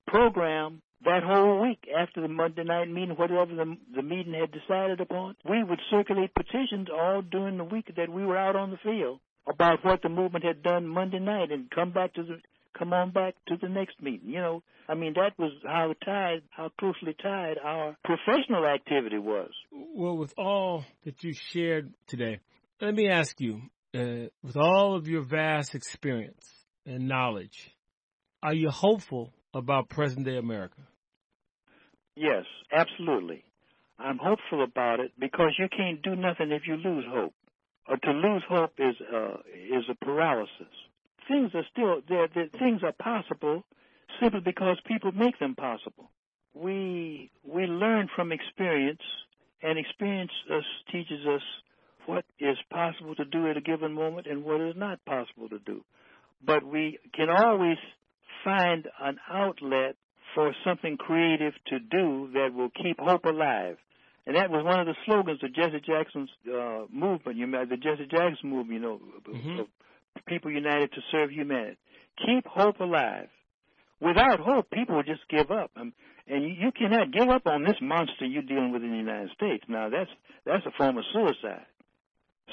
program 0.08 0.82
that 1.06 1.24
whole 1.24 1.62
week 1.62 1.88
after 1.98 2.22
the 2.22 2.28
Monday 2.28 2.64
night 2.64 2.90
meeting, 2.90 3.16
whatever 3.16 3.54
the, 3.54 3.78
the 3.96 4.02
meeting 4.02 4.34
had 4.34 4.52
decided 4.52 5.02
upon, 5.02 5.36
we 5.50 5.64
would 5.64 5.80
circulate 5.92 6.34
petitions 6.34 6.88
all 6.94 7.22
during 7.22 7.58
the 7.58 7.64
week 7.64 7.92
that 7.96 8.10
we 8.10 8.26
were 8.26 8.38
out 8.38 8.56
on 8.56 8.72
the 8.72 8.78
field 8.78 9.20
about 9.48 9.84
what 9.84 10.02
the 10.02 10.10
movement 10.10 10.46
had 10.46 10.64
done 10.64 10.88
Monday 10.88 11.20
night 11.20 11.52
and 11.52 11.70
come 11.70 11.92
back 11.92 12.14
to 12.14 12.24
the 12.24 12.40
come 12.78 12.94
on 12.94 13.12
back 13.12 13.36
to 13.48 13.56
the 13.62 13.70
next 13.70 14.02
meeting. 14.02 14.30
You 14.30 14.42
know, 14.42 14.64
I 14.88 14.96
mean 14.96 15.14
that 15.16 15.32
was 15.38 15.52
how 15.66 15.94
tied, 16.04 16.42
how 16.52 16.70
closely 16.80 17.16
tied 17.22 17.56
our 17.64 17.96
professional 18.04 18.66
activity 18.66 19.18
was. 19.18 19.52
Well, 19.72 20.18
with 20.18 20.34
all 20.38 20.86
that 21.06 21.24
you 21.24 21.34
shared 21.34 21.94
today, 22.08 22.40
let 22.82 22.94
me 22.94 23.10
ask 23.10 23.40
you, 23.40 23.62
uh, 23.96 24.28
with 24.42 24.58
all 24.58 24.96
of 24.96 25.08
your 25.08 25.24
vast 25.24 25.76
experience 25.76 26.46
and 26.86 27.08
knowledge, 27.08 27.72
are 28.42 28.54
you 28.54 28.70
hopeful 28.70 29.34
about 29.54 29.90
present 29.90 30.26
day 30.26 30.38
America? 30.38 30.82
Yes, 32.16 32.46
absolutely. 32.72 33.44
I'm 34.00 34.18
hopeful 34.18 34.64
about 34.64 35.00
it 35.00 35.12
because 35.20 35.56
you 35.58 35.68
can't 35.76 36.02
do 36.02 36.16
nothing 36.16 36.52
if 36.52 36.64
you 36.68 36.76
lose 36.76 37.06
hope. 37.08 37.34
Or 37.88 37.98
to 37.98 38.12
lose 38.12 38.44
hope 38.50 38.74
is 38.80 38.96
uh, 39.14 39.38
is 39.54 39.84
a 39.90 40.06
paralysis. 40.06 40.74
Things 41.28 41.52
are 41.54 41.66
still 41.72 42.02
there. 42.08 42.28
Things 42.60 42.82
are 42.84 42.92
possible 42.92 43.64
simply 44.22 44.42
because 44.42 44.78
people 44.86 45.12
make 45.12 45.40
them 45.40 45.56
possible. 45.56 46.10
We 46.54 47.32
we 47.44 47.66
learn 47.66 48.10
from 48.16 48.32
experience, 48.32 49.02
and 49.62 49.80
experience 49.80 50.32
us, 50.52 50.64
teaches 50.92 51.26
us 51.26 51.42
what 52.06 52.26
is 52.40 52.58
possible 52.70 53.16
to 53.16 53.26
do 53.26 53.50
at 53.50 53.58
a 53.58 53.62
given 53.62 53.94
moment 53.94 54.28
and 54.28 54.44
what 54.44 54.62
is 54.62 54.76
not 54.76 55.04
possible 55.06 55.50
to 55.50 55.60
do. 55.60 55.84
But 56.46 56.66
we 56.66 57.00
can 57.16 57.30
always 57.30 57.78
find 58.44 58.88
an 59.02 59.18
outlet 59.30 59.96
for 60.36 60.54
something 60.66 60.98
creative 60.98 61.54
to 61.68 61.80
do 61.80 62.30
that 62.34 62.54
will 62.54 62.70
keep 62.70 63.00
hope 63.00 63.26
alive. 63.26 63.78
And 64.26 64.36
that 64.36 64.50
was 64.50 64.64
one 64.64 64.80
of 64.80 64.86
the 64.86 64.96
slogans 65.06 65.44
of 65.44 65.54
Jesse 65.54 65.82
Jackson's 65.86 66.30
uh, 66.48 66.86
movement. 66.92 67.38
You 67.38 67.48
know, 67.48 67.66
the 67.66 67.78
Jesse 67.78 68.08
Jackson 68.10 68.50
movement. 68.50 68.72
You 68.72 68.80
know, 68.80 69.00
mm-hmm. 69.30 69.62
People 70.28 70.52
united 70.52 70.92
to 70.94 71.02
serve 71.12 71.30
humanity. 71.32 71.78
Keep 72.26 72.46
hope 72.46 72.80
alive. 72.80 73.28
Without 74.00 74.40
hope, 74.40 74.70
people 74.70 74.96
will 74.96 75.04
just 75.04 75.28
give 75.30 75.50
up. 75.50 75.72
And 75.76 75.94
you, 76.28 76.50
you 76.50 76.72
cannot 76.72 77.12
give 77.12 77.30
up 77.30 77.48
on 77.48 77.64
this 77.64 77.76
monster 77.82 78.26
you're 78.26 78.44
dealing 78.44 78.72
with 78.72 78.84
in 78.84 78.92
the 78.92 78.98
United 78.98 79.32
States. 79.36 79.64
Now 79.68 79.90
that's 79.90 80.10
that's 80.46 80.66
a 80.66 80.72
form 80.78 80.98
of 80.98 81.04
suicide. 81.14 81.66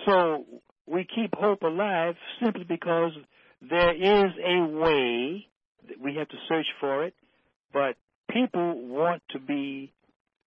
So 0.07 0.45
we 0.87 1.07
keep 1.15 1.35
hope 1.35 1.63
alive 1.63 2.15
simply 2.43 2.65
because 2.65 3.13
there 3.61 3.95
is 3.95 4.33
a 4.45 4.67
way. 4.67 5.47
That 5.89 6.01
we 6.01 6.17
have 6.17 6.29
to 6.29 6.37
search 6.49 6.67
for 6.79 7.05
it, 7.05 7.15
but 7.73 7.97
people 8.31 8.87
want 8.87 9.23
to 9.31 9.39
be 9.39 9.93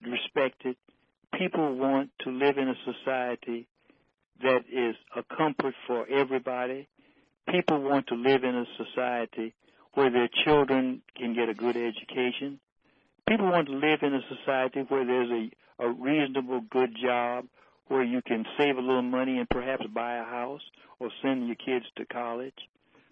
respected. 0.02 0.76
People 1.38 1.74
want 1.76 2.10
to 2.24 2.30
live 2.30 2.58
in 2.58 2.68
a 2.68 2.74
society 2.84 3.66
that 4.42 4.64
is 4.70 4.94
a 5.16 5.22
comfort 5.34 5.74
for 5.86 6.06
everybody. 6.08 6.88
People 7.48 7.82
want 7.82 8.06
to 8.08 8.14
live 8.14 8.44
in 8.44 8.54
a 8.54 8.64
society 8.76 9.54
where 9.94 10.10
their 10.10 10.28
children 10.44 11.02
can 11.16 11.34
get 11.34 11.48
a 11.48 11.54
good 11.54 11.76
education. 11.76 12.60
People 13.28 13.50
want 13.50 13.68
to 13.68 13.74
live 13.74 14.00
in 14.02 14.14
a 14.14 14.20
society 14.36 14.84
where 14.88 15.04
there's 15.04 15.30
a, 15.30 15.84
a 15.84 15.92
reasonable, 15.92 16.62
good 16.70 16.96
job, 17.02 17.44
where 17.88 18.02
you 18.02 18.22
can 18.22 18.44
save 18.56 18.76
a 18.76 18.80
little 18.80 19.02
money 19.02 19.38
and 19.38 19.48
perhaps 19.48 19.84
buy 19.94 20.16
a 20.16 20.24
house 20.24 20.62
or 20.98 21.10
send 21.22 21.46
your 21.46 21.56
kids 21.56 21.84
to 21.96 22.06
college. 22.06 22.54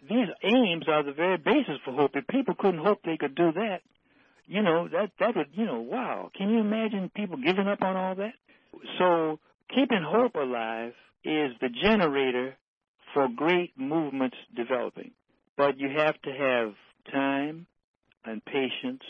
These 0.09 0.29
aims 0.43 0.89
are 0.89 1.03
the 1.03 1.13
very 1.13 1.37
basis 1.37 1.77
for 1.85 1.93
hope. 1.93 2.13
If 2.15 2.27
people 2.29 2.55
couldn't 2.59 2.85
hope 2.85 3.01
they 3.05 3.19
could 3.19 3.35
do 3.35 3.53
that, 3.53 3.81
you 4.47 4.63
know, 4.63 4.89
that, 4.89 5.11
that 5.21 5.37
would, 5.37 5.49
you 5.53 5.67
know, 5.67 5.81
wow. 5.81 6.31
Can 6.37 6.51
you 6.51 6.61
imagine 6.61 7.11
people 7.15 7.37
giving 7.37 7.69
up 7.69 7.83
on 7.83 7.97
all 7.97 8.15
that? 8.15 8.33
So 8.99 9.39
keeping 9.69 10.03
hope 10.03 10.35
alive 10.35 10.93
is 11.25 11.53
the 11.61 11.69
generator 11.69 12.57
for 13.15 13.29
great 13.29 13.79
movements 13.79 14.37
developing. 14.55 15.13
But 15.57 15.79
you 15.79 15.89
have 15.97 16.21
to 16.23 16.31
have 16.31 16.75
time 17.13 17.67
and 18.25 18.45
patience 18.45 19.03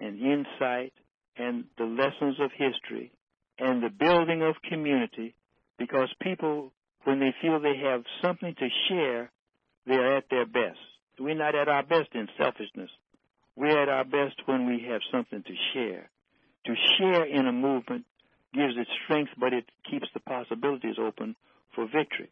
and 0.00 0.20
insight 0.20 0.92
and 1.36 1.64
the 1.76 1.84
lessons 1.84 2.36
of 2.40 2.50
history 2.52 3.12
and 3.58 3.82
the 3.82 3.90
building 3.90 4.42
of 4.42 4.54
community 4.68 5.34
because 5.78 6.08
people, 6.20 6.72
when 7.04 7.20
they 7.20 7.34
feel 7.40 7.60
they 7.60 7.76
have 7.84 8.02
something 8.22 8.54
to 8.58 8.68
share, 8.88 9.30
they're 9.86 10.16
at 10.16 10.24
their 10.30 10.46
best. 10.46 10.78
We're 11.18 11.34
not 11.34 11.54
at 11.54 11.68
our 11.68 11.82
best 11.82 12.10
in 12.14 12.28
selfishness. 12.36 12.90
We're 13.56 13.82
at 13.82 13.88
our 13.88 14.04
best 14.04 14.36
when 14.46 14.66
we 14.66 14.86
have 14.88 15.00
something 15.10 15.42
to 15.42 15.54
share. 15.74 16.10
To 16.66 16.74
share 16.98 17.24
in 17.24 17.46
a 17.46 17.52
movement 17.52 18.04
gives 18.54 18.74
it 18.76 18.86
strength, 19.04 19.32
but 19.38 19.52
it 19.52 19.64
keeps 19.90 20.06
the 20.14 20.20
possibilities 20.20 20.96
open 21.00 21.34
for 21.74 21.86
victory. 21.86 22.30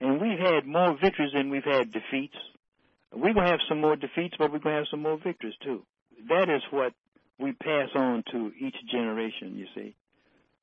And 0.00 0.20
we've 0.20 0.38
had 0.38 0.66
more 0.66 0.96
victories 1.00 1.32
than 1.34 1.50
we've 1.50 1.64
had 1.64 1.92
defeats. 1.92 2.36
We're 3.12 3.34
going 3.34 3.46
to 3.46 3.52
have 3.52 3.60
some 3.68 3.80
more 3.80 3.96
defeats, 3.96 4.34
but 4.38 4.52
we're 4.52 4.60
going 4.60 4.74
to 4.74 4.80
have 4.80 4.90
some 4.90 5.02
more 5.02 5.18
victories 5.22 5.54
too. 5.62 5.82
That 6.28 6.48
is 6.48 6.62
what 6.70 6.92
we 7.38 7.52
pass 7.52 7.88
on 7.94 8.22
to 8.32 8.52
each 8.60 8.76
generation, 8.90 9.56
you 9.56 9.66
see 9.74 9.94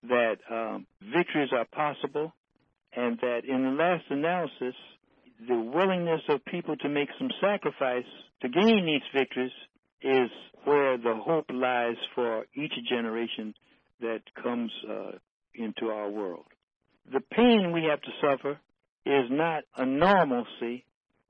that 0.03 0.38
um, 0.49 0.85
victories 1.01 1.49
are 1.51 1.65
possible, 1.65 2.33
and 2.95 3.17
that 3.19 3.41
in 3.47 3.63
the 3.63 3.71
last 3.71 4.05
analysis, 4.09 4.75
the 5.47 5.57
willingness 5.57 6.21
of 6.29 6.43
people 6.45 6.75
to 6.77 6.89
make 6.89 7.09
some 7.17 7.29
sacrifice 7.41 8.05
to 8.41 8.49
gain 8.49 8.85
these 8.85 9.01
victories 9.13 9.51
is 10.01 10.29
where 10.63 10.97
the 10.97 11.15
hope 11.15 11.45
lies 11.51 11.95
for 12.15 12.45
each 12.55 12.73
generation 12.89 13.53
that 14.01 14.21
comes 14.41 14.71
uh, 14.89 15.11
into 15.55 15.88
our 15.88 16.09
world. 16.09 16.45
The 17.11 17.21
pain 17.31 17.71
we 17.71 17.83
have 17.89 18.01
to 18.01 18.11
suffer 18.21 18.59
is 19.08 19.30
not 19.30 19.64
a 19.76 19.86
normalcy, 19.86 20.86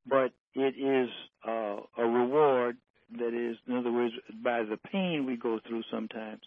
but 0.05 0.31
it 0.53 0.75
is 0.77 1.09
uh, 1.47 1.77
a 1.97 2.05
reward 2.05 2.77
that 3.17 3.33
is, 3.33 3.57
in 3.67 3.77
other 3.77 3.91
words, 3.91 4.13
by 4.43 4.63
the 4.63 4.77
pain 4.91 5.25
we 5.25 5.37
go 5.37 5.59
through 5.65 5.83
sometimes, 5.91 6.41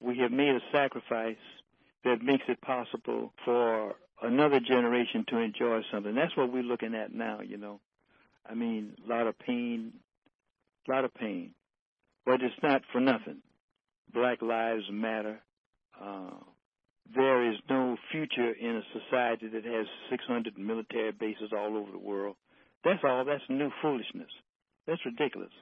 we 0.00 0.18
have 0.18 0.30
made 0.30 0.54
a 0.54 0.60
sacrifice 0.72 1.36
that 2.04 2.22
makes 2.22 2.44
it 2.48 2.60
possible 2.60 3.32
for 3.44 3.94
another 4.22 4.60
generation 4.60 5.24
to 5.28 5.38
enjoy 5.38 5.80
something. 5.90 6.14
That's 6.14 6.36
what 6.36 6.52
we're 6.52 6.62
looking 6.62 6.94
at 6.94 7.12
now, 7.12 7.40
you 7.40 7.56
know. 7.56 7.80
I 8.48 8.54
mean, 8.54 8.94
a 9.04 9.08
lot 9.08 9.26
of 9.26 9.38
pain, 9.38 9.94
a 10.86 10.92
lot 10.92 11.04
of 11.04 11.14
pain. 11.14 11.54
But 12.26 12.42
it's 12.42 12.54
not 12.62 12.82
for 12.92 13.00
nothing. 13.00 13.38
Black 14.12 14.42
lives 14.42 14.84
matter. 14.90 15.40
Uh, 16.00 16.30
there 17.14 17.50
is 17.50 17.56
no 17.68 17.96
future 18.10 18.52
in 18.52 18.76
a 18.76 18.82
society 18.92 19.48
that 19.48 19.64
has 19.64 19.86
600 20.10 20.58
military 20.58 21.12
bases 21.12 21.50
all 21.52 21.76
over 21.76 21.90
the 21.92 21.98
world. 21.98 22.36
That's 22.84 23.00
all. 23.04 23.24
That's 23.24 23.42
new 23.48 23.70
foolishness. 23.82 24.30
That's 24.86 25.04
ridiculous. 25.04 25.52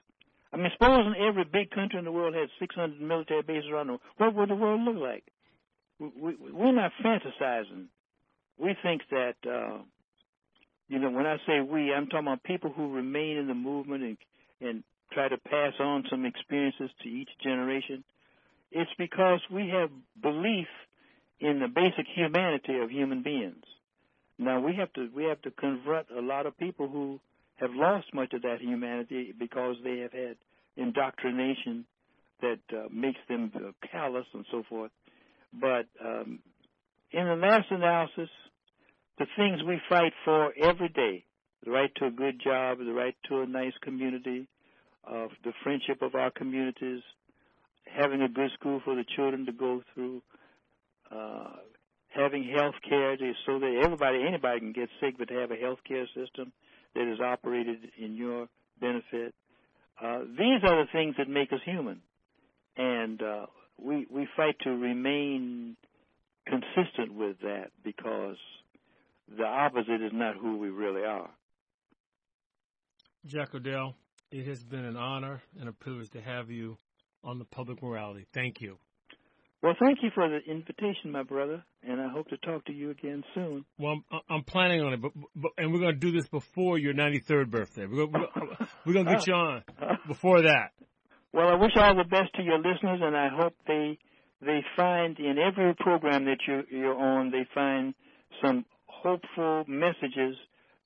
I 0.53 0.57
mean, 0.57 0.71
supposing 0.73 1.15
every 1.17 1.45
big 1.45 1.71
country 1.71 1.99
in 1.99 2.05
the 2.05 2.13
world 2.13 2.35
had 2.35 2.49
600 2.59 3.01
military 3.01 3.43
bases 3.43 3.71
around 3.73 3.87
the 3.87 3.93
world, 3.93 4.03
what 4.19 4.35
would 4.35 4.51
the 4.51 4.55
world 4.55 4.83
look 4.83 4.97
like? 4.97 5.25
we, 5.99 6.35
we're 6.53 6.73
not 6.73 6.93
fantasizing. 7.05 7.87
We 8.59 8.77
think 8.83 9.03
that, 9.11 9.35
uh, 9.47 9.79
you 10.89 10.99
know, 10.99 11.11
when 11.11 11.27
I 11.27 11.37
say 11.47 11.61
we, 11.61 11.93
I'm 11.93 12.07
talking 12.07 12.27
about 12.27 12.43
people 12.43 12.73
who 12.75 12.93
remain 12.93 13.37
in 13.37 13.47
the 13.49 13.55
movement 13.55 14.03
and, 14.03 14.17
and 14.61 14.85
try 15.13 15.29
to 15.29 15.39
pass 15.39 15.73
on 15.81 16.05
some 16.11 16.25
experiences 16.25 16.91
to 17.03 17.09
each 17.09 17.29
generation. 17.43 18.05
It's 18.71 18.91
because 18.99 19.41
we 19.51 19.69
have 19.69 19.91
belief 20.21 20.67
in 21.43 21.59
the 21.59 21.67
basic 21.67 22.07
humanity 22.15 22.79
of 22.79 22.91
human 22.91 23.23
beings. 23.23 23.65
Now 24.39 24.61
we 24.61 24.75
have 24.77 24.93
to 24.95 25.09
we 25.15 25.25
have 25.25 25.43
to 25.43 25.51
convert 25.51 26.07
a 26.11 26.21
lot 26.21 26.47
of 26.47 26.57
people 26.57 26.89
who 26.89 27.21
have 27.57 27.71
lost 27.75 28.07
much 28.15 28.33
of 28.33 28.43
that 28.43 28.61
humanity 28.61 29.35
because 29.39 29.77
they 29.85 29.99
have 29.99 30.13
had 30.13 30.37
indoctrination 30.77 31.85
that 32.41 32.61
uh, 32.73 32.89
makes 32.93 33.19
them 33.29 33.53
callous 33.91 34.27
and 34.33 34.45
so 34.51 34.63
forth. 34.69 34.91
But 35.53 35.87
um, 36.03 36.39
in 37.11 37.27
the 37.27 37.35
last 37.35 37.67
analysis, 37.71 38.31
the 39.19 39.27
things 39.37 39.61
we 39.67 39.81
fight 39.89 40.13
for 40.25 40.53
every 40.61 40.89
day, 40.89 41.25
the 41.65 41.71
right 41.71 41.91
to 41.97 42.07
a 42.07 42.11
good 42.11 42.41
job, 42.43 42.79
the 42.79 42.93
right 42.93 43.15
to 43.29 43.41
a 43.43 43.47
nice 43.47 43.75
community, 43.83 44.49
uh, 45.07 45.27
the 45.45 45.53
friendship 45.63 46.03
of 46.03 46.15
our 46.15 46.31
communities, 46.31 47.03
having 47.85 48.23
a 48.23 48.29
good 48.29 48.51
school 48.59 48.81
for 48.85 48.95
the 48.95 49.05
children 49.15 49.45
to 49.47 49.53
go 49.53 49.83
through, 49.95 50.23
uh, 51.15 51.51
having 52.09 52.45
health 52.45 52.75
care 52.89 53.17
so 53.47 53.59
that 53.59 53.83
everybody, 53.85 54.25
anybody 54.27 54.61
can 54.61 54.73
get 54.73 54.89
sick, 55.01 55.17
but 55.19 55.29
to 55.29 55.35
have 55.35 55.51
a 55.51 55.57
health 55.57 55.79
care 55.87 56.07
system 56.15 56.53
that 56.95 57.11
is 57.11 57.21
operated 57.21 57.79
in 57.99 58.15
your 58.15 58.49
benefit. 58.81 59.35
Uh, 60.03 60.21
these 60.21 60.63
are 60.65 60.85
the 60.85 60.89
things 60.93 61.15
that 61.19 61.29
make 61.29 61.53
us 61.53 61.61
human. 61.65 62.01
And 62.77 63.23
uh, 63.23 63.47
we 63.79 64.07
we 64.11 64.27
fight 64.37 64.57
to 64.65 64.71
remain 64.71 65.77
consistent 66.47 67.15
with 67.15 67.37
that 67.43 67.71
because 67.85 68.37
the 69.37 69.45
opposite 69.45 70.03
is 70.03 70.13
not 70.13 70.37
who 70.37 70.59
we 70.59 70.71
really 70.71 71.05
are. 71.05 71.31
Jack 73.27 73.55
O'Dell, 73.55 73.95
it 74.31 74.47
has 74.47 74.63
been 74.65 74.85
an 74.85 74.97
honor 74.97 75.43
and 75.61 75.69
a 75.69 75.73
privilege 75.73 76.11
to 76.11 76.21
have 76.21 76.51
you 76.51 76.79
on 77.23 77.39
the 77.39 77.45
public 77.45 77.83
morality. 77.83 78.27
Thank 78.33 78.61
you. 78.61 78.79
Well, 79.63 79.75
thank 79.79 79.99
you 80.03 80.11
for 80.13 80.29
the 80.29 80.39
invitation, 80.51 81.13
my 81.13 81.23
brother, 81.23 81.63
and 81.85 82.01
I 82.01 82.09
hope 82.09 82.29
to 82.31 82.37
talk 82.39 82.65
to 82.65 82.73
you 82.73 82.91
again 82.91 83.23
soon. 83.33 83.65
Well, 83.79 83.93
I'm, 84.11 84.21
I'm 84.29 84.43
planning 84.43 84.83
on 84.83 84.93
it, 84.93 85.01
but, 85.01 85.13
but, 85.37 85.53
and 85.57 85.73
we're 85.73 85.79
going 85.79 85.95
to 85.95 86.01
do 86.01 86.11
this 86.11 86.27
before 86.27 86.79
your 86.79 86.95
93rd 86.95 87.49
birthday. 87.49 87.87
We're 87.87 88.07
going, 88.07 88.27
we're 88.85 88.93
going 88.93 89.07
to 89.07 89.13
get 89.13 89.29
you 89.29 89.35
on 89.35 89.63
before 90.09 90.43
that. 90.43 90.73
Well, 91.33 91.47
I 91.49 91.55
wish 91.55 91.71
all 91.77 91.95
the 91.97 92.03
best 92.03 92.35
to 92.35 92.43
your 92.43 92.59
listeners, 92.59 93.01
and 93.03 93.17
I 93.17 93.29
hope 93.29 93.55
they 93.67 93.99
they 94.45 94.65
find 94.77 95.17
in 95.19 95.37
every 95.39 95.75
program 95.79 96.25
that 96.25 96.39
you 96.49 96.63
you're 96.77 96.99
on, 96.99 97.31
they 97.31 97.47
find 97.55 97.95
some 98.45 98.65
hopeful 98.87 99.65
messages 99.69 100.37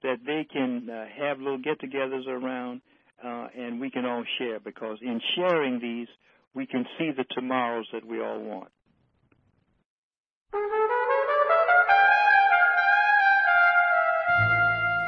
that 0.03 0.19
they 0.27 0.47
can 0.53 0.89
uh, 0.91 1.07
have 1.19 1.39
little 1.39 1.59
get-togethers 1.59 2.29
around, 2.29 2.83
uh, 3.25 3.49
and 3.57 3.81
we 3.81 3.91
can 3.91 4.05
all 4.05 4.23
share. 4.39 4.61
Because 4.61 4.99
in 5.01 5.21
sharing 5.35 5.81
these, 5.81 6.09
we 6.57 6.67
can 6.67 6.87
see 6.99 7.11
the 7.15 7.25
tomorrows 7.35 7.87
that 7.93 8.05
we 8.05 8.19
all 8.19 8.41
want. 8.41 8.71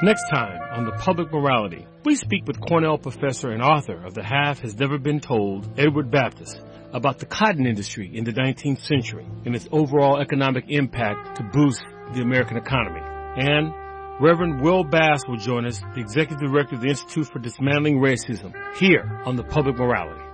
Next 0.03 0.29
time 0.31 0.61
on 0.71 0.85
The 0.85 0.93
Public 0.93 1.33
Morality, 1.33 1.87
we 2.05 2.15
speak 2.15 2.47
with 2.47 2.61
Cornell 2.61 2.99
professor 2.99 3.51
and 3.51 3.63
author 3.63 4.05
of 4.05 4.15
The 4.15 4.23
Half 4.23 4.61
Has 4.61 4.79
Never 4.79 4.99
Been 4.99 5.19
Told, 5.21 5.81
Edward 5.81 6.11
Baptist, 6.11 6.61
about 6.93 7.19
the 7.19 7.27
cotton 7.27 7.67
industry 7.67 8.11
in 8.15 8.25
the 8.25 8.33
19th 8.33 8.83
century 8.83 9.27
and 9.45 9.57
its 9.57 9.67
overall 9.73 10.21
economic 10.21 10.67
impact 10.69 11.39
to 11.39 11.43
boost 11.43 11.83
the 12.15 12.21
American 12.21 12.59
economy. 12.59 13.01
And 13.01 13.73
Reverend 14.21 14.61
Will 14.61 14.85
Bass 14.85 15.23
will 15.27 15.37
join 15.37 15.67
us, 15.67 15.81
the 15.95 16.01
executive 16.01 16.51
director 16.51 16.77
of 16.77 16.83
the 16.83 16.89
Institute 16.89 17.27
for 17.27 17.39
Dismantling 17.39 18.01
Racism, 18.01 18.53
here 18.77 19.21
on 19.25 19.37
The 19.37 19.45
Public 19.45 19.77
Morality. 19.77 20.28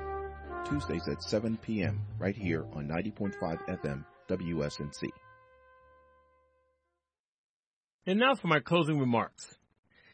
Tuesdays 0.64 1.08
at 1.08 1.22
7 1.22 1.56
p.m. 1.58 2.00
right 2.18 2.36
here 2.36 2.64
on 2.74 2.88
90.5 2.88 3.34
FM 3.68 4.04
WSNC. 4.28 5.08
And 8.06 8.18
now 8.18 8.34
for 8.34 8.48
my 8.48 8.60
closing 8.60 8.98
remarks. 8.98 9.56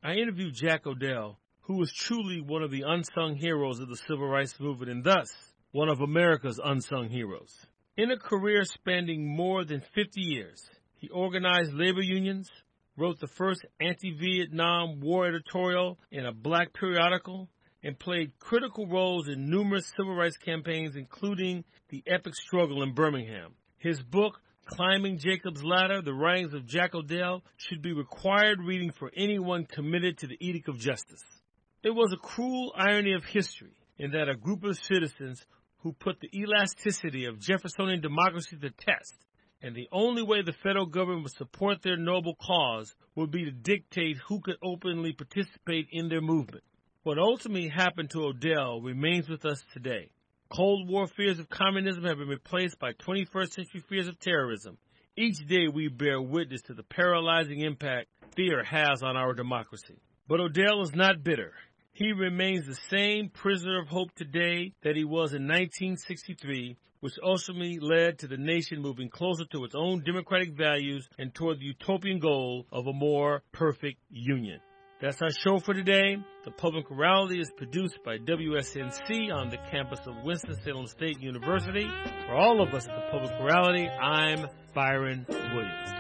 I 0.02 0.14
interviewed 0.14 0.54
Jack 0.54 0.86
O'Dell, 0.86 1.38
who 1.62 1.76
was 1.76 1.92
truly 1.92 2.40
one 2.40 2.62
of 2.62 2.70
the 2.70 2.84
unsung 2.86 3.36
heroes 3.36 3.80
of 3.80 3.88
the 3.88 3.96
civil 3.96 4.28
rights 4.28 4.58
movement 4.58 4.90
and 4.90 5.04
thus 5.04 5.30
one 5.72 5.88
of 5.88 6.00
America's 6.00 6.60
unsung 6.62 7.08
heroes. 7.08 7.54
In 7.96 8.10
a 8.10 8.16
career 8.16 8.64
spanning 8.64 9.26
more 9.26 9.64
than 9.64 9.82
50 9.94 10.20
years, 10.20 10.62
he 10.94 11.08
organized 11.08 11.72
labor 11.72 12.02
unions, 12.02 12.48
wrote 12.96 13.20
the 13.20 13.26
first 13.26 13.64
anti-Vietnam 13.80 15.00
War 15.00 15.26
editorial 15.26 15.98
in 16.10 16.26
a 16.26 16.32
black 16.32 16.72
periodical, 16.72 17.48
and 17.82 17.98
played 17.98 18.38
critical 18.38 18.86
roles 18.86 19.28
in 19.28 19.48
numerous 19.48 19.92
civil 19.96 20.14
rights 20.14 20.36
campaigns, 20.36 20.96
including 20.96 21.64
the 21.88 22.02
epic 22.06 22.34
struggle 22.34 22.82
in 22.82 22.94
Birmingham. 22.94 23.54
His 23.78 24.02
book, 24.02 24.40
Climbing 24.66 25.18
Jacob's 25.18 25.64
Ladder, 25.64 26.02
The 26.02 26.14
Writings 26.14 26.54
of 26.54 26.66
Jack 26.66 26.94
O'Dell, 26.94 27.42
should 27.56 27.82
be 27.82 27.92
required 27.92 28.60
reading 28.60 28.92
for 28.92 29.10
anyone 29.16 29.64
committed 29.64 30.18
to 30.18 30.26
the 30.26 30.36
Edict 30.40 30.68
of 30.68 30.78
Justice. 30.78 31.24
It 31.82 31.90
was 31.90 32.12
a 32.12 32.18
cruel 32.18 32.72
irony 32.76 33.14
of 33.14 33.24
history 33.24 33.72
in 33.98 34.10
that 34.12 34.28
a 34.28 34.36
group 34.36 34.64
of 34.64 34.78
citizens 34.78 35.44
who 35.78 35.92
put 35.92 36.20
the 36.20 36.30
elasticity 36.38 37.24
of 37.24 37.40
Jeffersonian 37.40 38.00
democracy 38.00 38.56
to 38.60 38.70
test, 38.70 39.14
and 39.62 39.74
the 39.74 39.88
only 39.90 40.22
way 40.22 40.42
the 40.42 40.52
federal 40.52 40.86
government 40.86 41.22
would 41.22 41.32
support 41.32 41.82
their 41.82 41.96
noble 41.96 42.34
cause 42.34 42.94
would 43.14 43.30
be 43.30 43.44
to 43.44 43.50
dictate 43.50 44.18
who 44.28 44.40
could 44.40 44.56
openly 44.62 45.12
participate 45.12 45.88
in 45.90 46.08
their 46.08 46.20
movement. 46.20 46.64
What 47.02 47.18
ultimately 47.18 47.68
happened 47.68 48.10
to 48.10 48.24
O'Dell 48.24 48.82
remains 48.82 49.26
with 49.26 49.46
us 49.46 49.64
today. 49.72 50.10
Cold 50.50 50.86
War 50.86 51.06
fears 51.06 51.38
of 51.38 51.48
communism 51.48 52.04
have 52.04 52.18
been 52.18 52.28
replaced 52.28 52.78
by 52.78 52.92
21st 52.92 53.52
century 53.54 53.82
fears 53.88 54.06
of 54.06 54.20
terrorism. 54.20 54.76
Each 55.16 55.38
day 55.48 55.68
we 55.72 55.88
bear 55.88 56.20
witness 56.20 56.60
to 56.62 56.74
the 56.74 56.82
paralyzing 56.82 57.60
impact 57.60 58.08
fear 58.36 58.62
has 58.62 59.02
on 59.02 59.16
our 59.16 59.32
democracy. 59.32 59.96
But 60.28 60.40
O'Dell 60.40 60.82
is 60.82 60.94
not 60.94 61.24
bitter. 61.24 61.54
He 61.94 62.12
remains 62.12 62.66
the 62.66 62.78
same 62.90 63.30
prisoner 63.30 63.80
of 63.80 63.88
hope 63.88 64.14
today 64.14 64.74
that 64.82 64.94
he 64.94 65.04
was 65.04 65.32
in 65.32 65.48
1963, 65.48 66.76
which 67.00 67.14
ultimately 67.22 67.78
led 67.80 68.18
to 68.18 68.28
the 68.28 68.36
nation 68.36 68.82
moving 68.82 69.08
closer 69.08 69.46
to 69.46 69.64
its 69.64 69.74
own 69.74 70.04
democratic 70.04 70.52
values 70.52 71.08
and 71.18 71.34
toward 71.34 71.60
the 71.60 71.64
utopian 71.64 72.18
goal 72.18 72.66
of 72.70 72.86
a 72.86 72.92
more 72.92 73.42
perfect 73.52 74.00
union. 74.10 74.60
That's 75.00 75.22
our 75.22 75.30
show 75.30 75.58
for 75.58 75.72
today. 75.72 76.18
The 76.44 76.50
Public 76.50 76.90
Morality 76.90 77.40
is 77.40 77.50
produced 77.56 78.00
by 78.04 78.18
WSNC 78.18 79.32
on 79.32 79.48
the 79.48 79.56
campus 79.70 80.00
of 80.06 80.14
Winston-Salem 80.22 80.88
State 80.88 81.22
University. 81.22 81.88
For 82.26 82.34
all 82.34 82.60
of 82.60 82.74
us 82.74 82.86
at 82.86 82.94
the 82.94 83.10
Public 83.10 83.32
Morality, 83.40 83.88
I'm 83.88 84.46
Byron 84.74 85.24
Williams. 85.30 85.90